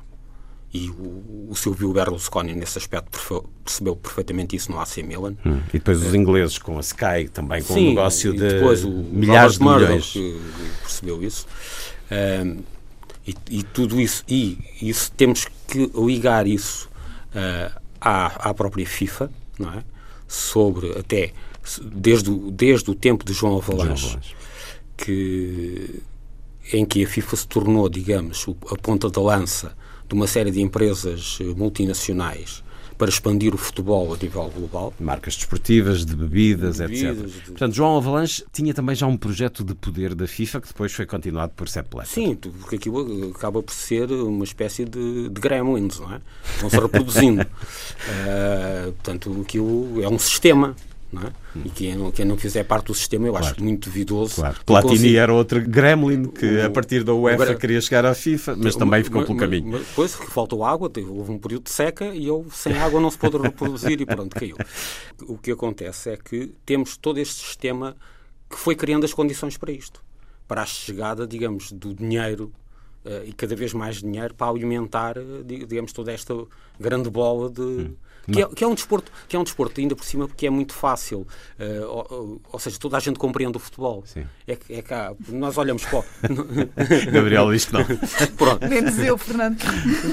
e 0.73 0.89
o, 0.89 1.47
o 1.49 1.55
Silvio 1.55 1.93
Berlusconi 1.93 2.55
nesse 2.55 2.79
aspecto 2.79 3.47
percebeu 3.63 3.95
perfeitamente 3.95 4.55
isso 4.55 4.71
no 4.71 4.79
AC 4.79 4.97
Milan. 4.97 5.35
Hum. 5.45 5.59
E 5.69 5.73
depois 5.73 6.01
os 6.01 6.15
ingleses 6.15 6.57
com 6.57 6.77
a 6.77 6.81
Sky 6.81 7.29
também 7.31 7.61
com 7.61 7.75
Sim, 7.75 7.85
um 7.85 7.89
negócio 7.89 8.33
de 8.33 8.39
depois 8.39 8.83
o 8.83 8.89
milhares 8.89 9.57
Robert 9.57 9.99
de 10.01 10.19
milhões. 10.19 10.41
Percebeu 10.81 11.23
isso. 11.23 11.45
E, 13.25 13.35
e, 13.49 13.63
tudo 13.63 14.01
isso, 14.01 14.23
e 14.27 14.57
isso 14.81 15.11
temos 15.11 15.47
que 15.67 15.89
ligar 15.95 16.45
isso 16.45 16.89
uh, 17.29 17.79
à, 18.01 18.49
à 18.49 18.53
própria 18.53 18.85
FIFA, 18.85 19.31
não 19.57 19.73
é? 19.73 19.83
Sobre 20.27 20.97
até 20.97 21.31
desde 21.83 22.29
o, 22.29 22.51
desde 22.51 22.91
o 22.91 22.95
tempo 22.95 23.23
de 23.23 23.31
João 23.31 23.57
Avalanche, 23.57 24.17
que 24.97 26.01
em 26.73 26.85
que 26.85 27.03
a 27.03 27.07
FIFA 27.07 27.35
se 27.35 27.47
tornou, 27.47 27.87
digamos, 27.87 28.45
a 28.69 28.75
ponta 28.75 29.09
da 29.09 29.21
lança 29.21 29.75
de 30.13 30.19
uma 30.19 30.27
série 30.27 30.51
de 30.51 30.61
empresas 30.61 31.39
eh, 31.41 31.45
multinacionais 31.57 32.63
para 32.95 33.09
expandir 33.09 33.53
o 33.55 33.57
futebol 33.57 34.13
a 34.13 34.17
nível 34.17 34.47
global. 34.55 34.93
Marcas 34.99 35.35
desportivas, 35.35 36.05
de 36.05 36.15
bebidas, 36.15 36.77
de 36.77 36.83
bebidas 36.83 37.19
etc. 37.19 37.35
De... 37.35 37.51
Portanto, 37.51 37.73
João 37.73 37.97
Avalanche 37.97 38.45
tinha 38.53 38.71
também 38.73 38.95
já 38.95 39.07
um 39.07 39.17
projeto 39.17 39.63
de 39.63 39.73
poder 39.73 40.13
da 40.13 40.27
FIFA 40.27 40.61
que 40.61 40.67
depois 40.67 40.93
foi 40.93 41.07
continuado 41.07 41.51
por 41.55 41.67
Sepp 41.67 41.89
Blatter. 41.89 42.13
Sim, 42.13 42.35
porque 42.35 42.75
aquilo 42.75 43.31
acaba 43.35 43.63
por 43.63 43.73
ser 43.73 44.11
uma 44.11 44.43
espécie 44.43 44.85
de, 44.85 45.29
de 45.29 45.41
gremlins, 45.41 45.99
não 45.99 46.13
é? 46.13 46.21
Vão-se 46.59 46.79
reproduzindo. 46.79 47.41
uh, 47.41 48.91
portanto, 49.01 49.41
aquilo 49.41 50.03
é 50.03 50.07
um 50.07 50.19
sistema 50.19 50.75
é? 51.21 51.31
E 51.65 51.69
quem 51.69 51.95
não, 51.95 52.11
quem 52.11 52.25
não 52.25 52.37
fizer 52.37 52.63
parte 52.63 52.87
do 52.87 52.95
sistema, 52.95 53.27
eu 53.27 53.31
claro. 53.31 53.47
acho 53.47 53.63
muito 53.63 53.89
duvidoso. 53.89 54.35
Claro. 54.35 54.55
Platini 54.65 54.97
consigo... 54.97 55.17
era 55.17 55.33
outro 55.33 55.61
gremlin 55.61 56.25
que, 56.25 56.61
a 56.61 56.69
partir 56.69 57.03
da 57.03 57.13
UEFA, 57.13 57.43
Agora, 57.43 57.55
queria 57.55 57.81
chegar 57.81 58.05
à 58.05 58.13
FIFA, 58.13 58.55
mas 58.55 58.75
também 58.75 59.03
ficou 59.03 59.23
pelo 59.23 59.37
caminho. 59.37 59.71
Mas, 59.71 59.87
depois 59.87 60.13
faltou 60.13 60.63
água, 60.63 60.91
houve 61.09 61.31
um 61.31 61.37
período 61.37 61.63
de 61.63 61.71
seca 61.71 62.05
e 62.05 62.27
eu, 62.27 62.45
sem 62.51 62.77
água 62.77 62.99
não 62.99 63.11
se 63.11 63.17
pôde 63.17 63.37
reproduzir 63.37 63.99
e 64.01 64.05
pronto, 64.05 64.35
caiu. 64.35 64.57
O 65.27 65.37
que 65.37 65.51
acontece 65.51 66.09
é 66.09 66.17
que 66.17 66.53
temos 66.65 66.97
todo 66.97 67.19
este 67.19 67.35
sistema 67.35 67.95
que 68.49 68.57
foi 68.57 68.75
criando 68.75 69.03
as 69.03 69.13
condições 69.13 69.57
para 69.57 69.71
isto. 69.71 70.03
Para 70.47 70.63
a 70.63 70.65
chegada, 70.65 71.25
digamos, 71.25 71.71
do 71.71 71.93
dinheiro 71.93 72.51
uh, 73.05 73.25
e 73.25 73.33
cada 73.33 73.55
vez 73.55 73.73
mais 73.73 73.97
dinheiro 74.01 74.33
para 74.33 74.51
alimentar, 74.51 75.17
uh, 75.17 75.43
digamos, 75.43 75.93
toda 75.93 76.11
esta 76.11 76.33
grande 76.79 77.09
bola 77.09 77.49
de. 77.49 77.61
Hum 77.61 77.95
que 78.31 78.41
é, 78.41 78.47
que 78.47 78.63
é, 78.63 78.67
um 78.67 78.73
desporto, 78.73 79.11
que 79.27 79.35
é 79.35 79.39
um 79.39 79.43
desporto 79.43 79.79
ainda 79.79 79.95
por 79.95 80.05
cima 80.05 80.27
porque 80.27 80.47
é 80.47 80.49
muito 80.49 80.73
fácil, 80.73 81.27
uh, 81.59 81.85
ou, 81.87 82.41
ou, 82.51 82.59
seja, 82.59 82.77
toda 82.79 82.97
a 82.97 82.99
gente 82.99 83.19
compreende 83.19 83.57
o 83.57 83.59
futebol. 83.59 84.03
Sim. 84.05 84.25
É, 84.47 84.57
é 84.69 84.81
cá, 84.81 85.13
nós 85.29 85.57
olhamos 85.57 85.83
para 85.85 86.03
Gabriel 87.11 87.51
diz 87.51 87.65
que 87.65 87.73
não. 87.73 87.85
Pronto. 88.37 88.67
Menos 88.67 88.97
eu, 88.99 89.17
Fernando. 89.17 89.57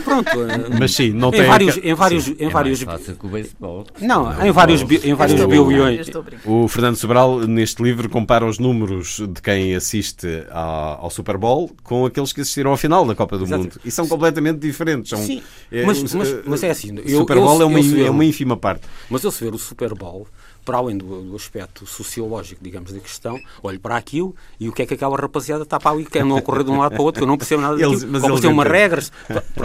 Pronto. 0.05 0.31
Uh, 0.31 0.79
Mas 0.79 0.93
sim, 0.93 1.11
não 1.11 1.29
em 1.29 1.33
tem 1.33 1.47
vários, 1.47 1.77
em 1.77 1.95
vários, 1.95 2.25
sim, 2.25 2.37
em 2.39 2.47
é 2.47 2.49
vários. 2.49 2.83
fácil 2.83 3.17
que 3.17 3.27
o 3.27 3.29
beisebol. 3.29 3.87
Não, 4.01 4.25
não, 4.25 4.47
em 4.47 4.51
vários, 4.51 4.83
em 4.83 5.15
vários 5.15 5.45
bilhões. 5.45 6.07
O 6.45 6.67
Fernando 6.69 6.97
Sobral 6.97 7.41
neste 7.41 7.83
livro 7.83 8.09
compara 8.09 8.45
os 8.45 8.59
números 8.59 9.21
de 9.21 9.41
quem 9.41 9.75
assiste 9.75 10.27
ao, 10.51 11.05
ao 11.05 11.11
Super 11.11 11.37
Bowl 11.37 11.71
com 11.83 12.07
aqueles 12.07 12.33
que 12.33 12.41
assistiram 12.41 12.71
ao 12.71 12.77
final 12.77 13.07
da 13.07 13.15
Copa 13.15 13.39
do 13.39 13.45
Exato. 13.45 13.63
Mundo 13.63 13.81
e 13.85 13.91
são 13.91 14.07
completamente 14.07 14.59
diferentes. 14.59 15.11
São, 15.11 15.19
sim, 15.19 15.43
é, 15.71 15.85
mas, 15.85 16.03
mas, 16.15 16.45
mas, 16.45 16.63
é 16.63 16.71
assim. 16.71 16.99
O 16.99 17.09
Super 17.09 17.37
Bowl 17.37 17.57
eu, 17.57 17.63
é 17.63 17.65
uma 17.65 17.81
eu, 17.81 18.00
é 18.05 18.11
uma 18.11 18.25
ínfima 18.25 18.57
parte. 18.57 18.87
Mas 19.09 19.25
eu 19.25 19.31
se 19.31 19.43
ver 19.45 19.55
o 19.55 19.59
Super 19.59 19.95
Bowl, 19.95 20.27
para 20.65 20.79
além 20.79 20.97
do, 20.97 21.23
do, 21.23 21.37
aspecto 21.37 21.87
sociológico, 21.87 22.63
digamos, 22.63 22.93
da 22.93 23.01
questão, 23.01 23.41
olho 23.63 23.81
para 23.81 23.97
aquilo 23.97 24.35
e 24.59 24.69
o 24.69 24.73
que 24.73 24.83
é 24.83 24.87
que 24.87 24.95
aquela 24.95 25.17
rapaziada 25.17 25.63
está 25.63 25.79
para 25.79 25.91
ali, 25.91 26.05
que 26.05 26.19
é 26.19 26.25
não 26.25 26.41
correr 26.41 26.65
de 26.65 26.71
um 26.71 26.79
lado 26.79 26.93
para 26.93 27.01
o 27.01 27.05
outro, 27.05 27.21
que 27.21 27.25
eu 27.25 27.29
não 27.29 27.37
percebo 27.37 27.63
nada 27.63 27.75
daquilo. 27.77 27.93
Eles, 27.93 28.05
mas 28.05 28.23
eles 28.23 28.41
tem 28.41 28.51
uma 28.51 28.65
regras, 28.65 29.13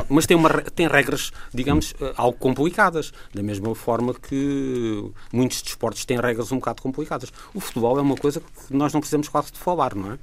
mas 0.10 0.26
tem, 0.26 0.38
uma, 0.38 0.50
tem 0.50 0.88
regras, 0.88 1.32
digamos, 1.54 1.94
eh, 2.00 2.14
algo 2.16 2.38
complicadas. 2.38 3.12
Da 3.34 3.44
mesma 3.44 3.76
forma 3.76 4.14
que 4.14 5.12
muitos 5.32 5.62
desportos 5.62 6.06
têm 6.06 6.20
regras 6.20 6.52
um 6.52 6.58
bocado 6.58 6.82
complicadas. 6.82 7.32
O 7.54 7.60
futebol 7.60 7.98
é 7.98 8.02
uma 8.02 8.16
coisa 8.16 8.40
que 8.40 8.74
nós 8.74 8.94
não 8.94 9.00
precisamos 9.00 9.28
quase 9.28 9.52
de 9.52 9.60
falar, 9.60 9.94
não 9.96 10.14
é? 10.14 10.20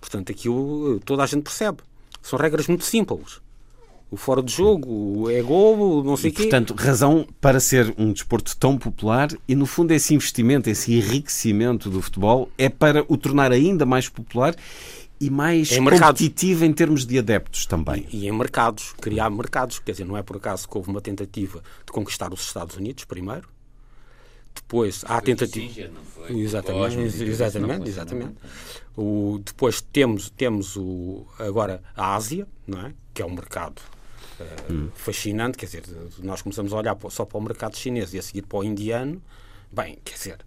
Portanto, 0.00 0.30
aquilo 0.32 0.96
eh, 0.96 1.00
toda 1.04 1.22
a 1.22 1.26
gente 1.26 1.42
percebe. 1.42 1.78
São 2.20 2.38
regras 2.38 2.66
muito 2.66 2.84
simples 2.84 3.40
o 4.10 4.16
fora 4.16 4.42
de 4.42 4.52
jogo, 4.52 4.88
o 4.88 5.30
é 5.30 5.42
gol, 5.42 6.04
não 6.04 6.16
sei 6.16 6.30
o 6.30 6.34
quê. 6.34 6.42
Portanto, 6.42 6.74
razão 6.74 7.26
para 7.40 7.58
ser 7.58 7.92
um 7.98 8.12
desporto 8.12 8.56
tão 8.56 8.78
popular 8.78 9.28
e, 9.48 9.54
no 9.54 9.66
fundo, 9.66 9.92
esse 9.92 10.14
investimento, 10.14 10.70
esse 10.70 10.94
enriquecimento 10.94 11.90
do 11.90 12.00
futebol 12.00 12.48
é 12.56 12.68
para 12.68 13.04
o 13.08 13.16
tornar 13.16 13.50
ainda 13.50 13.84
mais 13.84 14.08
popular 14.08 14.54
e 15.18 15.30
mais 15.30 15.72
em 15.72 15.82
competitivo 15.82 16.64
em 16.64 16.72
termos 16.72 17.04
de 17.04 17.18
adeptos 17.18 17.66
também. 17.66 18.06
E, 18.12 18.24
e, 18.24 18.28
em 18.28 18.32
mercados, 18.32 18.94
criar 19.00 19.28
mercados. 19.30 19.78
Quer 19.80 19.92
dizer, 19.92 20.04
não 20.04 20.16
é 20.16 20.22
por 20.22 20.36
acaso 20.36 20.68
que 20.68 20.76
houve 20.76 20.88
uma 20.90 21.00
tentativa 21.00 21.62
de 21.84 21.92
conquistar 21.92 22.32
os 22.32 22.42
Estados 22.42 22.76
Unidos 22.76 23.04
primeiro. 23.04 23.48
Depois 24.54 25.04
há 25.06 25.18
a 25.18 25.20
tentativa. 25.20 25.66
Singer, 25.68 25.90
exatamente, 26.30 27.22
exatamente, 27.22 27.88
exatamente. 27.88 28.34
O, 28.96 29.40
depois 29.44 29.80
temos, 29.80 30.30
temos 30.30 30.76
o, 30.76 31.26
agora 31.38 31.82
a 31.94 32.14
Ásia, 32.14 32.46
não 32.66 32.80
é? 32.80 32.94
que 33.12 33.22
é 33.22 33.26
um 33.26 33.34
mercado 33.34 33.80
hum. 34.70 34.88
fascinante. 34.94 35.58
Quer 35.58 35.66
dizer, 35.66 35.82
nós 36.22 36.42
começamos 36.42 36.72
a 36.72 36.76
olhar 36.76 36.96
só 37.10 37.24
para 37.24 37.38
o 37.38 37.40
mercado 37.40 37.76
chinês 37.76 38.14
e 38.14 38.18
a 38.18 38.22
seguir 38.22 38.42
para 38.42 38.58
o 38.58 38.64
indiano. 38.64 39.20
Bem, 39.70 39.98
quer 40.04 40.14
dizer, 40.14 40.38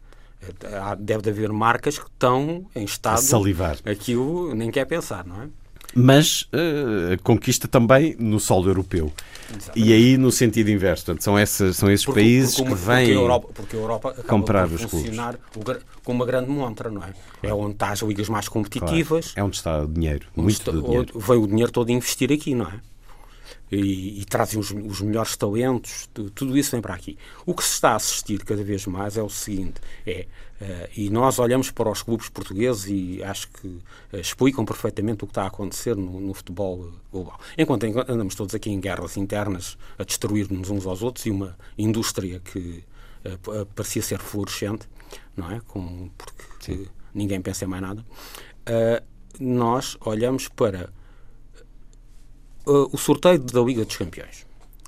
deve 0.99 1.29
haver 1.29 1.51
marcas 1.51 1.99
que 1.99 2.07
estão 2.07 2.65
em 2.75 2.85
estado. 2.85 3.19
A 3.19 3.21
salivar. 3.21 3.77
Aquilo 3.85 4.53
nem 4.55 4.71
quer 4.71 4.85
pensar, 4.85 5.25
não 5.25 5.43
é? 5.43 5.49
mas 5.95 6.43
uh, 6.53 7.21
conquista 7.23 7.67
também 7.67 8.15
no 8.19 8.39
solo 8.39 8.69
europeu. 8.69 9.11
Exatamente. 9.49 9.89
E 9.89 9.93
aí 9.93 10.17
no 10.17 10.31
sentido 10.31 10.69
inverso. 10.69 11.05
Portanto, 11.05 11.23
são, 11.23 11.37
essas, 11.37 11.75
são 11.77 11.89
esses 11.89 12.05
porque, 12.05 12.21
países 12.21 12.55
porque, 12.55 12.69
que 12.69 12.75
vêm 12.75 12.97
porque 12.97 13.11
a 13.11 13.15
Europa, 13.15 13.49
porque 13.53 13.75
a 13.75 13.79
Europa 13.79 14.13
comprar 14.27 14.67
os 14.67 14.81
funcionar 14.83 15.37
clubes. 15.51 15.83
com 16.03 16.11
uma 16.11 16.25
grande 16.25 16.49
montra, 16.49 16.89
não 16.91 17.03
é? 17.03 17.13
É 17.41 17.53
onde 17.53 17.73
está 17.73 17.89
as 17.91 17.99
ligas 18.01 18.29
mais 18.29 18.47
competitivas. 18.47 19.31
Claro. 19.31 19.39
É 19.39 19.43
onde 19.43 19.55
está 19.55 19.81
o 19.81 19.87
dinheiro, 19.87 20.27
muito 20.35 20.59
está, 20.59 20.71
dinheiro. 20.71 21.19
Veio 21.19 21.43
o 21.43 21.47
dinheiro 21.47 21.71
todo 21.71 21.89
a 21.89 21.91
investir 21.91 22.31
aqui, 22.31 22.53
não 22.53 22.67
é? 22.67 22.79
E, 23.71 24.21
e, 24.21 24.25
trazem 24.25 24.59
os, 24.59 24.71
os, 24.71 25.01
melhores 25.01 25.37
talentos, 25.37 26.09
tudo 26.33 26.57
isso 26.57 26.71
vem 26.71 26.81
para 26.81 26.95
aqui. 26.95 27.17
O 27.45 27.53
que 27.53 27.63
se 27.63 27.73
está 27.73 27.91
a 27.91 27.95
assistir 27.97 28.43
cada 28.43 28.63
vez 28.63 28.87
mais 28.87 29.15
é 29.15 29.21
o 29.21 29.29
seguinte: 29.29 29.79
é 30.07 30.25
Uh, 30.59 30.89
e 30.93 31.09
nós 31.09 31.39
olhamos 31.39 31.71
para 31.71 31.89
os 31.89 32.03
clubes 32.03 32.27
portugueses 32.27 32.85
e 32.89 33.23
acho 33.23 33.47
que 33.49 33.67
uh, 33.67 33.83
explicam 34.19 34.65
perfeitamente 34.65 35.23
o 35.23 35.27
que 35.27 35.31
está 35.31 35.43
a 35.43 35.47
acontecer 35.47 35.95
no, 35.95 36.19
no, 36.19 36.33
futebol 36.33 36.91
global. 37.09 37.39
Enquanto 37.57 37.85
andamos 37.85 38.35
todos 38.35 38.53
aqui 38.53 38.69
em 38.69 38.77
guerras 38.77 39.15
internas 39.15 39.77
a 39.97 40.03
destruir-nos 40.03 40.69
uns 40.69 40.85
aos 40.85 41.01
outros 41.01 41.25
e 41.25 41.31
uma 41.31 41.57
indústria 41.77 42.41
que 42.41 42.83
uh, 43.25 43.65
parecia 43.67 44.01
ser 44.01 44.19
fluorescente, 44.19 44.85
não 45.35 45.49
é? 45.49 45.61
Com, 45.65 46.09
porque 46.17 46.89
ninguém 47.13 47.41
pensa 47.41 47.63
em 47.63 47.67
mais 47.69 47.81
nada. 47.81 48.05
nós 49.39 49.95
olhamos 50.01 50.49
para 50.49 50.91
o 52.91 52.97
sorteio 52.97 53.39
da 53.39 53.61
Liga 53.61 53.85
dos 53.85 53.97
Campeões. 53.97 54.45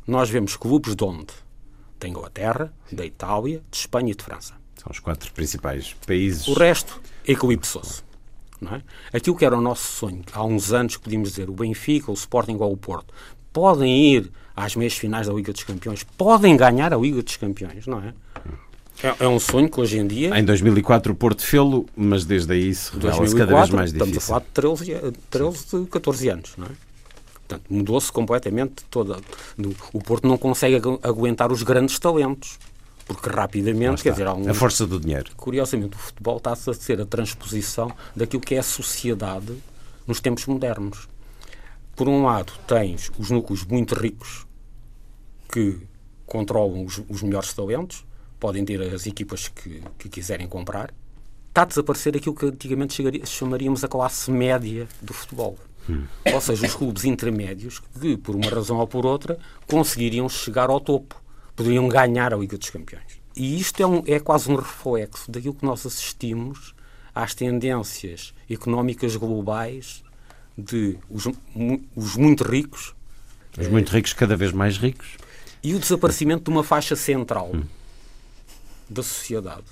Nós 0.07 0.29
vemos 0.29 0.55
clubes 0.55 0.95
de 0.95 1.03
onde? 1.03 1.33
Da 1.99 2.07
Inglaterra, 2.07 2.73
da 2.91 3.05
Itália, 3.05 3.61
de 3.69 3.77
Espanha 3.77 4.11
e 4.11 4.15
de 4.15 4.23
França 4.23 4.61
são 4.81 4.91
os 4.91 4.99
quatro 4.99 5.31
principais 5.31 5.95
países. 6.07 6.47
O 6.47 6.53
resto 6.53 6.99
eclipsou-se. 7.27 8.01
Não 8.59 8.75
é? 8.75 8.81
Aquilo 9.13 9.35
que 9.35 9.45
era 9.45 9.57
o 9.57 9.61
nosso 9.61 9.91
sonho, 9.91 10.21
há 10.33 10.43
uns 10.43 10.73
anos 10.73 10.97
que 10.97 11.03
podíamos 11.03 11.29
dizer, 11.29 11.49
o 11.49 11.53
Benfica, 11.53 12.11
o 12.11 12.13
Sporting 12.13 12.57
ou 12.59 12.71
o 12.71 12.77
Porto, 12.77 13.13
podem 13.53 14.13
ir 14.13 14.31
às 14.55 14.75
meias 14.75 14.93
finais 14.93 15.27
da 15.27 15.33
Liga 15.33 15.51
dos 15.51 15.63
Campeões, 15.63 16.03
podem 16.17 16.55
ganhar 16.57 16.93
a 16.93 16.97
Liga 16.97 17.21
dos 17.21 17.37
Campeões, 17.37 17.87
não 17.87 17.99
é? 17.99 18.13
É, 19.03 19.25
é 19.25 19.27
um 19.27 19.39
sonho 19.39 19.69
que 19.69 19.79
hoje 19.79 19.97
em 19.97 20.05
dia. 20.05 20.37
Em 20.37 20.43
2004 20.43 21.11
o 21.11 21.15
Porto 21.15 21.43
fê-lo, 21.43 21.87
mas 21.95 22.23
desde 22.23 22.53
aí 22.53 22.73
se 22.73 22.91
revela-se 22.93 23.35
cada 23.35 23.55
vez 23.55 23.69
mais 23.71 23.93
difícil. 23.93 24.17
Estamos 24.17 24.17
a 24.17 24.27
falar 24.27 24.39
de 24.41 25.17
13, 25.29 25.65
13 25.71 25.85
14 25.87 26.29
anos, 26.29 26.53
não 26.57 26.67
é? 26.67 26.69
Portanto, 27.51 27.63
mudou-se 27.69 28.11
completamente 28.11 28.85
toda. 28.89 29.19
O 29.91 29.99
Porto 29.99 30.25
não 30.25 30.37
consegue 30.37 30.77
aguentar 31.03 31.51
os 31.51 31.63
grandes 31.63 31.99
talentos 31.99 32.57
porque 33.05 33.29
rapidamente, 33.29 34.03
quer 34.03 34.11
dizer, 34.11 34.27
um, 34.29 34.49
a 34.49 34.53
força 34.53 34.87
do 34.87 34.97
dinheiro. 34.97 35.31
Curiosamente, 35.35 35.97
o 35.97 35.99
futebol 35.99 36.37
está-se 36.37 36.69
a 36.69 36.73
ser 36.73 37.01
a 37.01 37.05
transposição 37.05 37.91
daquilo 38.15 38.41
que 38.41 38.55
é 38.55 38.59
a 38.59 38.63
sociedade 38.63 39.53
nos 40.07 40.21
tempos 40.21 40.45
modernos. 40.45 41.09
Por 41.93 42.07
um 42.07 42.23
lado, 42.23 42.53
tens 42.65 43.11
os 43.19 43.29
núcleos 43.29 43.65
muito 43.65 43.95
ricos 43.95 44.47
que 45.51 45.77
controlam 46.25 46.85
os, 46.85 47.01
os 47.09 47.21
melhores 47.21 47.51
talentos, 47.53 48.05
podem 48.39 48.63
ter 48.63 48.81
as 48.93 49.05
equipas 49.05 49.49
que, 49.49 49.83
que 49.97 50.07
quiserem 50.07 50.47
comprar. 50.47 50.93
Está 51.49 51.63
a 51.63 51.65
desaparecer 51.65 52.15
aquilo 52.15 52.33
que 52.33 52.45
antigamente 52.45 53.03
chamaríamos 53.25 53.83
a 53.83 53.89
classe 53.89 54.31
média 54.31 54.87
do 55.01 55.13
futebol. 55.13 55.57
Hum. 55.91 56.05
Ou 56.33 56.41
seja, 56.41 56.65
os 56.65 56.73
clubes 56.73 57.05
intermédios 57.05 57.79
que, 57.79 58.17
por 58.17 58.35
uma 58.35 58.49
razão 58.49 58.77
ou 58.77 58.87
por 58.87 59.05
outra, 59.05 59.37
conseguiriam 59.67 60.27
chegar 60.29 60.69
ao 60.69 60.79
topo 60.79 61.21
poderiam 61.55 61.87
ganhar 61.87 62.33
a 62.33 62.37
Liga 62.37 62.57
dos 62.57 62.69
Campeões. 62.69 63.21
E 63.35 63.59
isto 63.59 63.81
é, 63.81 63.87
um, 63.87 64.03
é 64.05 64.19
quase 64.19 64.51
um 64.51 64.55
reflexo 64.55 65.29
daquilo 65.29 65.53
que 65.53 65.65
nós 65.65 65.85
assistimos 65.85 66.73
às 67.13 67.33
tendências 67.33 68.33
económicas 68.49 69.15
globais 69.15 70.03
de 70.57 70.97
os, 71.09 71.27
os 71.95 72.15
muito 72.15 72.43
ricos. 72.43 72.93
Os 73.57 73.67
muito 73.67 73.91
ricos 73.91 74.13
cada 74.13 74.35
vez 74.35 74.51
mais 74.51 74.77
ricos. 74.77 75.17
E 75.63 75.73
o 75.73 75.79
desaparecimento 75.79 76.45
de 76.45 76.49
uma 76.49 76.63
faixa 76.63 76.95
central 76.95 77.51
hum. 77.53 77.63
da 78.89 79.03
sociedade, 79.03 79.65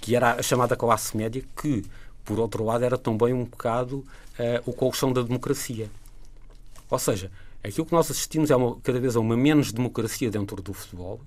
que 0.00 0.16
era 0.16 0.34
a 0.34 0.42
chamada 0.42 0.74
classe 0.76 1.16
média, 1.16 1.44
que, 1.60 1.84
por 2.24 2.38
outro 2.38 2.64
lado, 2.64 2.84
era 2.84 2.98
também 2.98 3.32
um 3.32 3.44
bocado 3.44 3.98
uh, 3.98 4.06
o 4.64 4.72
colchão 4.72 5.12
da 5.12 5.22
democracia. 5.22 5.90
Ou 6.90 6.98
seja, 6.98 7.30
Aquilo 7.62 7.84
que 7.84 7.92
nós 7.92 8.10
assistimos 8.10 8.50
é 8.50 8.56
uma, 8.56 8.80
cada 8.80 8.98
vez 8.98 9.16
a 9.16 9.20
uma 9.20 9.36
menos 9.36 9.70
democracia 9.70 10.30
dentro 10.30 10.62
do 10.62 10.72
futebol, 10.72 11.20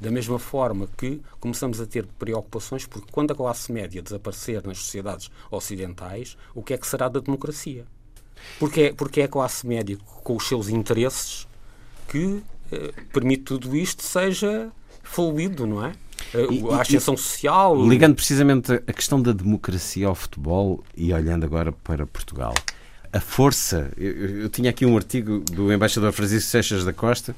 da 0.00 0.10
mesma 0.10 0.38
forma 0.38 0.88
que 0.96 1.20
começamos 1.38 1.80
a 1.80 1.86
ter 1.86 2.04
preocupações, 2.18 2.84
porque 2.84 3.10
quando 3.12 3.30
a 3.30 3.34
classe 3.34 3.70
média 3.70 4.02
desaparecer 4.02 4.66
nas 4.66 4.78
sociedades 4.78 5.30
ocidentais, 5.50 6.36
o 6.52 6.64
que 6.64 6.74
é 6.74 6.78
que 6.78 6.86
será 6.86 7.08
da 7.08 7.20
democracia? 7.20 7.86
Porque 8.58 8.82
é, 8.82 8.92
porque 8.92 9.20
é 9.20 9.24
a 9.24 9.28
classe 9.28 9.66
média, 9.66 9.96
com 10.24 10.36
os 10.36 10.48
seus 10.48 10.68
interesses, 10.68 11.46
que 12.08 12.42
eh, 12.72 12.92
permite 13.12 13.44
tudo 13.44 13.76
isto 13.76 14.02
seja 14.02 14.72
fluido, 15.02 15.66
não 15.66 15.84
é? 15.84 15.92
Eh, 16.34 16.74
a 16.74 16.80
ascensão 16.80 17.16
social. 17.16 17.88
Ligando 17.88 18.14
precisamente 18.14 18.72
a 18.72 18.92
questão 18.92 19.20
da 19.20 19.32
democracia 19.32 20.06
ao 20.06 20.14
futebol 20.14 20.82
e 20.96 21.12
olhando 21.12 21.44
agora 21.44 21.72
para 21.72 22.06
Portugal 22.06 22.54
a 23.12 23.20
força. 23.20 23.90
Eu, 23.96 24.42
eu, 24.42 24.48
tinha 24.48 24.70
aqui 24.70 24.84
um 24.84 24.96
artigo 24.96 25.40
do 25.40 25.72
embaixador 25.72 26.12
Francisco 26.12 26.50
Seixas 26.50 26.84
da 26.84 26.92
Costa 26.92 27.34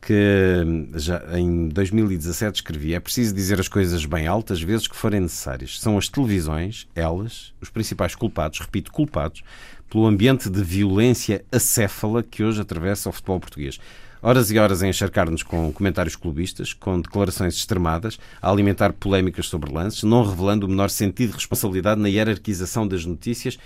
que 0.00 0.64
já 0.94 1.22
em 1.38 1.68
2017 1.68 2.56
escrevia: 2.56 2.96
é 2.96 3.00
preciso 3.00 3.34
dizer 3.34 3.60
as 3.60 3.68
coisas 3.68 4.04
bem 4.06 4.26
altas, 4.26 4.60
vezes 4.60 4.88
que 4.88 4.96
forem 4.96 5.20
necessárias. 5.20 5.78
São 5.78 5.98
as 5.98 6.08
televisões, 6.08 6.88
elas, 6.94 7.52
os 7.60 7.68
principais 7.68 8.14
culpados, 8.14 8.60
repito, 8.60 8.90
culpados, 8.90 9.42
pelo 9.90 10.06
ambiente 10.06 10.48
de 10.48 10.62
violência 10.62 11.44
acéfala 11.52 12.22
que 12.22 12.42
hoje 12.42 12.60
atravessa 12.60 13.08
o 13.10 13.12
futebol 13.12 13.40
português. 13.40 13.78
Horas 14.22 14.50
e 14.50 14.58
horas 14.58 14.82
a 14.82 14.88
encharcar-nos 14.88 15.42
com 15.42 15.72
comentários 15.72 16.14
clubistas, 16.14 16.72
com 16.74 17.00
declarações 17.00 17.54
extremadas, 17.54 18.18
a 18.40 18.50
alimentar 18.50 18.92
polémicas 18.92 19.46
sobre 19.46 19.72
lances, 19.72 20.02
não 20.02 20.22
revelando 20.22 20.66
o 20.66 20.68
menor 20.68 20.90
sentido 20.90 21.30
de 21.30 21.36
responsabilidade 21.36 22.00
na 22.00 22.08
hierarquização 22.08 22.86
das 22.86 23.06
notícias 23.06 23.58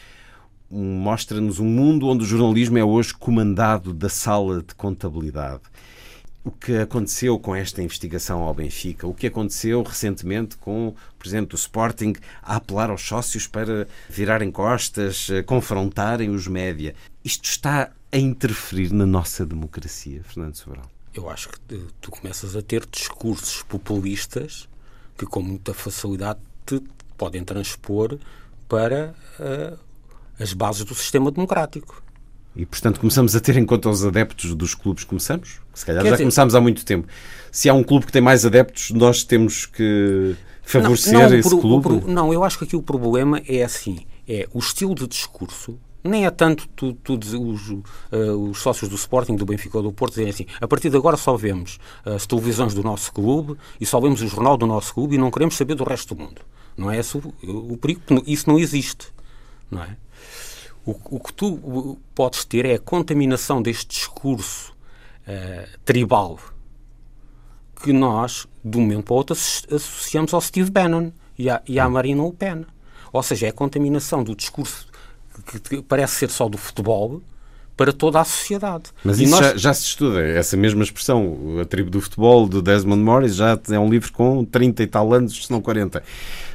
mostra-nos 0.70 1.61
um 1.61 1.66
mundo 1.66 2.09
onde 2.09 2.24
o 2.24 2.26
jornalismo 2.26 2.78
é 2.78 2.84
hoje 2.84 3.14
comandado 3.14 3.92
da 3.92 4.09
sala 4.09 4.62
de 4.62 4.74
contabilidade. 4.74 5.62
O 6.42 6.50
que 6.50 6.76
aconteceu 6.76 7.38
com 7.38 7.55
esta 7.55 7.82
investigação 7.82 8.42
ao 8.42 8.52
Benfica? 8.52 9.07
O 9.07 9.14
que 9.14 9.28
aconteceu 9.28 9.82
recentemente 9.82 10.59
com 10.59 10.88
o 10.88 10.96
presidente 11.18 11.50
do 11.50 11.57
Sporting 11.57 12.12
a 12.42 12.57
apelar 12.57 12.90
aos 12.90 13.00
sócios 13.00 13.46
para 13.46 13.88
virarem 14.11 14.50
costas, 14.50 15.28
confrontarem 15.46 16.28
os 16.30 16.46
média? 16.46 16.94
Isto 17.24 17.44
está 17.44 17.90
a 18.14 18.18
interferir 18.18 18.92
na 18.92 19.04
nossa 19.04 19.44
democracia, 19.44 20.22
Fernando 20.22 20.54
Sobral? 20.54 20.88
Eu 21.12 21.28
acho 21.28 21.48
que 21.48 21.84
tu 22.00 22.12
começas 22.12 22.54
a 22.54 22.62
ter 22.62 22.86
discursos 22.86 23.64
populistas 23.64 24.68
que, 25.18 25.26
com 25.26 25.42
muita 25.42 25.74
facilidade, 25.74 26.38
te 26.64 26.80
podem 27.18 27.42
transpor 27.42 28.16
para 28.68 29.16
uh, 29.40 29.76
as 30.38 30.52
bases 30.52 30.84
do 30.84 30.94
sistema 30.94 31.32
democrático. 31.32 32.04
E, 32.54 32.64
portanto, 32.64 33.00
começamos 33.00 33.34
a 33.34 33.40
ter 33.40 33.56
em 33.56 33.66
conta 33.66 33.88
os 33.88 34.04
adeptos 34.04 34.54
dos 34.54 34.76
clubes. 34.76 35.02
Começamos? 35.02 35.60
Se 35.74 35.84
calhar 35.84 36.04
Quer 36.04 36.10
já 36.10 36.14
dizer, 36.14 36.24
começámos 36.24 36.54
há 36.54 36.60
muito 36.60 36.84
tempo. 36.84 37.08
Se 37.50 37.68
há 37.68 37.74
um 37.74 37.82
clube 37.82 38.06
que 38.06 38.12
tem 38.12 38.22
mais 38.22 38.46
adeptos, 38.46 38.92
nós 38.92 39.24
temos 39.24 39.66
que 39.66 40.36
favorecer 40.62 41.14
não, 41.14 41.28
não, 41.30 41.36
esse 41.36 41.48
pro, 41.48 41.58
clube? 41.58 41.82
Pro, 41.82 42.08
não, 42.08 42.32
eu 42.32 42.44
acho 42.44 42.58
que 42.58 42.64
aqui 42.64 42.76
o 42.76 42.82
problema 42.82 43.42
é 43.48 43.64
assim. 43.64 44.06
É 44.28 44.48
o 44.52 44.60
estilo 44.60 44.94
de 44.94 45.08
discurso 45.08 45.80
nem 46.05 46.26
é 46.26 46.30
tanto 46.30 46.68
tu, 46.68 46.92
tu, 46.92 47.14
os, 47.14 47.70
uh, 47.70 47.82
os, 48.50 48.59
sócios 48.59 48.90
do 48.90 48.94
Sporting, 48.94 49.36
do 49.36 49.46
Benfica 49.46 49.78
ou 49.78 49.82
do 49.82 49.92
Porto 49.92 50.14
dizem 50.14 50.28
assim, 50.28 50.46
a 50.61 50.68
partir 50.68 50.90
de 50.90 50.96
agora 50.98 51.16
só 51.16 51.34
vemos 51.34 51.78
as 52.05 52.26
televisões 52.26 52.74
do 52.74 52.82
nosso 52.82 53.11
clube 53.11 53.57
e 53.80 53.86
só 53.86 53.98
vemos 53.98 54.20
o 54.20 54.28
jornal 54.28 54.59
do 54.59 54.66
nosso 54.66 54.92
clube 54.92 55.14
e 55.14 55.18
não 55.18 55.30
queremos 55.30 55.57
saber 55.57 55.74
do 55.74 55.82
resto 55.82 56.14
do 56.14 56.22
mundo. 56.22 56.42
Não 56.76 56.90
é 56.90 56.98
esse 56.98 57.16
o, 57.16 57.34
o 57.42 57.76
perigo, 57.78 58.02
isso 58.26 58.48
não 58.48 58.59
existe. 58.59 59.09
Não 59.70 59.82
é? 59.82 59.96
O, 60.84 60.94
o 61.16 61.20
que 61.20 61.32
tu 61.32 61.98
podes 62.14 62.44
ter 62.44 62.66
é 62.66 62.74
a 62.74 62.78
contaminação 62.78 63.62
deste 63.62 63.86
discurso 63.86 64.74
uh, 65.26 65.78
tribal 65.84 66.38
que 67.82 67.92
nós, 67.92 68.46
de 68.64 68.78
um 68.78 68.82
momento 68.82 69.05
para 69.05 69.14
o 69.14 69.16
outro, 69.16 69.32
associamos 69.34 70.32
ao 70.34 70.40
Steve 70.40 70.70
Bannon 70.70 71.11
e 71.38 71.50
à, 71.50 71.62
e 71.66 71.78
à. 71.78 71.88
Marina 71.88 72.24
Le 72.24 72.32
Pen. 72.32 72.64
Ou 73.12 73.22
seja, 73.22 73.46
é 73.46 73.48
a 73.50 73.52
contaminação 73.52 74.24
do 74.24 74.34
discurso 74.34 74.86
que, 75.45 75.82
parece 75.82 76.16
ser 76.16 76.30
só 76.30 76.49
do 76.49 76.59
futebol 76.59 77.22
para 77.76 77.92
toda 77.92 78.20
a 78.20 78.24
sociedade. 78.24 78.84
Mas 79.05 79.18
isso 79.18 79.30
nós... 79.32 79.40
já, 79.40 79.57
já, 79.57 79.74
se 79.74 79.84
estuda, 79.84 80.20
essa 80.20 80.57
mesma 80.57 80.82
expressão, 80.84 81.59
a 81.61 81.64
tribo 81.64 81.90
do 81.90 82.01
futebol, 82.01 82.49
de 82.49 82.62
Desmond 82.62 83.03
Morris, 83.03 83.34
já 83.34 83.59
é 83.70 83.78
um 83.78 83.88
livro 83.88 84.12
com 84.12 84.45
30 84.45 84.82
e 84.82 84.86
tal 84.86 85.12
anos, 85.12 85.47
se 85.47 85.51
não 85.51 85.61
40. 85.61 86.03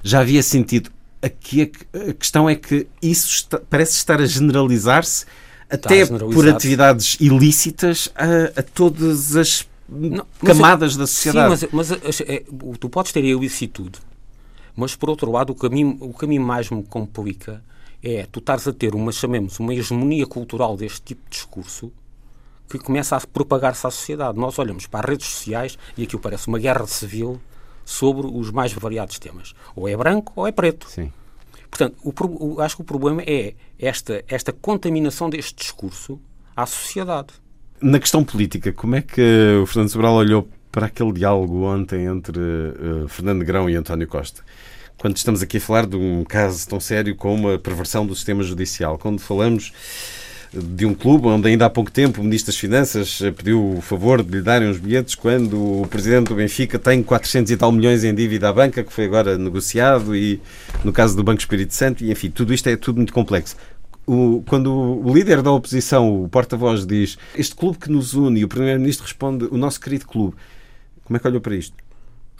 Já 0.01 0.21
havia 0.21 0.41
sentido 0.41 0.89
Aqui 1.21 1.69
a, 1.93 2.13
questão 2.13 2.49
é 2.49 2.55
que 2.55 2.87
isso 3.01 3.27
está, 3.27 3.59
parece 3.69 3.97
estar 3.97 4.21
a 4.21 4.25
generalizar-se 4.25 5.25
até 5.69 6.05
por 6.05 6.47
atividades 6.47 7.17
ilícitas 7.19 8.09
a, 8.15 8.59
a 8.59 8.63
todas 8.63 9.35
as 9.35 9.67
não, 9.89 10.25
camadas 10.43 10.95
da 10.95 11.05
sociedade. 11.05 11.57
Sim, 11.57 11.67
mas, 11.73 11.89
mas 11.89 12.21
é, 12.21 12.43
tu 12.79 12.87
podes 12.87 13.11
ter 13.11 13.19
a 13.19 13.27
ilicitude, 13.27 13.99
mas 14.77 14.95
por 14.95 15.09
outro 15.09 15.29
lado, 15.29 15.51
o 15.51 15.55
caminho, 15.55 15.97
o 15.99 16.13
caminho 16.13 16.41
mais 16.41 16.69
me 16.69 16.81
complica 16.83 17.61
é 18.03 18.27
tu 18.31 18.39
estares 18.39 18.67
a 18.67 18.73
ter 18.73 18.95
uma, 18.95 19.11
chamemos, 19.11 19.59
uma 19.59 19.73
hegemonia 19.73 20.25
cultural 20.25 20.77
deste 20.77 21.01
tipo 21.01 21.21
de 21.25 21.31
discurso 21.31 21.91
que 22.69 22.77
começa 22.77 23.15
a 23.15 23.21
propagar-se 23.21 23.85
à 23.85 23.91
sociedade. 23.91 24.37
Nós 24.37 24.57
olhamos 24.59 24.85
para 24.87 24.99
as 24.99 25.09
redes 25.09 25.27
sociais 25.27 25.77
e 25.97 26.03
aquilo 26.03 26.21
parece 26.21 26.47
uma 26.47 26.59
guerra 26.59 26.85
civil 26.85 27.41
sobre 27.83 28.27
os 28.27 28.51
mais 28.51 28.71
variados 28.71 29.17
temas. 29.17 29.55
Ou 29.75 29.87
é 29.87 29.97
branco 29.97 30.33
ou 30.35 30.47
é 30.47 30.51
preto. 30.51 30.87
Sim. 30.87 31.11
Portanto, 31.69 31.97
o, 32.03 32.55
o, 32.55 32.61
acho 32.61 32.75
que 32.75 32.81
o 32.81 32.85
problema 32.85 33.21
é 33.25 33.53
esta, 33.79 34.23
esta 34.27 34.51
contaminação 34.51 35.29
deste 35.29 35.55
discurso 35.55 36.19
à 36.55 36.65
sociedade. 36.65 37.33
Na 37.81 37.99
questão 37.99 38.23
política, 38.23 38.71
como 38.73 38.95
é 38.95 39.01
que 39.01 39.57
o 39.61 39.65
Fernando 39.65 39.89
Sobral 39.89 40.13
olhou 40.15 40.47
para 40.71 40.87
aquele 40.87 41.13
diálogo 41.13 41.63
ontem 41.63 42.05
entre 42.05 42.39
uh, 42.39 43.07
Fernando 43.07 43.39
Negrão 43.39 43.69
e 43.69 43.75
António 43.75 44.07
Costa? 44.07 44.43
Quando 44.99 45.15
estamos 45.15 45.41
aqui 45.41 45.55
a 45.55 45.61
falar 45.61 45.87
de 45.87 45.95
um 45.95 46.25
caso 46.25 46.67
tão 46.67 46.77
sério 46.77 47.15
como 47.15 47.49
a 47.49 47.57
perversão 47.57 48.05
do 48.05 48.13
sistema 48.13 48.43
judicial, 48.43 48.97
quando 48.97 49.21
falamos 49.21 49.71
de 50.53 50.85
um 50.85 50.93
clube 50.93 51.27
onde 51.27 51.47
ainda 51.47 51.67
há 51.67 51.69
pouco 51.69 51.89
tempo 51.89 52.19
o 52.19 52.23
Ministro 52.23 52.51
das 52.51 52.59
Finanças 52.59 53.21
eh, 53.21 53.31
pediu 53.31 53.77
o 53.77 53.81
favor 53.81 54.21
de 54.21 54.29
lhe 54.29 54.41
darem 54.41 54.67
uns 54.67 54.77
bilhetes 54.77 55.15
quando 55.15 55.83
o 55.83 55.87
Presidente 55.87 56.27
do 56.27 56.35
Benfica 56.35 56.77
tem 56.77 57.01
400 57.01 57.49
e 57.49 57.55
tal 57.55 57.71
milhões 57.71 58.03
em 58.03 58.13
dívida 58.13 58.49
à 58.49 58.53
banca, 58.53 58.83
que 58.83 58.91
foi 58.91 59.05
agora 59.05 59.37
negociado, 59.37 60.13
e 60.13 60.41
no 60.83 60.91
caso 60.91 61.15
do 61.15 61.23
Banco 61.23 61.39
Espírito 61.39 61.73
Santo, 61.73 62.03
e 62.03 62.11
enfim, 62.11 62.29
tudo 62.29 62.53
isto 62.53 62.67
é 62.67 62.75
tudo 62.75 62.97
muito 62.97 63.13
complexo. 63.13 63.55
O, 64.05 64.43
quando 64.47 64.73
o 64.73 65.13
líder 65.13 65.41
da 65.41 65.51
oposição, 65.51 66.23
o 66.23 66.27
porta-voz, 66.27 66.85
diz 66.85 67.17
este 67.37 67.55
clube 67.55 67.77
que 67.77 67.89
nos 67.89 68.15
une, 68.15 68.41
e 68.41 68.43
o 68.43 68.49
Primeiro-Ministro 68.49 69.05
responde 69.05 69.45
o 69.45 69.55
nosso 69.55 69.79
querido 69.79 70.05
clube, 70.05 70.35
como 71.05 71.15
é 71.15 71.19
que 71.21 71.27
olhou 71.27 71.39
para 71.39 71.55
isto? 71.55 71.88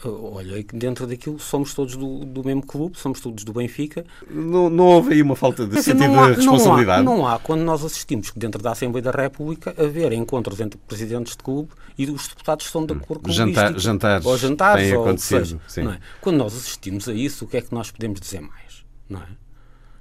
Olha, 0.02 0.64
dentro 0.72 1.06
daquilo 1.06 1.38
somos 1.38 1.74
todos 1.74 1.94
do, 1.94 2.24
do 2.24 2.42
mesmo 2.42 2.64
clube, 2.64 2.98
somos 2.98 3.20
todos 3.20 3.44
do 3.44 3.52
Benfica. 3.52 4.04
Não, 4.30 4.70
não 4.70 4.86
houve 4.86 5.12
aí 5.12 5.22
uma 5.22 5.36
falta 5.36 5.66
de 5.66 5.82
sentido 5.82 6.08
não 6.08 6.24
há, 6.24 6.30
de 6.30 6.36
responsabilidade? 6.36 7.04
Não 7.04 7.12
há, 7.12 7.16
não 7.18 7.28
há, 7.28 7.38
quando 7.38 7.60
nós 7.62 7.84
assistimos 7.84 8.32
dentro 8.34 8.62
da 8.62 8.72
Assembleia 8.72 9.02
da 9.02 9.10
República 9.10 9.74
haver 9.76 10.12
encontros 10.12 10.58
entre 10.58 10.78
presidentes 10.88 11.36
de 11.36 11.42
clube 11.42 11.68
e 11.98 12.06
os 12.10 12.28
deputados 12.28 12.64
estão 12.64 12.86
de 12.86 12.94
acordo 12.94 13.24
com 13.24 13.30
Jantar, 13.30 13.78
Jantares, 13.78 14.26
ou 14.26 14.38
jantares, 14.38 14.84
têm 14.84 14.96
ou 14.96 15.04
acontecido. 15.04 15.60
Seja, 15.68 15.90
é? 15.90 15.98
Quando 16.22 16.36
nós 16.36 16.56
assistimos 16.56 17.06
a 17.06 17.12
isso, 17.12 17.44
o 17.44 17.48
que 17.48 17.58
é 17.58 17.60
que 17.60 17.74
nós 17.74 17.90
podemos 17.90 18.20
dizer 18.20 18.40
mais? 18.40 18.82
Não 19.06 19.20
é? 19.20 19.26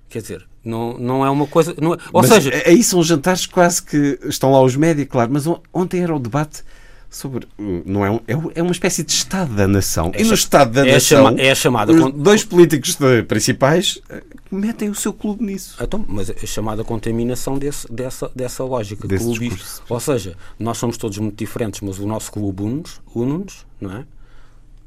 Quer 0.08 0.22
dizer, 0.22 0.47
não, 0.64 0.97
não 0.97 1.26
é 1.26 1.30
uma 1.30 1.45
coisa. 1.45 1.72
É, 1.72 1.86
ou 1.86 1.97
mas 2.14 2.28
seja. 2.28 2.52
Aí 2.66 2.82
são 2.84 3.04
jantares 3.04 3.45
quase 3.45 3.84
que 3.84 4.18
estão 4.24 4.52
lá 4.52 4.62
os 4.62 4.76
médios, 4.76 5.08
claro, 5.10 5.30
mas 5.32 5.45
ontem 5.74 6.02
era 6.02 6.16
o 6.16 6.20
debate 6.20 6.64
sobre. 7.10 7.47
Não 7.57 8.05
é, 8.05 8.12
um, 8.12 8.20
é, 8.28 8.34
é 8.55 8.62
uma 8.62 8.72
espécie 8.72 9.03
de 9.03 9.12
Estado 9.12 9.53
da 9.55 9.68
Nação. 9.68 10.12
É, 10.14 10.22
e 10.22 10.26
no 10.26 10.34
Estado 10.34 10.72
da 10.72 10.88
é 10.88 10.93
Nação. 10.93 11.26
Chama, 11.26 11.41
é 11.41 11.51
a 11.51 11.55
chamada. 11.55 11.91
Os 11.91 12.14
dois 12.14 12.43
políticos 12.43 12.97
principais 13.28 13.99
eh, 14.10 14.24
metem 14.51 14.89
o 14.89 14.95
seu 14.95 15.12
clube 15.12 15.43
nisso. 15.43 15.76
Então, 15.82 16.05
mas 16.07 16.30
é 16.30 16.45
chamada 16.45 16.84
contaminação 16.84 17.57
desse, 17.57 17.91
dessa, 17.91 18.30
dessa 18.36 18.64
lógica. 18.64 19.07
Desse 19.07 19.26
Ou 19.89 19.99
seja, 19.99 20.38
nós 20.60 20.78
somos 20.78 20.97
todos 20.97 21.18
muito 21.18 21.38
diferentes, 21.38 21.82
mas 21.82 21.99
o 21.99 22.05
nosso 22.05 22.32
clube 22.32 22.64
une-nos, 22.64 23.01
une 23.16 23.45
não 23.82 23.97
é? 23.97 24.05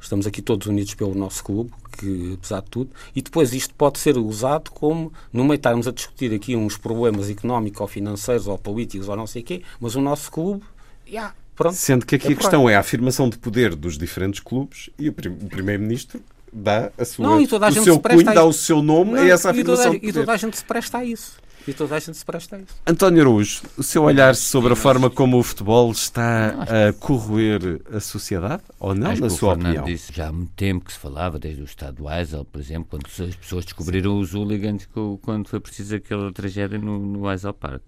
Estamos 0.01 0.27
aqui 0.27 0.43
todos 0.43 0.67
unidos 0.67 0.95
pelo 0.95 1.15
nosso 1.15 1.45
clube, 1.45 1.71
que 1.97 2.33
apesar 2.35 2.61
de 2.61 2.71
tudo, 2.71 2.91
e 3.15 3.23
depois 3.23 3.53
isto 3.53 3.73
pode 3.73 4.01
ser 4.01 4.19
usado 4.19 4.73
como, 4.73 5.13
no 5.33 5.45
meio 5.45 5.55
estarmos 5.55 5.87
a 5.87 5.93
discutir 5.93 6.35
aqui 6.35 6.57
uns 6.57 6.77
problemas 6.77 7.31
económicos 7.31 7.81
ou 7.81 7.87
financeiros 7.87 8.49
ou 8.49 8.59
políticos 8.59 9.09
ou 9.09 9.15
não 9.15 9.29
sei 9.29 9.43
o 9.43 9.45
quê, 9.45 9.63
mas 9.81 9.95
o 9.95 10.01
nosso 10.01 10.29
clube, 10.33 10.65
yeah, 11.07 11.33
Pronto, 11.63 11.77
Sendo 11.77 12.05
que 12.05 12.17
aqui 12.17 12.29
é 12.29 12.33
a 12.33 12.37
questão 12.37 12.69
é 12.69 12.77
a 12.77 12.81
afirmação 12.81 13.29
de 13.29 13.39
poder 13.39 13.75
dos 13.75 13.97
diferentes 13.97 14.41
clubes 14.41 14.91
e 14.99 15.09
o 15.09 15.13
Primeiro-Ministro 15.13 16.21
dá 16.53 16.91
a 16.99 17.05
sua, 17.05 17.27
não, 17.27 17.35
a 17.35 17.69
o 17.69 17.73
seu 17.73 17.99
cunho, 17.99 18.25
dá 18.25 18.45
o 18.45 18.53
seu 18.53 18.83
nome 18.83 19.13
não, 19.13 19.23
a 19.23 19.29
essa 19.29 19.51
afirmação. 19.51 19.95
E 19.95 20.01
toda, 20.01 20.11
e 20.11 20.13
toda 20.13 20.33
a 20.33 20.37
gente 20.37 20.57
se 20.57 20.65
presta 20.65 20.99
a 20.99 21.05
isso. 21.05 21.41
E 21.67 21.73
toda 21.73 21.95
a 21.95 21.99
gente 22.01 22.17
se 22.17 22.25
presta 22.25 22.57
a 22.57 22.59
isso. 22.59 22.75
António 22.85 23.21
Araújo, 23.23 23.63
o 23.77 23.83
seu 23.83 24.03
olhar 24.03 24.35
sobre 24.35 24.73
a 24.73 24.77
forma 24.77 25.09
como 25.09 25.39
o 25.39 25.43
futebol 25.43 25.93
está 25.93 26.57
a 26.89 26.93
corroer 26.93 27.81
a 27.93 28.01
sociedade, 28.01 28.65
ou 28.81 28.95
não, 28.95 29.13
Acho 29.13 29.23
na 29.23 29.31
sua 29.31 29.55
Fernando 29.55 29.79
opinião? 29.79 29.85
Disse, 29.85 30.13
já 30.13 30.29
há 30.29 30.33
muito 30.33 30.53
tempo 30.55 30.85
que 30.85 30.93
se 30.93 30.99
falava, 30.99 31.39
desde 31.39 31.63
o 31.63 31.65
estado 31.65 32.03
do 32.03 32.11
Eisel, 32.11 32.45
por 32.45 32.61
exemplo, 32.61 32.89
quando 32.91 33.07
as 33.07 33.37
pessoas 33.37 33.65
descobriram 33.65 34.17
Sim. 34.17 34.21
os 34.23 34.35
hooligans 34.35 34.89
quando 35.23 35.49
foi 35.49 35.61
preciso 35.61 35.95
aquela 35.95 36.33
tragédia 36.33 36.79
no, 36.79 36.99
no 36.99 37.31
Eisel 37.31 37.55
Park. 37.55 37.83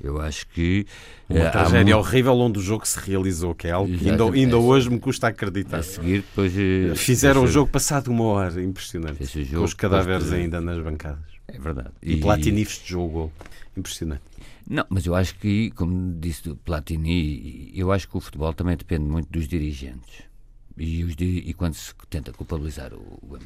Eu 0.00 0.20
acho 0.20 0.46
que. 0.48 0.86
Uma 1.28 1.48
uh, 1.48 1.52
tragédia 1.52 1.96
muito... 1.96 2.08
horrível 2.08 2.34
onde 2.34 2.58
o 2.58 2.62
jogo 2.62 2.86
se 2.86 2.98
realizou, 2.98 3.54
que 3.54 3.66
é 3.66 3.72
algo 3.72 3.96
que 3.96 4.08
ainda, 4.08 4.24
ainda 4.30 4.56
hoje 4.56 4.88
me 4.88 4.98
custa 4.98 5.28
acreditar. 5.28 5.78
A 5.78 5.82
seguir, 5.82 6.18
depois. 6.18 6.52
Uh, 6.54 6.94
Fizeram 6.94 7.42
o 7.42 7.46
jogo 7.46 7.70
passado 7.70 8.08
uma 8.08 8.24
hora, 8.24 8.62
impressionante. 8.62 9.18
com 9.50 9.64
os 9.64 9.74
cadáveres 9.74 10.32
ainda 10.32 10.60
nas 10.60 10.82
bancadas. 10.82 11.24
É 11.48 11.58
verdade. 11.58 11.90
E, 12.02 12.14
e 12.14 12.16
Platini 12.20 12.66
jogou. 12.84 13.32
Impressionante. 13.76 14.22
Não, 14.68 14.84
mas 14.90 15.06
eu 15.06 15.14
acho 15.14 15.34
que, 15.36 15.70
como 15.70 16.14
disse 16.20 16.54
Platini, 16.64 17.72
eu 17.74 17.90
acho 17.90 18.06
que 18.06 18.16
o 18.16 18.20
futebol 18.20 18.52
também 18.52 18.76
depende 18.76 19.04
muito 19.04 19.28
dos 19.30 19.48
dirigentes. 19.48 20.28
E, 20.76 21.02
os, 21.02 21.14
e 21.18 21.52
quando 21.54 21.74
se 21.74 21.92
tenta 22.08 22.32
culpabilizar 22.32 22.92
o, 22.92 23.18
o, 23.22 23.38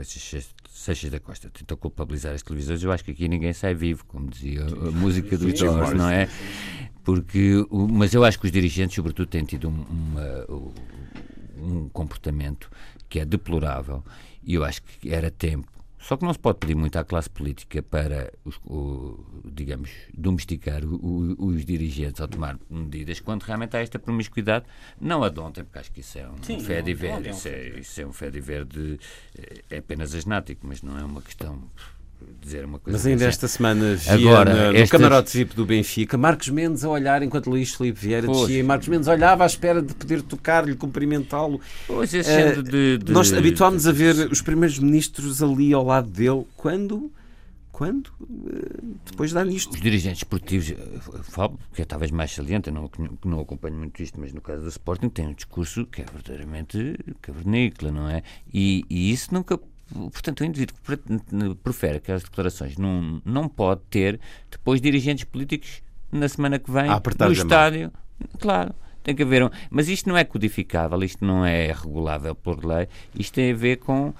Francisco 0.00 0.54
Seixas 0.68 1.10
da 1.10 1.20
Costa 1.20 1.50
tentou 1.50 1.76
culpabilizar 1.76 2.34
as 2.34 2.42
televisões, 2.42 2.82
eu 2.82 2.90
acho 2.90 3.04
que 3.04 3.10
aqui 3.10 3.28
ninguém 3.28 3.52
sai 3.52 3.74
vivo, 3.74 4.04
como 4.06 4.28
dizia 4.28 4.64
a 4.64 4.90
música 4.90 5.36
dos 5.36 5.52
Doors, 5.58 5.92
não 5.92 6.08
é? 6.08 6.28
Porque, 7.04 7.66
mas 7.70 8.14
eu 8.14 8.24
acho 8.24 8.38
que 8.38 8.46
os 8.46 8.52
dirigentes, 8.52 8.94
sobretudo, 8.94 9.28
têm 9.28 9.44
tido 9.44 9.68
um, 9.68 9.84
uma, 9.90 10.46
um 11.58 11.88
comportamento 11.90 12.70
que 13.08 13.20
é 13.20 13.24
deplorável 13.24 14.02
e 14.42 14.54
eu 14.54 14.64
acho 14.64 14.82
que 14.82 15.12
era 15.12 15.30
tempo 15.30 15.79
só 16.00 16.16
que 16.16 16.24
não 16.24 16.32
se 16.32 16.38
pode 16.38 16.58
pedir 16.58 16.74
muito 16.74 16.96
à 16.96 17.04
classe 17.04 17.28
política 17.28 17.82
para, 17.82 18.32
os, 18.44 18.56
o, 18.64 19.22
digamos, 19.44 19.90
domesticar 20.12 20.82
o, 20.84 20.96
o, 20.96 21.46
os 21.46 21.64
dirigentes 21.64 22.20
ao 22.20 22.26
tomar 22.26 22.58
medidas 22.70 23.20
quando 23.20 23.42
realmente 23.42 23.76
há 23.76 23.80
esta 23.80 23.98
promiscuidade. 23.98 24.64
Não 25.00 25.22
a 25.22 25.28
de 25.28 25.38
ontem, 25.38 25.62
porque 25.62 25.78
acho 25.78 25.92
que 25.92 26.00
isso 26.00 26.18
é 26.18 26.28
um 26.28 26.42
Sim, 26.42 26.58
fé 26.60 26.80
de 26.80 26.94
ver. 26.94 27.26
Isso, 27.26 27.48
é, 27.48 27.78
isso 27.78 28.00
é 28.00 28.06
um 28.06 28.12
fé 28.12 28.30
de 28.30 28.40
ver 28.40 28.64
de. 28.64 28.98
É 29.68 29.78
apenas 29.78 30.14
asnático, 30.14 30.66
mas 30.66 30.82
não 30.82 30.98
é 30.98 31.04
uma 31.04 31.20
questão 31.20 31.62
dizer 32.40 32.64
uma 32.64 32.78
coisa. 32.78 32.98
Mas 32.98 33.06
ainda 33.06 33.24
esta 33.24 33.46
semana 33.46 33.94
via 33.94 34.14
Agora, 34.14 34.72
no, 34.72 34.78
no 34.78 34.88
camarote 34.88 35.36
VIP 35.36 35.54
do 35.54 35.66
Benfica, 35.66 36.16
Marcos 36.16 36.48
Mendes 36.48 36.84
a 36.84 36.88
olhar 36.88 37.22
enquanto 37.22 37.50
Luís 37.50 37.74
Felipe 37.74 38.00
Vieira 38.00 38.26
pois. 38.26 38.40
descia, 38.40 38.58
e 38.58 38.62
Marcos 38.62 38.88
Mendes 38.88 39.08
olhava 39.08 39.44
à 39.44 39.46
espera 39.46 39.82
de 39.82 39.94
poder 39.94 40.22
tocar-lhe, 40.22 40.74
cumprimentá-lo. 40.74 41.60
Pois, 41.86 42.12
esse 42.12 42.30
uh, 42.30 42.62
de, 42.62 42.98
de, 42.98 43.12
Nós 43.12 43.32
habituámos 43.32 43.86
a 43.86 43.92
ver 43.92 44.30
os 44.30 44.40
primeiros 44.40 44.78
ministros 44.78 45.42
ali 45.42 45.72
ao 45.72 45.84
lado 45.84 46.08
dele, 46.08 46.44
quando 46.56 47.12
quando? 47.80 48.10
Eh, 48.20 48.78
depois 49.06 49.32
dá 49.32 49.42
nisto. 49.42 49.72
Os 49.72 49.80
dirigentes 49.80 50.18
esportivos, 50.18 50.74
falo, 51.22 51.58
que 51.72 51.80
é 51.80 51.84
talvez 51.86 52.10
mais 52.10 52.30
saliente, 52.30 52.68
eu 52.68 52.74
não, 52.74 52.90
não 53.24 53.40
acompanho 53.40 53.74
muito 53.74 54.02
isto, 54.02 54.20
mas 54.20 54.34
no 54.34 54.42
caso 54.42 54.60
do 54.60 54.68
Sporting 54.68 55.08
tem 55.08 55.26
um 55.26 55.32
discurso 55.32 55.86
que 55.86 56.02
é 56.02 56.04
verdadeiramente 56.04 56.94
cavernícola, 57.22 57.90
não 57.90 58.06
é? 58.06 58.22
E, 58.52 58.84
e 58.90 59.10
isso 59.10 59.32
nunca 59.32 59.58
Portanto, 59.92 60.40
o 60.40 60.44
indivíduo 60.44 60.76
que 60.76 61.54
profere 61.62 61.96
aquelas 61.96 62.22
declarações 62.22 62.76
não, 62.76 63.20
não 63.24 63.48
pode 63.48 63.80
ter 63.90 64.20
depois 64.50 64.80
dirigentes 64.80 65.24
políticos 65.24 65.82
na 66.12 66.28
semana 66.28 66.58
que 66.58 66.70
vem 66.70 66.86
no 66.88 67.32
estádio. 67.32 67.92
Claro, 68.38 68.74
tem 69.02 69.14
que 69.14 69.22
haver 69.22 69.44
um. 69.44 69.50
Mas 69.70 69.88
isto 69.88 70.08
não 70.08 70.16
é 70.16 70.24
codificável, 70.24 71.02
isto 71.02 71.24
não 71.24 71.44
é 71.44 71.72
regulável 71.72 72.34
por 72.34 72.64
lei, 72.64 72.88
isto 73.14 73.34
tem 73.34 73.52
a 73.52 73.54
ver 73.54 73.76
com 73.76 74.08
uh, 74.08 74.14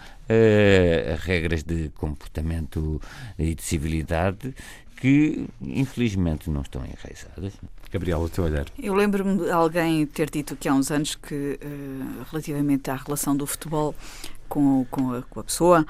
regras 1.18 1.62
de 1.62 1.91
comportamento 1.91 3.01
e 3.39 3.55
de 3.55 3.62
civilidade 3.62 4.55
que 4.97 5.47
infelizmente 5.62 6.51
não 6.51 6.61
estão 6.61 6.83
enraizadas. 6.85 7.55
Gabriel, 7.91 8.21
o 8.21 8.29
teu 8.29 8.45
olhar. 8.45 8.66
Eu 8.79 8.95
lembro-me 8.95 9.45
de 9.45 9.51
alguém 9.51 10.07
ter 10.07 10.31
dito 10.31 10.55
que 10.55 10.68
há 10.68 10.75
uns 10.75 10.91
anos 10.91 11.14
que, 11.14 11.59
uh, 11.62 12.25
relativamente 12.31 12.91
à 12.91 12.97
relação 12.97 13.35
do 13.35 13.47
futebol 13.47 13.95
com, 14.51 14.85
com, 14.91 15.15
a, 15.15 15.23
com 15.23 15.41
a 15.41 15.45
pessoa, 15.45 15.87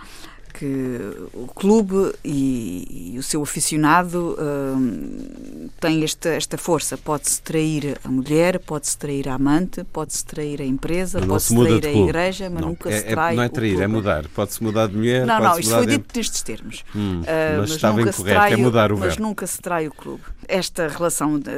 que 0.52 1.00
o 1.32 1.46
clube 1.46 2.12
e, 2.24 3.12
e 3.14 3.18
o 3.18 3.22
seu 3.22 3.42
aficionado 3.42 4.36
uh, 4.38 5.70
têm 5.80 6.04
esta, 6.04 6.30
esta 6.30 6.58
força. 6.58 6.96
Pode-se 6.96 7.40
trair 7.40 7.98
a 8.04 8.08
mulher, 8.08 8.58
pode-se 8.58 8.96
trair 8.96 9.28
a 9.28 9.34
amante, 9.34 9.84
pode-se 9.84 10.24
trair 10.24 10.60
a 10.60 10.64
empresa, 10.64 11.20
pode-se 11.20 11.54
trair 11.54 11.86
a 11.86 11.92
igreja, 11.92 12.50
mas 12.50 12.60
não, 12.60 12.68
nunca 12.70 12.90
é, 12.90 12.98
se 12.98 13.04
trai. 13.04 13.32
É, 13.32 13.36
não 13.36 13.42
é 13.42 13.48
trair, 13.48 13.80
é 13.80 13.86
mudar. 13.86 14.28
Pode-se 14.34 14.62
mudar 14.62 14.88
de 14.88 14.96
mulher. 14.96 15.26
Não, 15.26 15.40
não, 15.40 15.58
isto 15.58 15.74
foi 15.74 15.86
de... 15.86 15.98
dito 15.98 16.16
nestes 16.16 16.42
termos. 16.42 16.84
Hum, 16.94 17.20
uh, 17.20 17.24
mas, 17.24 17.58
mas 17.60 17.70
estava 17.70 18.02
incorreto, 18.02 18.54
é 18.54 18.56
mudar 18.56 18.92
o 18.92 18.98
Mas 18.98 19.08
verbo. 19.10 19.22
nunca 19.22 19.46
se 19.46 19.60
trai 19.60 19.86
o 19.86 19.92
clube. 19.92 20.22
Esta 20.48 20.88
relação 20.88 21.38
de, 21.38 21.50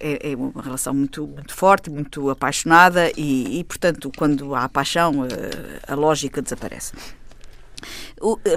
é, 0.00 0.32
é, 0.32 0.36
uma 0.36 0.62
relação 0.62 0.94
muito, 0.94 1.26
muito 1.26 1.54
forte, 1.54 1.90
muito 1.90 2.30
apaixonada 2.30 3.10
e, 3.16 3.60
e, 3.60 3.64
portanto, 3.64 4.10
quando 4.16 4.54
há 4.54 4.68
paixão, 4.68 5.24
a, 5.24 5.92
a 5.92 5.94
lógica 5.94 6.40
desaparece. 6.40 6.92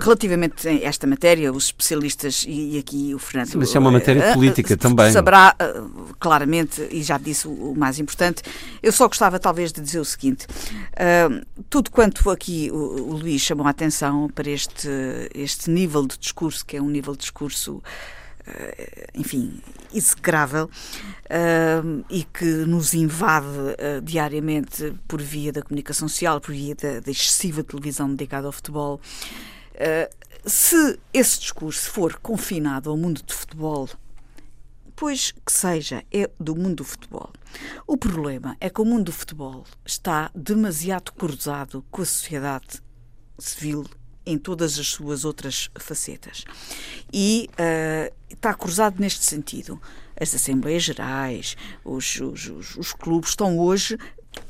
Relativamente 0.01 0.67
a 0.67 0.74
esta 0.84 1.07
matéria, 1.07 1.51
os 1.51 1.65
especialistas, 1.65 2.45
e 2.47 2.78
aqui 2.78 3.13
o 3.13 3.19
Fernando. 3.19 3.49
Sim, 3.49 3.57
mas 3.57 3.76
é 3.76 3.80
uma 3.80 3.91
matéria 3.91 4.32
uh, 4.32 4.34
política 4.34 4.76
também. 4.78 5.11
Saberá 5.11 5.55
uh, 5.61 6.13
claramente, 6.19 6.88
e 6.91 7.01
já 7.03 7.17
disse 7.17 7.47
o, 7.47 7.74
mais 7.76 7.99
importante. 7.99 8.41
Eu 8.82 8.91
só 8.91 9.07
gostava, 9.07 9.39
talvez, 9.39 9.71
de 9.71 9.82
dizer 9.82 9.99
o 9.99 10.05
seguinte: 10.05 10.47
tudo 11.69 11.91
quanto 11.91 12.30
aqui 12.30 12.69
o, 12.71 12.76
o, 12.76 13.13
Luís 13.13 13.41
chamou 13.41 13.65
a 13.67 13.69
atenção 13.69 14.30
para 14.34 14.49
este, 14.49 14.89
este 15.34 15.69
nível 15.69 16.05
de 16.05 16.17
discurso, 16.17 16.65
que 16.65 16.78
é 16.78 16.82
um 16.82 16.89
nível 16.89 17.13
de 17.13 17.19
discurso. 17.19 17.82
Enfim, 19.16 19.62
execrável 19.94 20.70
e 22.10 22.24
que 22.24 22.46
nos 22.66 22.94
invade 22.94 23.48
diariamente 24.04 24.94
por 25.08 25.22
via 25.22 25.52
da 25.52 25.62
comunicação 25.62 26.08
social, 26.08 26.41
por 26.41 26.54
via 26.54 26.76
da, 26.76 27.00
da 27.00 27.12
excessiva 27.12 27.64
televisão 27.64 28.10
dedicada 28.10 28.48
ao 28.48 28.52
futebol. 28.52 29.00
Uh, 29.74 30.50
se 30.50 31.00
esse 31.14 31.39
discurso 31.39 31.89
for 31.89 32.18
confinado 32.18 32.89
ao 32.89 32.98
mundo 32.98 33.24
do 33.24 33.34
futebol, 33.34 33.89
pois 34.96 35.32
que 35.32 35.52
seja, 35.52 36.04
é 36.12 36.30
do 36.39 36.56
mundo 36.56 36.78
do 36.78 36.84
futebol. 36.84 37.32
O 37.88 37.98
problema 37.98 38.58
é 38.60 38.70
que 38.70 38.82
o 38.82 38.86
mundo 38.86 39.06
do 39.06 39.12
futebol 39.12 39.64
está 39.86 40.30
demasiado 40.36 41.14
cruzado 41.14 41.84
com 41.89 42.02
a 42.02 42.06
sociedade 42.06 42.82
civil 43.39 43.86
em 44.26 44.38
todas 44.38 44.80
as 44.80 44.88
suas 44.88 45.26
outras 45.26 45.69
facetas. 45.76 46.45
E 47.11 47.49
uh, 47.53 48.13
está 48.30 48.53
cruzado 48.53 48.99
neste 48.99 49.24
sentido. 49.24 49.82
As 50.19 50.34
Assembleias 50.34 50.84
Gerais, 50.84 51.57
os, 51.84 52.19
os, 52.19 52.49
os, 52.49 52.78
os 52.78 52.93
clubes 52.93 53.30
estão 53.30 53.57
hoje 53.57 53.97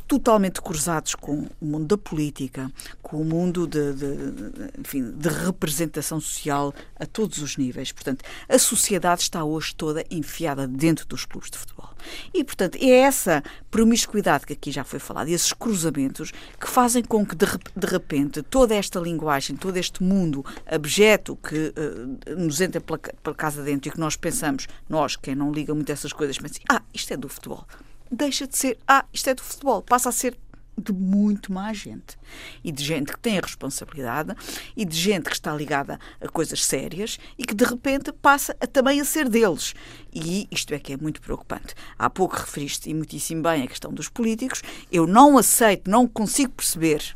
totalmente 0.08 0.62
cruzados 0.62 1.16
com 1.16 1.48
o 1.62 1.66
mundo 1.66 1.86
da 1.86 1.98
política, 1.98 2.72
com 3.02 3.22
o 3.22 3.26
mundo 3.26 3.68
de, 3.68 3.94
de, 3.94 4.80
enfim, 4.80 5.12
de 5.12 5.30
representação 5.30 6.20
social 6.20 6.74
a 7.00 7.06
todos 7.06 7.40
os 7.40 7.58
níveis. 7.58 7.92
Portanto, 7.92 8.24
a 8.48 8.58
sociedade 8.58 9.22
está 9.22 9.44
hoje 9.44 9.76
toda 9.76 10.04
enfiada 10.10 10.68
dentro 10.68 11.06
dos 11.08 11.26
clubes 11.26 11.50
de 11.50 11.58
futebol. 11.58 11.90
E, 12.34 12.44
portanto, 12.44 12.78
é 12.82 12.90
essa 12.90 13.44
promiscuidade 13.72 14.46
que 14.46 14.54
aqui 14.54 14.72
já 14.72 14.84
foi 14.84 15.00
falada, 15.00 15.30
esses 15.30 15.54
cruzamentos, 15.54 16.32
que 16.60 16.70
fazem 16.70 17.04
com 17.04 17.26
que, 17.26 17.36
de, 17.36 17.46
de 17.76 17.88
repente, 17.88 18.42
toda 18.42 18.76
esta 18.76 19.00
linguagem, 19.00 19.56
todo 19.56 19.78
este 19.78 20.04
mundo 20.04 20.46
abjeto 20.66 21.36
que 21.38 21.74
uh, 21.76 22.36
nos 22.36 22.60
entra 22.62 22.82
pela, 22.82 23.00
pela 23.00 23.36
casa 23.36 23.64
dentro 23.64 23.90
e 23.90 23.92
que 23.92 24.00
nós 24.00 24.16
pensamos, 24.16 24.68
nós, 24.90 25.16
quem 25.16 25.36
não 25.36 25.52
liga 25.52 25.74
muito 25.74 25.90
a 25.92 25.94
essas 25.94 26.12
coisas, 26.12 26.38
pensa 26.38 26.56
assim, 26.56 26.64
ah, 26.70 26.82
isto 26.94 27.14
é 27.14 27.18
do 27.18 27.30
futebol 27.30 27.66
deixa 28.12 28.48
de 28.48 28.58
ser, 28.58 28.78
ah, 28.88 29.06
isto 29.14 29.30
é 29.30 29.34
do 29.34 29.44
futebol, 29.44 29.82
passa 29.82 30.10
a 30.10 30.12
ser 30.12 30.38
de 30.78 30.92
muito 30.92 31.52
mais 31.52 31.78
gente. 31.78 32.18
E 32.64 32.72
de 32.72 32.84
gente 32.84 33.12
que 33.12 33.20
tem 33.20 33.38
a 33.38 33.42
responsabilidade 33.42 34.36
e 34.76 34.86
de 34.86 34.98
gente 34.98 35.26
que 35.26 35.36
está 35.36 35.54
ligada 35.54 36.00
a 36.20 36.28
coisas 36.28 36.66
sérias 36.66 37.20
e 37.38 37.46
que 37.46 37.54
de 37.54 37.64
repente 37.64 38.12
passa 38.12 38.56
a, 38.60 38.68
também 38.68 39.00
a 39.00 39.06
ser 39.06 39.30
deles. 39.30 39.74
E 40.14 40.48
isto 40.52 40.74
é 40.74 40.80
que 40.80 40.94
é 40.94 40.98
muito 40.98 41.22
preocupante. 41.22 41.76
Há 41.98 42.10
pouco 42.10 42.36
referiste 42.36 42.90
e 42.90 42.94
muitíssimo 42.94 43.44
bem 43.44 43.64
a 43.64 43.68
questão 43.68 43.94
dos 43.94 44.10
políticos. 44.10 44.62
Eu 44.92 45.06
não 45.06 45.38
aceito, 45.38 45.90
não 45.90 46.08
consigo 46.08 46.52
perceber 46.54 47.14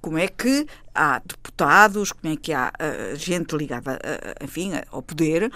como 0.00 0.18
é 0.18 0.28
que 0.28 0.66
há 0.94 1.18
deputados, 1.18 2.12
como 2.12 2.32
é 2.32 2.36
que 2.36 2.52
há 2.52 2.70
uh, 2.70 3.16
gente 3.16 3.56
ligada, 3.56 3.94
uh, 3.94 4.44
enfim, 4.44 4.72
ao 4.90 5.02
poder, 5.02 5.50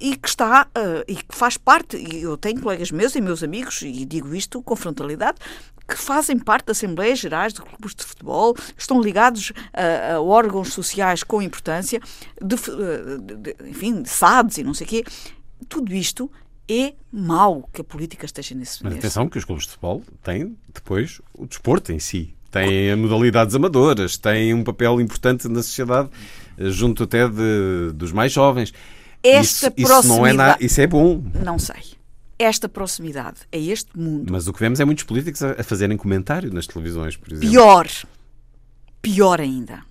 e 0.00 0.16
que 0.16 0.28
está 0.28 0.66
uh, 0.76 1.04
e 1.06 1.16
que 1.16 1.34
faz 1.34 1.56
parte, 1.56 1.96
e 1.96 2.22
eu 2.22 2.36
tenho 2.36 2.60
colegas 2.60 2.90
meus 2.90 3.14
e 3.14 3.20
meus 3.20 3.42
amigos, 3.42 3.82
e 3.82 4.04
digo 4.04 4.34
isto 4.34 4.62
com 4.62 4.76
frontalidade, 4.76 5.38
que 5.86 5.96
fazem 5.96 6.38
parte 6.38 6.66
das 6.66 6.78
Assembleias 6.78 7.18
Gerais 7.18 7.52
de 7.52 7.60
clubes 7.60 7.94
de 7.94 8.04
futebol, 8.04 8.56
estão 8.76 9.00
ligados 9.00 9.52
a, 9.72 10.14
a 10.14 10.20
órgãos 10.20 10.72
sociais 10.72 11.22
com 11.22 11.42
importância, 11.42 12.00
de, 12.40 12.56
de, 12.56 13.36
de, 13.36 13.68
enfim, 13.68 14.02
de 14.02 14.08
SADs 14.08 14.58
e 14.58 14.64
não 14.64 14.74
sei 14.74 14.86
o 14.86 14.90
quê. 14.90 15.04
Tudo 15.68 15.94
isto 15.94 16.30
é 16.68 16.94
mau 17.12 17.68
que 17.72 17.82
a 17.82 17.84
política 17.84 18.24
esteja 18.24 18.54
nesse 18.54 18.82
Mas 18.82 18.96
atenção 18.96 19.28
que 19.28 19.36
os 19.36 19.44
clubes 19.44 19.64
de 19.64 19.70
futebol 19.70 20.02
têm 20.22 20.56
depois 20.72 21.20
o 21.34 21.46
desporto 21.46 21.92
em 21.92 21.98
si. 21.98 22.34
Têm 22.50 22.94
modalidades 22.94 23.54
amadoras, 23.54 24.16
têm 24.16 24.54
um 24.54 24.62
papel 24.62 25.00
importante 25.00 25.48
na 25.48 25.62
sociedade, 25.62 26.08
junto 26.56 27.02
até 27.02 27.28
de, 27.28 27.92
dos 27.94 28.12
mais 28.12 28.32
jovens. 28.32 28.72
Esta 29.24 29.72
isso, 29.76 29.86
proximidade. 29.88 30.06
Isso, 30.06 30.08
não 30.08 30.26
é 30.26 30.32
na, 30.32 30.56
isso 30.60 30.80
é 30.80 30.86
bom. 30.86 31.22
Não 31.42 31.58
sei. 31.58 31.94
Esta 32.38 32.68
proximidade 32.68 33.40
a 33.52 33.56
este 33.56 33.98
mundo. 33.98 34.30
Mas 34.32 34.46
o 34.46 34.52
que 34.52 34.60
vemos 34.60 34.80
é 34.80 34.84
muitos 34.84 35.04
políticos 35.04 35.42
a, 35.42 35.52
a 35.52 35.64
fazerem 35.64 35.96
comentário 35.96 36.52
nas 36.52 36.66
televisões, 36.66 37.16
por 37.16 37.32
exemplo. 37.32 37.50
Pior. 37.50 37.88
Pior 39.00 39.40
ainda 39.40 39.82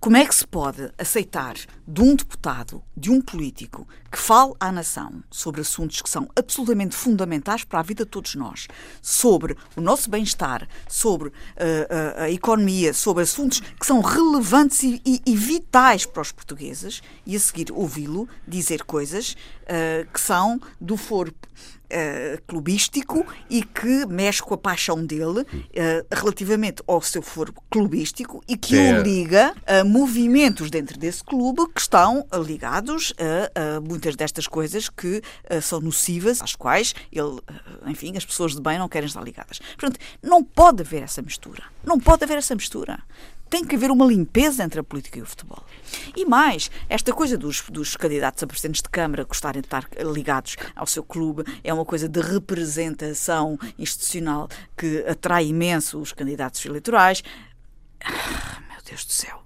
como 0.00 0.16
é 0.16 0.24
que 0.24 0.34
se 0.34 0.46
pode 0.46 0.90
aceitar 0.98 1.54
de 1.86 2.00
um 2.00 2.14
deputado, 2.14 2.82
de 2.96 3.10
um 3.10 3.20
político, 3.20 3.86
que 4.16 4.22
fale 4.22 4.54
à 4.58 4.72
nação 4.72 5.22
sobre 5.30 5.60
assuntos 5.60 6.00
que 6.00 6.08
são 6.08 6.26
absolutamente 6.34 6.96
fundamentais 6.96 7.64
para 7.64 7.80
a 7.80 7.82
vida 7.82 8.02
de 8.02 8.10
todos 8.10 8.34
nós, 8.34 8.66
sobre 9.02 9.54
o 9.76 9.80
nosso 9.82 10.08
bem-estar, 10.08 10.66
sobre 10.88 11.28
uh, 11.28 11.32
uh, 11.32 12.22
a 12.22 12.30
economia, 12.30 12.94
sobre 12.94 13.24
assuntos 13.24 13.60
que 13.60 13.84
são 13.84 14.00
relevantes 14.00 14.82
e, 14.82 15.02
e, 15.04 15.20
e 15.26 15.36
vitais 15.36 16.06
para 16.06 16.22
os 16.22 16.32
portugueses, 16.32 17.02
e 17.26 17.36
a 17.36 17.38
seguir 17.38 17.70
ouvi-lo 17.70 18.26
dizer 18.48 18.84
coisas 18.84 19.36
uh, 19.64 20.10
que 20.10 20.20
são 20.20 20.58
do 20.80 20.96
foro 20.96 21.30
uh, 21.86 22.42
clubístico 22.46 23.26
e 23.48 23.62
que 23.62 24.06
mexe 24.06 24.42
com 24.42 24.54
a 24.54 24.58
paixão 24.58 25.04
dele 25.04 25.40
uh, 25.40 25.46
relativamente 26.10 26.82
ao 26.86 27.00
seu 27.00 27.22
foro 27.22 27.52
clubístico 27.70 28.42
e 28.48 28.56
que 28.56 28.76
é. 28.76 28.98
o 28.98 29.02
liga 29.02 29.54
a 29.66 29.84
movimentos 29.84 30.70
dentro 30.70 30.98
desse 30.98 31.22
clube 31.22 31.66
que 31.74 31.80
estão 31.80 32.26
ligados 32.44 33.12
a, 33.18 33.76
a 33.76 33.80
muitas 33.80 34.05
destas 34.14 34.46
coisas 34.46 34.88
que 34.88 35.22
uh, 35.50 35.62
são 35.62 35.80
nocivas, 35.80 36.42
às 36.42 36.54
quais 36.54 36.94
ele, 37.10 37.40
enfim, 37.86 38.16
as 38.16 38.24
pessoas 38.24 38.54
de 38.54 38.60
bem 38.60 38.78
não 38.78 38.88
querem 38.88 39.06
estar 39.06 39.22
ligadas. 39.22 39.58
Portanto, 39.78 39.98
não 40.22 40.44
pode 40.44 40.82
haver 40.82 41.02
essa 41.02 41.22
mistura. 41.22 41.64
Não 41.82 41.98
pode 41.98 42.24
haver 42.24 42.38
essa 42.38 42.54
mistura 42.54 43.02
tem 43.48 43.64
que 43.64 43.76
haver 43.76 43.90
uma 43.90 44.04
limpeza 44.04 44.62
entre 44.64 44.80
a 44.80 44.84
política 44.84 45.18
e 45.18 45.22
o 45.22 45.26
futebol. 45.26 45.62
E 46.16 46.24
mais, 46.24 46.70
esta 46.88 47.12
coisa 47.12 47.38
dos, 47.38 47.62
dos 47.70 47.96
candidatos 47.96 48.42
a 48.42 48.46
presidentes 48.46 48.82
de 48.82 48.88
Câmara 48.88 49.24
gostarem 49.24 49.62
de 49.62 49.66
estar 49.66 49.88
ligados 50.12 50.56
ao 50.74 50.86
seu 50.86 51.02
clube 51.02 51.44
é 51.62 51.72
uma 51.72 51.84
coisa 51.84 52.08
de 52.08 52.20
representação 52.20 53.58
institucional 53.78 54.48
que 54.76 55.04
atrai 55.06 55.46
imenso 55.46 56.00
os 56.00 56.12
candidatos 56.12 56.64
eleitorais. 56.64 57.22
Ah, 58.04 58.60
meu 58.68 58.82
Deus 58.84 59.04
do 59.04 59.12
céu. 59.12 59.42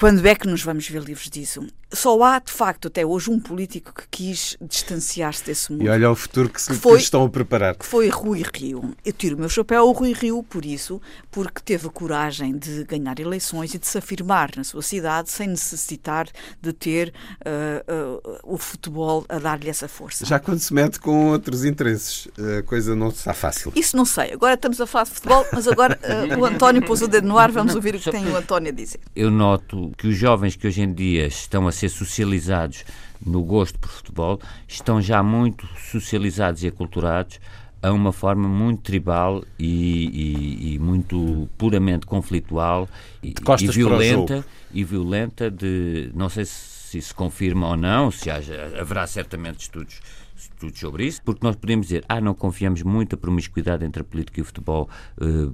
Quando 0.00 0.26
é 0.26 0.34
que 0.34 0.48
nos 0.48 0.62
vamos 0.62 0.88
ver 0.88 1.02
livres 1.02 1.28
disso? 1.28 1.66
Só 1.92 2.22
há, 2.22 2.38
de 2.38 2.50
facto, 2.50 2.88
até 2.88 3.04
hoje, 3.04 3.30
um 3.30 3.38
político 3.38 3.92
que 3.92 4.04
quis 4.10 4.56
distanciar-se 4.62 5.44
desse 5.44 5.70
mundo. 5.70 5.82
E 5.82 5.88
olha 5.90 6.10
o 6.10 6.14
futuro 6.14 6.48
que, 6.48 6.62
se, 6.62 6.70
que 6.70 6.76
foi, 6.76 6.96
que 6.96 7.02
estão 7.02 7.24
a 7.24 7.28
preparar. 7.28 7.74
Que 7.74 7.84
foi 7.84 8.08
Rui 8.08 8.42
Rio. 8.54 8.94
Eu 9.04 9.12
tiro 9.12 9.36
o 9.36 9.40
meu 9.40 9.48
chapéu 9.50 9.82
ao 9.82 9.92
Rui 9.92 10.14
Rio 10.14 10.42
por 10.42 10.64
isso, 10.64 11.02
porque 11.30 11.60
teve 11.62 11.86
a 11.86 11.90
coragem 11.90 12.56
de 12.56 12.84
ganhar 12.84 13.18
eleições 13.20 13.74
e 13.74 13.78
de 13.78 13.86
se 13.86 13.98
afirmar 13.98 14.52
na 14.56 14.64
sua 14.64 14.80
cidade 14.80 15.30
sem 15.30 15.48
necessitar 15.48 16.28
de 16.62 16.72
ter 16.72 17.12
uh, 17.40 18.22
uh, 18.24 18.54
o 18.54 18.56
futebol 18.56 19.26
a 19.28 19.38
dar-lhe 19.38 19.68
essa 19.68 19.88
força. 19.88 20.24
Já 20.24 20.38
quando 20.38 20.60
se 20.60 20.72
mete 20.72 20.98
com 20.98 21.30
outros 21.30 21.62
interesses, 21.64 22.26
a 22.58 22.62
coisa 22.62 22.96
não 22.96 23.08
está 23.08 23.34
fácil. 23.34 23.70
Isso 23.76 23.96
não 23.96 24.06
sei. 24.06 24.32
Agora 24.32 24.54
estamos 24.54 24.80
a 24.80 24.86
falar 24.86 25.04
de 25.04 25.10
futebol, 25.10 25.44
mas 25.52 25.68
agora 25.68 25.98
uh, 26.02 26.40
o 26.40 26.46
António 26.46 26.86
pôs 26.86 27.02
o 27.02 27.08
dedo 27.08 27.28
no 27.28 27.36
ar, 27.36 27.50
vamos 27.50 27.74
ouvir 27.74 27.96
o 27.96 27.98
que 27.98 28.10
tem 28.10 28.26
o 28.28 28.36
António 28.36 28.70
a 28.70 28.74
dizer. 28.74 29.00
Eu 29.14 29.30
noto 29.30 29.89
que 29.96 30.08
os 30.08 30.16
jovens 30.16 30.56
que 30.56 30.66
hoje 30.66 30.82
em 30.82 30.92
dia 30.92 31.26
estão 31.26 31.66
a 31.66 31.72
ser 31.72 31.88
socializados 31.88 32.84
no 33.24 33.42
gosto 33.42 33.78
por 33.78 33.90
futebol 33.90 34.40
estão 34.66 35.00
já 35.00 35.22
muito 35.22 35.68
socializados 35.90 36.62
e 36.62 36.68
aculturados 36.68 37.40
a 37.82 37.92
uma 37.92 38.12
forma 38.12 38.48
muito 38.48 38.82
tribal 38.82 39.42
e, 39.58 40.66
e, 40.66 40.74
e 40.74 40.78
muito 40.78 41.48
puramente 41.56 42.06
conflitual 42.06 42.88
e, 43.22 43.34
e 43.60 43.68
violenta 43.68 44.44
e 44.72 44.84
violenta 44.84 45.50
de 45.50 46.10
não 46.14 46.28
sei 46.28 46.44
se, 46.44 47.00
se 47.00 47.14
confirma 47.14 47.68
ou 47.68 47.76
não 47.76 48.10
se 48.10 48.30
haja, 48.30 48.72
haverá 48.78 49.06
certamente 49.06 49.60
estudos 49.60 50.00
estudos 50.36 50.78
sobre 50.78 51.06
isso, 51.06 51.20
porque 51.22 51.46
nós 51.46 51.56
podemos 51.56 51.86
dizer, 51.86 52.04
ah, 52.08 52.20
não 52.20 52.34
confiamos 52.34 52.82
muito, 52.82 53.14
a 53.14 53.18
promiscuidade 53.18 53.84
entre 53.84 54.02
a 54.02 54.04
política 54.04 54.40
e 54.40 54.42
o 54.42 54.44
futebol 54.44 54.88
uh, 55.18 55.50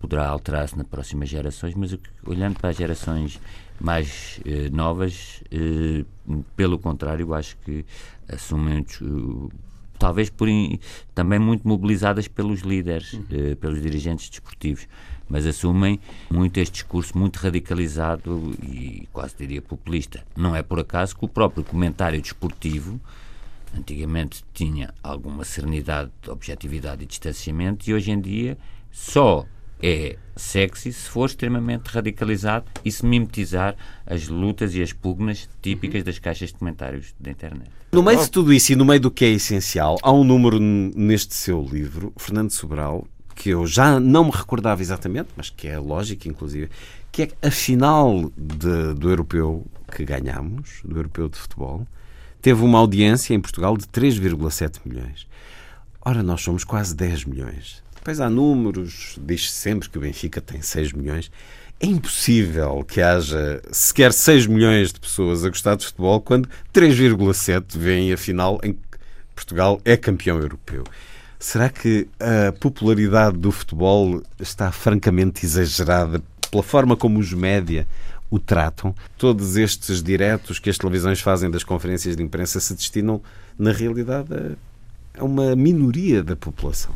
poderá 0.00 0.28
alterar-se 0.28 0.76
nas 0.76 0.86
próximas 0.86 1.28
gerações, 1.28 1.74
mas 1.74 1.96
olhando 2.26 2.58
para 2.58 2.70
as 2.70 2.76
gerações 2.76 3.40
mais 3.80 4.40
uh, 4.40 4.74
novas, 4.74 5.42
uh, 5.52 6.44
pelo 6.56 6.78
contrário, 6.78 7.34
acho 7.34 7.56
que 7.58 7.84
assumem 8.28 8.84
talvez 9.98 10.30
por 10.30 10.48
também 11.14 11.38
muito 11.38 11.66
mobilizadas 11.66 12.26
pelos 12.26 12.60
líderes, 12.60 13.12
uhum. 13.12 13.26
pelos 13.60 13.80
dirigentes 13.80 14.28
desportivos, 14.28 14.88
mas 15.28 15.46
assumem 15.46 16.00
muito 16.30 16.58
este 16.58 16.72
discurso 16.72 17.16
muito 17.16 17.36
radicalizado 17.36 18.54
e 18.62 19.06
quase 19.12 19.34
diria 19.38 19.62
populista. 19.62 20.24
Não 20.36 20.56
é 20.56 20.62
por 20.62 20.80
acaso 20.80 21.16
que 21.16 21.24
o 21.24 21.28
próprio 21.28 21.62
comentário 21.62 22.20
desportivo 22.20 23.00
Antigamente 23.76 24.44
tinha 24.54 24.94
alguma 25.02 25.44
serenidade, 25.44 26.10
objetividade 26.28 27.02
e 27.02 27.06
distanciamento 27.06 27.88
e 27.90 27.94
hoje 27.94 28.12
em 28.12 28.20
dia 28.20 28.56
só 28.90 29.44
é 29.86 30.16
sexy 30.34 30.90
se 30.94 31.10
for 31.10 31.26
extremamente 31.26 31.88
radicalizado 31.88 32.64
e 32.82 32.90
se 32.90 33.04
mimetizar 33.04 33.76
as 34.06 34.28
lutas 34.28 34.74
e 34.74 34.82
as 34.82 34.94
pugnas 34.94 35.46
típicas 35.60 36.02
das 36.02 36.18
caixas 36.18 36.48
de 36.48 36.54
comentários 36.54 37.14
da 37.20 37.30
internet. 37.30 37.70
No 37.92 38.02
meio 38.02 38.18
de 38.18 38.30
tudo 38.30 38.50
isso 38.50 38.72
e 38.72 38.76
no 38.76 38.84
meio 38.84 39.00
do 39.00 39.10
que 39.10 39.26
é 39.26 39.28
essencial, 39.28 39.98
há 40.02 40.10
um 40.10 40.24
número 40.24 40.58
neste 40.58 41.34
seu 41.34 41.62
livro, 41.62 42.14
Fernando 42.16 42.50
Sobral, 42.50 43.06
que 43.34 43.50
eu 43.50 43.66
já 43.66 44.00
não 44.00 44.24
me 44.24 44.30
recordava 44.30 44.80
exatamente, 44.80 45.28
mas 45.36 45.50
que 45.50 45.68
é 45.68 45.78
lógico, 45.78 46.28
inclusive, 46.28 46.70
que 47.12 47.24
é 47.24 47.28
a 47.46 47.50
final 47.50 48.32
de, 48.36 48.94
do 48.94 49.10
europeu 49.10 49.66
que 49.94 50.02
ganhamos, 50.02 50.80
do 50.82 50.98
europeu 50.98 51.28
de 51.28 51.36
futebol, 51.36 51.86
teve 52.40 52.62
uma 52.62 52.78
audiência 52.78 53.34
em 53.34 53.40
Portugal 53.40 53.76
de 53.76 53.86
3,7 53.86 54.80
milhões. 54.84 55.26
Ora, 56.00 56.22
nós 56.22 56.40
somos 56.40 56.64
quase 56.64 56.94
10 56.94 57.26
milhões. 57.26 57.84
Depois 58.04 58.20
há 58.20 58.28
números, 58.28 59.18
diz-se 59.18 59.48
sempre 59.48 59.88
que 59.88 59.96
o 59.96 60.00
Benfica 60.02 60.38
tem 60.38 60.60
6 60.60 60.92
milhões. 60.92 61.30
É 61.80 61.86
impossível 61.86 62.84
que 62.86 63.00
haja 63.00 63.62
sequer 63.72 64.12
6 64.12 64.46
milhões 64.46 64.92
de 64.92 65.00
pessoas 65.00 65.42
a 65.42 65.48
gostar 65.48 65.74
de 65.74 65.86
futebol 65.86 66.20
quando 66.20 66.46
3,7 66.74 67.78
veem 67.78 68.12
a 68.12 68.18
final 68.18 68.60
em 68.62 68.74
que 68.74 68.80
Portugal 69.34 69.80
é 69.86 69.96
campeão 69.96 70.38
europeu. 70.38 70.84
Será 71.38 71.70
que 71.70 72.06
a 72.20 72.52
popularidade 72.52 73.38
do 73.38 73.50
futebol 73.50 74.22
está 74.38 74.70
francamente 74.70 75.46
exagerada 75.46 76.22
pela 76.50 76.62
forma 76.62 76.98
como 76.98 77.18
os 77.18 77.32
média 77.32 77.86
o 78.28 78.38
tratam? 78.38 78.94
Todos 79.16 79.56
estes 79.56 80.02
diretos 80.02 80.58
que 80.58 80.68
as 80.68 80.76
televisões 80.76 81.22
fazem 81.22 81.50
das 81.50 81.64
conferências 81.64 82.14
de 82.14 82.22
imprensa 82.22 82.60
se 82.60 82.74
destinam, 82.74 83.22
na 83.58 83.72
realidade, 83.72 84.28
a 85.18 85.24
uma 85.24 85.56
minoria 85.56 86.22
da 86.22 86.36
população. 86.36 86.92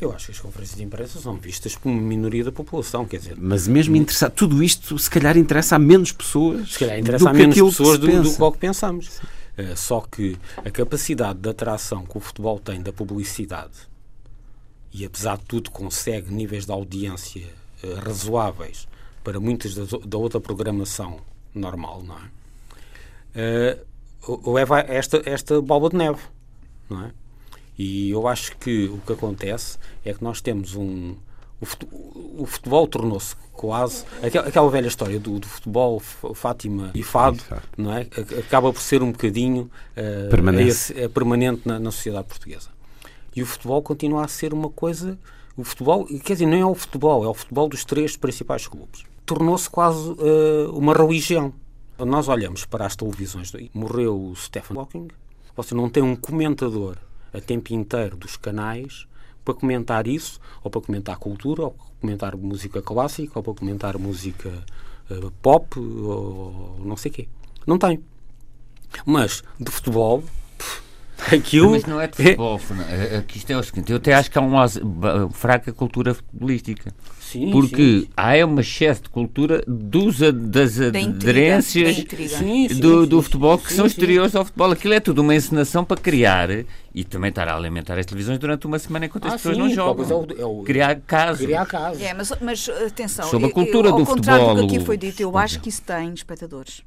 Eu 0.00 0.12
acho 0.12 0.26
que 0.26 0.32
as 0.32 0.38
conferências 0.38 0.76
de 0.76 0.84
imprensa 0.84 1.18
são 1.18 1.36
vistas 1.36 1.74
por 1.74 1.88
uma 1.88 2.00
minoria 2.00 2.44
da 2.44 2.52
população, 2.52 3.04
quer 3.04 3.16
dizer... 3.16 3.36
Mas 3.36 3.66
mesmo 3.66 3.96
interessar, 3.96 4.30
tudo 4.30 4.62
isto 4.62 4.96
se 4.96 5.10
calhar 5.10 5.36
interessa 5.36 5.74
a 5.74 5.78
menos 5.78 6.12
pessoas 6.12 6.72
Se 6.72 6.78
calhar 6.78 6.98
interessa 6.98 7.30
a 7.30 7.32
menos 7.32 7.56
pessoas 7.56 7.98
do, 7.98 8.06
do, 8.06 8.34
que 8.34 8.42
o 8.42 8.52
que 8.52 8.58
pensamos. 8.58 9.18
Uh, 9.58 9.76
só 9.76 10.00
que 10.00 10.38
a 10.64 10.70
capacidade 10.70 11.40
de 11.40 11.48
atração 11.48 12.06
que 12.06 12.16
o 12.16 12.20
futebol 12.20 12.60
tem 12.60 12.80
da 12.80 12.92
publicidade 12.92 13.88
e 14.92 15.04
apesar 15.04 15.36
de 15.36 15.44
tudo 15.44 15.70
consegue 15.70 16.32
níveis 16.32 16.64
de 16.64 16.70
audiência 16.72 17.46
uh, 17.82 17.94
razoáveis 17.96 18.86
para 19.24 19.40
muitas 19.40 19.74
das, 19.74 19.88
da 19.90 20.16
outra 20.16 20.40
programação 20.40 21.18
normal, 21.52 22.04
não 22.04 22.16
é? 22.16 23.78
Uh, 24.26 24.52
leva 24.52 24.76
a 24.76 24.80
esta, 24.80 25.20
esta 25.24 25.60
bola 25.60 25.90
de 25.90 25.96
neve, 25.96 26.20
não 26.88 27.04
é? 27.04 27.12
E 27.78 28.10
eu 28.10 28.26
acho 28.26 28.56
que 28.56 28.86
o 28.86 28.98
que 29.06 29.12
acontece 29.12 29.78
é 30.04 30.12
que 30.12 30.22
nós 30.22 30.40
temos 30.40 30.74
um. 30.74 31.14
O 31.60 32.46
futebol, 32.46 32.86
tornou-se 32.86 33.34
quase. 33.52 34.04
Aquela, 34.22 34.48
aquela, 34.48 34.70
velha 34.70 34.86
história 34.86 35.18
do, 35.18 35.40
do, 35.40 35.46
futebol, 35.46 35.98
Fátima 36.00 36.92
e 36.94 37.02
Fado, 37.02 37.42
não 37.76 37.92
é? 37.92 38.06
acaba 38.38 38.72
por 38.72 38.80
ser 38.80 39.02
um 39.02 39.10
bocadinho 39.10 39.68
uh, 39.96 40.30
permanente, 40.30 40.68
esse, 40.68 41.08
permanente 41.08 41.62
na, 41.64 41.80
na 41.80 41.90
sociedade 41.90 42.28
portuguesa. 42.28 42.68
E 43.34 43.42
o 43.42 43.46
futebol 43.46 43.82
continua 43.82 44.24
a 44.24 44.28
ser 44.28 44.54
uma 44.54 44.70
coisa. 44.70 45.18
O 45.56 45.64
futebol, 45.64 46.06
quer 46.24 46.34
dizer, 46.34 46.46
não 46.46 46.56
é 46.56 46.64
o 46.64 46.74
futebol, 46.74 47.24
é 47.24 47.28
o 47.28 47.34
futebol 47.34 47.68
dos 47.68 47.84
três 47.84 48.16
principais 48.16 48.68
clubes. 48.68 49.02
Tornou-se 49.26 49.68
quase 49.68 50.10
uh, 50.10 50.70
uma 50.72 50.94
religião. 50.94 51.52
Nós 51.98 52.28
olhamos 52.28 52.64
para 52.64 52.86
as 52.86 52.94
televisões, 52.94 53.52
morreu 53.74 54.30
o 54.30 54.36
Stephen 54.36 54.78
Hawking, 54.78 55.08
você 55.56 55.74
não 55.74 55.90
tem 55.90 56.04
um 56.04 56.14
comentador 56.14 56.96
a 57.32 57.40
tempo 57.40 57.72
inteiro 57.72 58.16
dos 58.16 58.36
canais 58.36 59.06
para 59.44 59.54
comentar 59.54 60.06
isso, 60.06 60.40
ou 60.62 60.70
para 60.70 60.80
comentar 60.80 61.16
cultura, 61.16 61.62
ou 61.62 61.70
para 61.70 61.86
comentar 62.00 62.36
música 62.36 62.82
clássica, 62.82 63.32
ou 63.38 63.42
para 63.42 63.54
comentar 63.54 63.98
música 63.98 64.64
uh, 65.10 65.30
pop, 65.42 65.78
ou, 65.78 66.76
ou 66.78 66.84
não 66.84 66.96
sei 66.96 67.10
o 67.10 67.14
quê. 67.14 67.28
Não 67.66 67.78
tem. 67.78 68.02
Mas 69.06 69.42
de 69.58 69.70
futebol, 69.70 70.22
Aquilo 71.32 71.70
Mas 71.70 71.84
não 71.84 72.00
é 72.00 72.06
de 72.06 72.16
futebol, 72.16 72.60
é... 72.88 73.16
Aqui 73.18 73.38
isto 73.38 73.50
é 73.50 73.56
o 73.56 73.62
seguinte, 73.62 73.90
eu 73.90 73.96
até 73.96 74.14
acho 74.14 74.30
que 74.30 74.38
há 74.38 74.40
uma 74.40 74.66
fraca 75.32 75.72
cultura 75.72 76.14
futebolística. 76.14 76.92
Sim, 77.20 77.50
porque 77.50 78.00
sim. 78.00 78.08
há 78.16 78.44
uma 78.46 78.62
excesso 78.62 79.02
de 79.02 79.10
cultura 79.10 79.62
dos, 79.66 80.18
das 80.18 80.80
aderências 80.80 82.02
do, 82.80 83.06
do 83.06 83.20
futebol 83.20 83.58
que 83.58 83.70
são 83.70 83.84
exteriores 83.84 84.34
ao 84.34 84.46
futebol. 84.46 84.72
Aquilo 84.72 84.94
é 84.94 85.00
tudo 85.00 85.20
uma 85.20 85.34
encenação 85.34 85.84
para 85.84 86.00
criar 86.00 86.48
e 86.94 87.04
também 87.04 87.28
estar 87.28 87.46
a 87.46 87.54
alimentar 87.54 87.98
as 87.98 88.06
televisões 88.06 88.38
durante 88.38 88.66
uma 88.66 88.78
semana 88.78 89.06
enquanto 89.06 89.26
as 89.26 89.34
ah, 89.34 89.36
pessoas 89.36 89.58
não 89.58 89.68
jogam. 89.68 90.04
É 90.08 90.14
o, 90.14 90.40
é 90.40 90.44
o, 90.46 90.62
criar 90.62 90.98
casos. 91.06 91.44
Criar 91.44 91.66
casos. 91.66 92.02
É, 92.02 92.14
mas, 92.14 92.32
mas 92.40 92.68
atenção, 92.68 93.28
sobre 93.28 93.48
a 93.48 93.52
cultura 93.52 93.88
eu, 93.90 93.96
do 93.96 94.06
futebol. 94.06 94.34
Ao 94.34 94.40
contrário 94.40 94.62
do 94.62 94.68
que 94.68 94.76
aqui 94.76 94.86
foi 94.86 94.96
dito, 94.96 95.20
eu 95.20 95.36
acho 95.36 95.60
que 95.60 95.68
isso 95.68 95.82
tem 95.82 96.14
espectadores. 96.14 96.82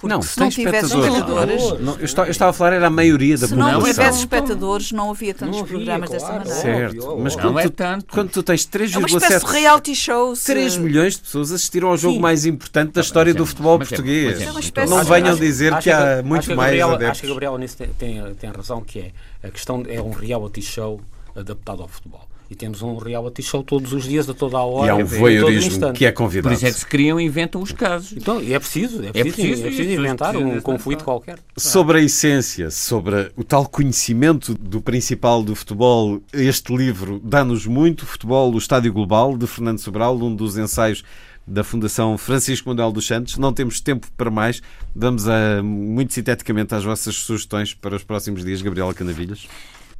Porque 0.00 0.14
não, 0.14 0.22
se 0.22 0.40
não 0.40 0.48
tivesse 0.48 0.86
espectadores. 0.86 1.62
Não, 1.80 1.94
eu, 1.96 2.04
estava, 2.06 2.28
eu, 2.28 2.30
estava, 2.30 2.50
a 2.50 2.54
falar, 2.54 2.72
era 2.72 2.86
a 2.86 2.90
maioria 2.90 3.36
da 3.36 3.46
se 3.46 3.54
população. 3.54 3.80
Se 3.80 3.86
não 3.86 3.92
tivesse 3.92 4.18
espectadores, 4.20 4.92
não 4.92 5.10
havia 5.10 5.34
tantos 5.34 5.56
não 5.56 5.62
havia, 5.62 5.76
programas 5.76 6.08
claro, 6.08 6.24
dessa 6.24 6.32
maneira. 6.38 6.90
Certo, 6.90 7.18
mas 7.18 7.36
quando, 7.36 7.58
é 7.58 7.62
tu, 7.64 7.70
tanto. 7.70 8.06
quando 8.06 8.30
tu 8.30 8.42
tens 8.42 8.66
3,7 8.66 9.48
é 9.48 9.60
reality 9.60 9.94
shows. 9.94 10.42
3 10.44 10.78
milhões 10.78 11.16
de 11.16 11.20
pessoas 11.20 11.52
assistiram 11.52 11.88
ao 11.88 11.98
jogo 11.98 12.14
Sim. 12.14 12.20
mais 12.20 12.46
importante 12.46 12.92
da 12.92 13.02
história 13.02 13.34
do 13.34 13.44
futebol 13.44 13.78
mas 13.78 13.88
português. 13.88 14.40
É, 14.40 14.86
não 14.86 15.04
venham 15.04 15.36
dizer 15.36 15.76
que 15.80 15.90
há 15.90 16.22
muito 16.22 16.56
mais 16.56 16.80
adeptos. 16.80 17.08
Acho 17.10 17.20
que 17.20 17.26
a 17.26 17.30
Gabriela 17.30 17.58
nisso 17.58 17.76
tem, 17.76 17.88
tem, 17.88 18.34
tem 18.36 18.50
razão, 18.50 18.80
que 18.80 19.00
é 19.00 19.12
a 19.46 19.50
questão 19.50 19.84
é 19.86 20.00
um 20.00 20.12
reality 20.12 20.62
show 20.62 20.98
adaptado 21.36 21.82
ao 21.82 21.88
futebol. 21.88 22.29
E 22.50 22.56
temos 22.56 22.82
um 22.82 22.96
reality 22.96 23.44
show 23.44 23.62
todos 23.62 23.92
os 23.92 24.02
dias, 24.02 24.28
a 24.28 24.34
toda 24.34 24.58
a 24.58 24.64
hora. 24.64 24.88
E 24.88 24.90
há 24.90 24.96
um 24.96 25.04
voyeurismo 25.04 25.92
que 25.92 26.04
é 26.04 26.10
convidado. 26.10 26.48
Por 26.48 26.54
isso 26.56 26.66
é 26.66 26.72
que 26.72 26.78
se 26.80 26.86
criam 26.86 27.20
e 27.20 27.24
inventam 27.24 27.62
os 27.62 27.70
casos. 27.70 28.12
Então, 28.12 28.42
e 28.42 28.52
é 28.52 28.58
preciso, 28.58 29.04
é 29.04 29.12
preciso, 29.12 29.18
é 29.18 29.22
preciso, 29.22 29.62
é 29.62 29.66
preciso 29.66 29.90
inventar 29.90 30.36
um 30.36 30.60
conflito 30.60 31.04
qualquer. 31.04 31.38
Sobre 31.56 31.98
a 31.98 32.02
essência, 32.02 32.68
sobre 32.72 33.30
o 33.36 33.44
tal 33.44 33.68
conhecimento 33.68 34.52
do 34.54 34.80
principal 34.82 35.44
do 35.44 35.54
futebol, 35.54 36.20
este 36.32 36.76
livro 36.76 37.20
dá-nos 37.22 37.66
muito. 37.66 38.04
Futebol, 38.04 38.52
o 38.52 38.58
Estádio 38.58 38.92
Global, 38.92 39.38
de 39.38 39.46
Fernando 39.46 39.78
Sobral, 39.78 40.16
um 40.16 40.34
dos 40.34 40.58
ensaios 40.58 41.04
da 41.46 41.64
Fundação 41.64 42.18
Francisco 42.18 42.68
Manuel 42.68 42.90
dos 42.90 43.06
Santos. 43.06 43.38
Não 43.38 43.52
temos 43.52 43.80
tempo 43.80 44.08
para 44.16 44.30
mais. 44.30 44.60
Vamos 44.94 45.28
a, 45.28 45.62
muito 45.62 46.12
sinteticamente 46.12 46.74
às 46.74 46.82
vossas 46.84 47.14
sugestões 47.14 47.74
para 47.74 47.94
os 47.94 48.02
próximos 48.02 48.44
dias, 48.44 48.60
Gabriela 48.60 48.92
Canavilhas. 48.92 49.46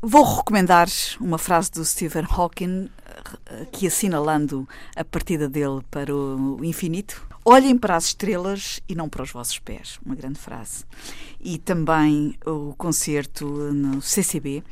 Vou 0.03 0.25
recomendar 0.25 0.89
uma 1.21 1.37
frase 1.37 1.71
do 1.73 1.85
Stephen 1.85 2.25
Hawking, 2.27 2.89
eh, 3.45 3.67
que 3.71 3.87
assinalando 3.87 4.67
a 4.97 5.05
partida 5.05 5.47
dele 5.47 5.83
para 5.91 6.15
o 6.15 6.65
infinito. 6.65 7.27
Olhem 7.45 7.77
para 7.77 7.97
as 7.97 8.07
estrelas 8.07 8.81
e 8.89 8.95
não 8.95 9.11
para 9.11 9.23
os 9.23 9.31
vossos 9.31 9.59
pés. 9.59 10.01
Uma 10.03 10.15
grande 10.15 10.39
frase. 10.39 10.87
E 11.39 11.59
também 11.59 12.35
o 12.47 12.75
concerto 12.79 13.45
no 13.47 14.01
CCB, 14.01 14.65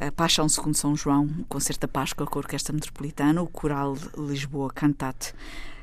a 0.00 0.12
Paixão 0.12 0.48
segundo 0.48 0.76
São 0.76 0.94
João, 0.94 1.28
o 1.40 1.44
concerto 1.46 1.80
da 1.80 1.88
Páscoa 1.88 2.24
com 2.24 2.38
a 2.38 2.42
Orquestra 2.42 2.72
Metropolitana, 2.72 3.42
o 3.42 3.48
Coral 3.48 3.96
Lisboa 4.16 4.70
Cantate 4.72 5.34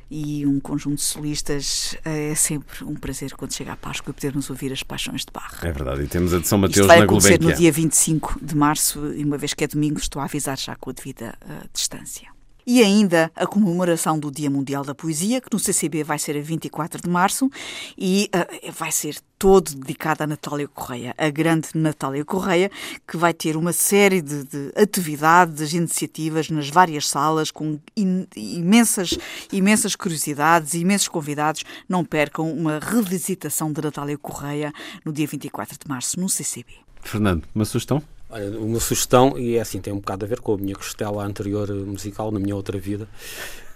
e 0.10 0.46
um 0.46 0.60
conjunto 0.60 0.96
de 0.96 1.04
solistas. 1.04 1.96
É 2.04 2.34
sempre 2.36 2.84
um 2.84 2.96
prazer 2.96 3.34
quando 3.34 3.54
chega 3.54 3.74
a 3.74 3.78
Páscoa 3.78 4.14
podermos 4.14 4.50
ouvir 4.50 4.72
as 4.72 4.84
paixões 4.84 5.26
de 5.26 5.32
Barra. 5.32 5.68
É 5.68 5.72
verdade, 5.72 6.04
e 6.04 6.08
temos 6.08 6.34
a 6.34 6.40
de 6.40 6.48
São 6.48 6.58
Mateus 6.58 6.88
na 6.88 7.06
Gulbenkian. 7.06 7.08
vai 7.08 7.36
acontecer 7.36 7.42
no 7.42 7.54
dia 7.54 7.72
25 7.72 8.40
de 8.42 8.56
março, 8.56 9.14
e 9.14 9.24
uma 9.24 9.38
vez 9.38 9.54
que 9.54 9.64
é 9.64 9.68
domingo, 9.68 10.00
estou 10.00 10.22
a 10.22 10.26
avisar 10.26 10.58
já 10.58 10.76
com 10.76 10.90
a 10.90 10.94
devida 10.94 11.38
uh, 11.44 11.70
distância. 11.74 12.39
E 12.72 12.84
ainda 12.84 13.32
a 13.36 13.48
comemoração 13.48 14.20
do 14.20 14.30
Dia 14.30 14.48
Mundial 14.48 14.84
da 14.84 14.94
Poesia, 14.94 15.42
que 15.42 15.48
no 15.52 15.58
CCB 15.58 16.04
vai 16.04 16.20
ser 16.20 16.38
a 16.38 16.40
24 16.40 17.02
de 17.02 17.10
março 17.10 17.50
e 17.98 18.30
uh, 18.32 18.72
vai 18.72 18.92
ser 18.92 19.18
todo 19.40 19.74
dedicado 19.74 20.22
a 20.22 20.28
Natália 20.28 20.68
Correia, 20.68 21.16
a 21.18 21.32
grande 21.32 21.70
Natália 21.74 22.24
Correia, 22.24 22.70
que 23.08 23.18
vai 23.18 23.34
ter 23.34 23.58
uma 23.58 23.74
série 23.74 24.22
de, 24.22 24.44
de 24.44 24.72
atividades, 24.76 25.74
iniciativas 25.74 26.52
nas 26.52 26.70
várias 26.70 27.10
salas, 27.10 27.50
com 27.50 27.80
in, 27.98 28.28
imensas, 28.36 29.18
imensas 29.52 29.96
curiosidades, 29.96 30.76
imensos 30.76 31.08
convidados. 31.08 31.64
Não 31.90 32.06
percam 32.06 32.54
uma 32.54 32.78
revisitação 32.78 33.74
de 33.74 33.82
Natália 33.82 34.16
Correia 34.16 34.72
no 35.04 35.12
dia 35.12 35.26
24 35.26 35.76
de 35.76 35.90
março 35.90 36.20
no 36.20 36.30
CCB. 36.30 36.72
Fernando, 37.02 37.48
uma 37.56 37.66
sugestão? 37.66 38.04
Olha, 38.30 38.60
uma 38.60 38.80
sugestão, 38.80 39.38
e 39.38 39.56
é 39.56 39.62
assim, 39.62 39.82
tem 39.82 39.92
um 39.92 39.98
bocado 39.98 40.26
a 40.26 40.28
ver 40.28 40.40
com 40.40 40.54
a 40.54 40.58
minha 40.58 40.76
costela 40.76 41.26
anterior 41.26 41.70
musical, 41.86 42.32
na 42.32 42.40
minha 42.40 42.56
outra 42.56 42.78
vida. 42.78 43.08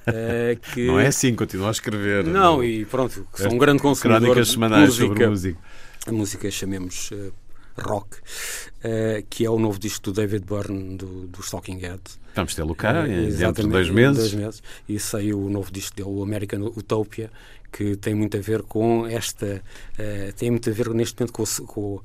É 0.06 0.56
que... 0.74 0.86
Não 0.86 1.00
é 1.00 1.08
assim, 1.08 1.34
continua 1.36 1.70
a 1.70 1.72
escrever. 1.72 2.24
Não, 2.24 2.64
e 2.64 2.86
pronto, 2.86 3.26
sou 3.34 3.52
um 3.52 3.58
grande 3.58 3.82
consumidor 3.82 4.22
Crónicas 4.22 4.50
semanais 4.50 4.90
música, 4.90 5.08
sobre 5.08 5.28
música. 5.28 5.60
A 6.06 6.12
música, 6.12 6.52
chamemos, 6.52 7.10
uh, 7.12 7.34
rock, 7.80 8.18
uh, 8.18 9.26
que 9.28 9.44
é 9.44 9.50
o 9.50 9.58
novo 9.58 9.80
disco 9.80 10.04
do 10.04 10.14
David 10.14 10.46
Byrne 10.46 10.98
do, 10.98 11.28
do 11.28 11.42
Stalking 11.42 11.80
Heads. 11.80 12.20
Vamos 12.36 12.54
tê-lo 12.54 12.76
cá 12.76 13.04
uh, 13.04 13.38
dentro 13.38 13.64
de 13.64 13.70
dois 13.70 13.90
meses. 13.90 14.18
dois 14.18 14.34
meses. 14.34 14.64
E 14.88 15.00
saiu 15.00 15.42
o 15.42 15.50
novo 15.50 15.72
disco 15.72 15.96
dele, 15.96 16.10
o 16.10 16.22
American 16.22 16.62
Utopia, 16.78 17.32
que 17.74 17.96
tem 17.96 18.14
muito 18.14 18.38
a 18.38 18.40
ver 18.40 18.62
com 18.62 19.08
esta. 19.08 19.64
Uh, 19.94 20.32
tem 20.34 20.52
muito 20.52 20.70
a 20.70 20.74
ver 20.74 20.90
neste 20.94 21.20
momento 21.20 21.34
com, 21.34 21.66
com 21.66 21.96
uh, 21.96 22.02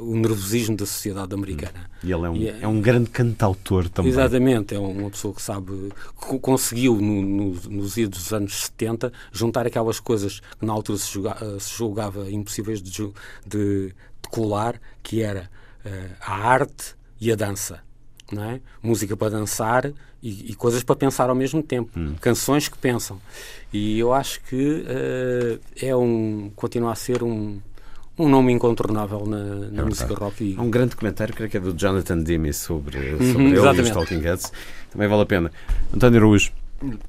o 0.00 0.16
nervosismo 0.16 0.76
da 0.76 0.84
sociedade 0.84 1.32
americana. 1.32 1.88
E 2.02 2.10
ele 2.10 2.26
é 2.26 2.30
um, 2.30 2.36
e, 2.36 2.48
é 2.48 2.66
um 2.66 2.80
grande 2.80 3.08
cantautor 3.08 3.88
também. 3.88 4.10
Exatamente, 4.10 4.74
é 4.74 4.78
uma 4.80 5.08
pessoa 5.08 5.32
que 5.32 5.40
sabe. 5.40 5.92
conseguiu, 6.16 6.96
no, 6.96 7.22
no, 7.22 7.54
nos 7.70 7.96
idos 7.96 8.24
dos 8.24 8.32
anos 8.32 8.64
70, 8.64 9.12
juntar 9.30 9.66
aquelas 9.68 10.00
coisas 10.00 10.40
que 10.58 10.66
na 10.66 10.72
altura 10.72 10.98
se, 10.98 11.12
julga, 11.12 11.44
uh, 11.44 11.60
se 11.60 11.76
julgava 11.76 12.28
impossíveis 12.28 12.82
de, 12.82 12.90
de, 12.90 13.12
de, 13.46 13.94
colar, 14.30 14.80
que 15.02 15.22
era 15.22 15.48
a 16.20 16.48
arte 16.48 16.94
e 17.20 17.32
a 17.32 17.34
dança. 17.34 17.80
Não 18.32 18.42
é? 18.44 18.60
Música 18.82 19.16
para 19.16 19.30
dançar 19.30 19.92
e, 20.22 20.50
e 20.50 20.54
coisas 20.54 20.82
para 20.82 20.96
pensar 20.96 21.28
ao 21.28 21.34
mesmo 21.34 21.62
tempo. 21.62 21.90
Hum. 21.98 22.14
Canções 22.20 22.68
que 22.68 22.78
pensam. 22.78 23.20
E 23.72 23.98
eu 23.98 24.12
acho 24.12 24.40
que 24.42 24.84
uh, 24.86 25.60
é 25.80 25.94
um. 25.94 26.50
continua 26.56 26.92
a 26.92 26.94
ser 26.94 27.22
um, 27.22 27.60
um 28.18 28.28
nome 28.28 28.52
incontornável 28.52 29.26
na, 29.26 29.44
na 29.70 29.82
é 29.82 29.84
música 29.84 30.14
rock. 30.14 30.44
E... 30.44 30.56
Há 30.56 30.62
um 30.62 30.70
grande 30.70 30.96
comentário, 30.96 31.34
creio 31.34 31.50
que 31.50 31.56
é 31.56 31.60
do 31.60 31.72
Jonathan 31.72 32.18
Demme 32.18 32.52
sobre, 32.52 32.98
uhum, 32.98 33.32
sobre 33.32 33.46
ele 33.46 33.78
e 33.78 33.82
os 33.82 33.90
Talking 33.90 34.20
Heads. 34.20 34.52
Também 34.90 35.08
vale 35.08 35.22
a 35.22 35.26
pena. 35.26 35.52
António 35.94 36.18
Araújo. 36.18 36.52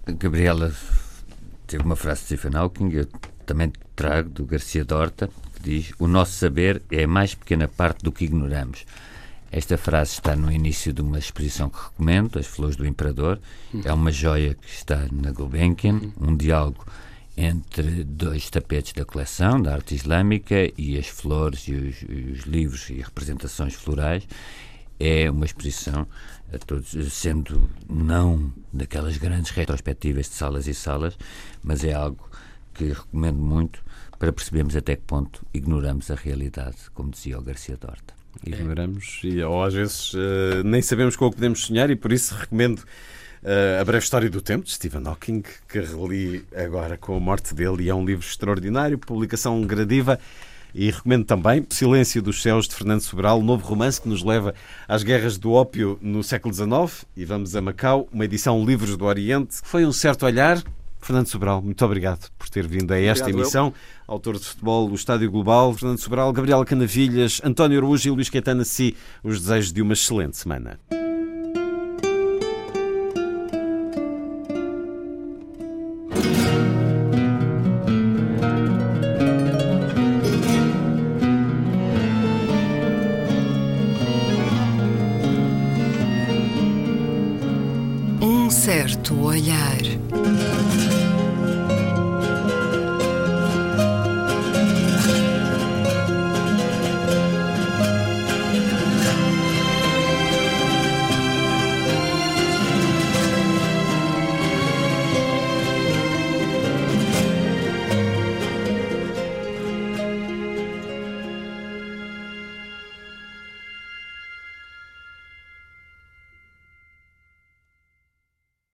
Gabriela 0.05 0.73
teve 1.67 1.83
uma 1.83 1.95
frase 1.95 2.21
de 2.21 2.25
Stephen 2.27 2.55
Hawking, 2.55 2.91
eu 2.91 3.07
também 3.45 3.71
trago 3.95 4.29
do 4.29 4.45
Garcia 4.45 4.85
Dorta, 4.85 5.29
que 5.55 5.63
diz: 5.63 5.91
O 5.99 6.07
nosso 6.07 6.33
saber 6.33 6.81
é 6.91 7.03
a 7.03 7.07
mais 7.07 7.35
pequena 7.35 7.67
parte 7.67 8.03
do 8.03 8.11
que 8.11 8.25
ignoramos. 8.25 8.85
Esta 9.55 9.77
frase 9.77 10.13
está 10.13 10.35
no 10.35 10.51
início 10.51 10.91
de 10.91 11.03
uma 11.03 11.19
exposição 11.19 11.69
que 11.69 11.77
recomendo, 11.77 12.39
As 12.39 12.47
Flores 12.47 12.75
do 12.75 12.87
Imperador. 12.87 13.39
É 13.85 13.93
uma 13.93 14.11
joia 14.11 14.55
que 14.55 14.67
está 14.67 15.07
na 15.11 15.31
Gulbenkian, 15.31 16.01
um 16.19 16.35
diálogo 16.35 16.83
entre 17.37 18.03
dois 18.03 18.49
tapetes 18.49 18.93
da 18.93 19.05
coleção 19.05 19.61
da 19.61 19.75
arte 19.75 19.93
islâmica 19.93 20.55
e 20.75 20.97
as 20.97 21.07
flores 21.07 21.67
e 21.67 21.73
os, 21.75 22.01
os 22.01 22.45
livros 22.47 22.89
e 22.89 22.95
representações 22.95 23.75
florais. 23.75 24.27
É 24.99 25.29
uma 25.29 25.45
exposição, 25.45 26.07
todos, 26.65 27.13
sendo 27.13 27.69
não 27.87 28.51
daquelas 28.73 29.17
grandes 29.17 29.51
retrospectivas 29.51 30.29
de 30.29 30.33
salas 30.33 30.65
e 30.65 30.73
salas, 30.73 31.15
mas 31.61 31.83
é 31.83 31.93
algo 31.93 32.27
que 32.73 32.85
recomendo 32.85 33.37
muito 33.37 33.83
para 34.17 34.33
percebermos 34.33 34.75
até 34.75 34.95
que 34.95 35.03
ponto 35.03 35.45
ignoramos 35.53 36.09
a 36.09 36.15
realidade, 36.15 36.77
como 36.95 37.11
dizia 37.11 37.37
o 37.37 37.43
Garcia 37.43 37.77
Dorta. 37.77 38.22
Ignoramos, 38.45 39.21
e, 39.23 39.41
ou 39.41 39.63
às 39.63 39.73
vezes 39.73 40.13
uh, 40.13 40.63
nem 40.63 40.81
sabemos 40.81 41.15
com 41.15 41.25
o 41.25 41.29
que 41.29 41.35
podemos 41.35 41.65
sonhar, 41.65 41.89
e 41.89 41.95
por 41.95 42.11
isso 42.11 42.35
recomendo 42.35 42.79
uh, 42.79 43.81
A 43.81 43.85
Breve 43.85 44.03
História 44.03 44.29
do 44.29 44.41
Tempo, 44.41 44.65
de 44.65 44.71
Stephen 44.71 45.03
Hawking, 45.05 45.43
que 45.67 45.79
reli 45.79 46.45
agora 46.55 46.97
com 46.97 47.15
a 47.15 47.19
morte 47.19 47.53
dele, 47.53 47.83
e 47.83 47.89
é 47.89 47.95
um 47.95 48.05
livro 48.05 48.25
extraordinário, 48.25 48.97
publicação 48.97 49.61
gradiva. 49.61 50.19
E 50.75 50.89
recomendo 50.89 51.23
também 51.23 51.63
Silêncio 51.69 52.19
dos 52.19 52.41
Céus, 52.41 52.67
de 52.67 52.73
Fernando 52.73 53.01
Sobral, 53.01 53.43
novo 53.43 53.63
romance 53.63 54.01
que 54.01 54.09
nos 54.09 54.23
leva 54.23 54.55
às 54.87 55.03
guerras 55.03 55.37
do 55.37 55.51
ópio 55.51 55.99
no 56.01 56.23
século 56.23 56.51
XIX. 56.51 57.05
E 57.15 57.23
vamos 57.25 57.55
a 57.55 57.61
Macau, 57.61 58.09
uma 58.11 58.25
edição 58.25 58.65
Livros 58.65 58.97
do 58.97 59.05
Oriente. 59.05 59.57
Foi 59.63 59.85
um 59.85 59.91
certo 59.91 60.25
olhar. 60.25 60.63
Fernando 61.03 61.27
Sobral, 61.27 61.61
muito 61.61 61.83
obrigado 61.85 62.29
por 62.37 62.49
ter 62.49 62.67
vindo 62.67 62.91
a 62.91 62.99
esta 62.99 63.25
obrigado, 63.25 63.41
emissão. 63.41 63.67
Eu 63.67 64.13
autor 64.13 64.37
de 64.37 64.45
futebol 64.45 64.87
do 64.87 64.95
Estádio 64.95 65.29
Global, 65.29 65.73
Fernando 65.73 65.97
Sobral, 65.97 66.31
Gabriela 66.31 66.65
Canavilhas, 66.65 67.41
António 67.43 67.79
Araújo 67.79 68.07
e 68.07 68.11
Luís 68.11 68.29
Caetano, 68.29 68.63
si 68.63 68.95
os 69.23 69.41
desejos 69.41 69.73
de 69.73 69.81
uma 69.81 69.93
excelente 69.93 70.37
semana. 70.37 70.79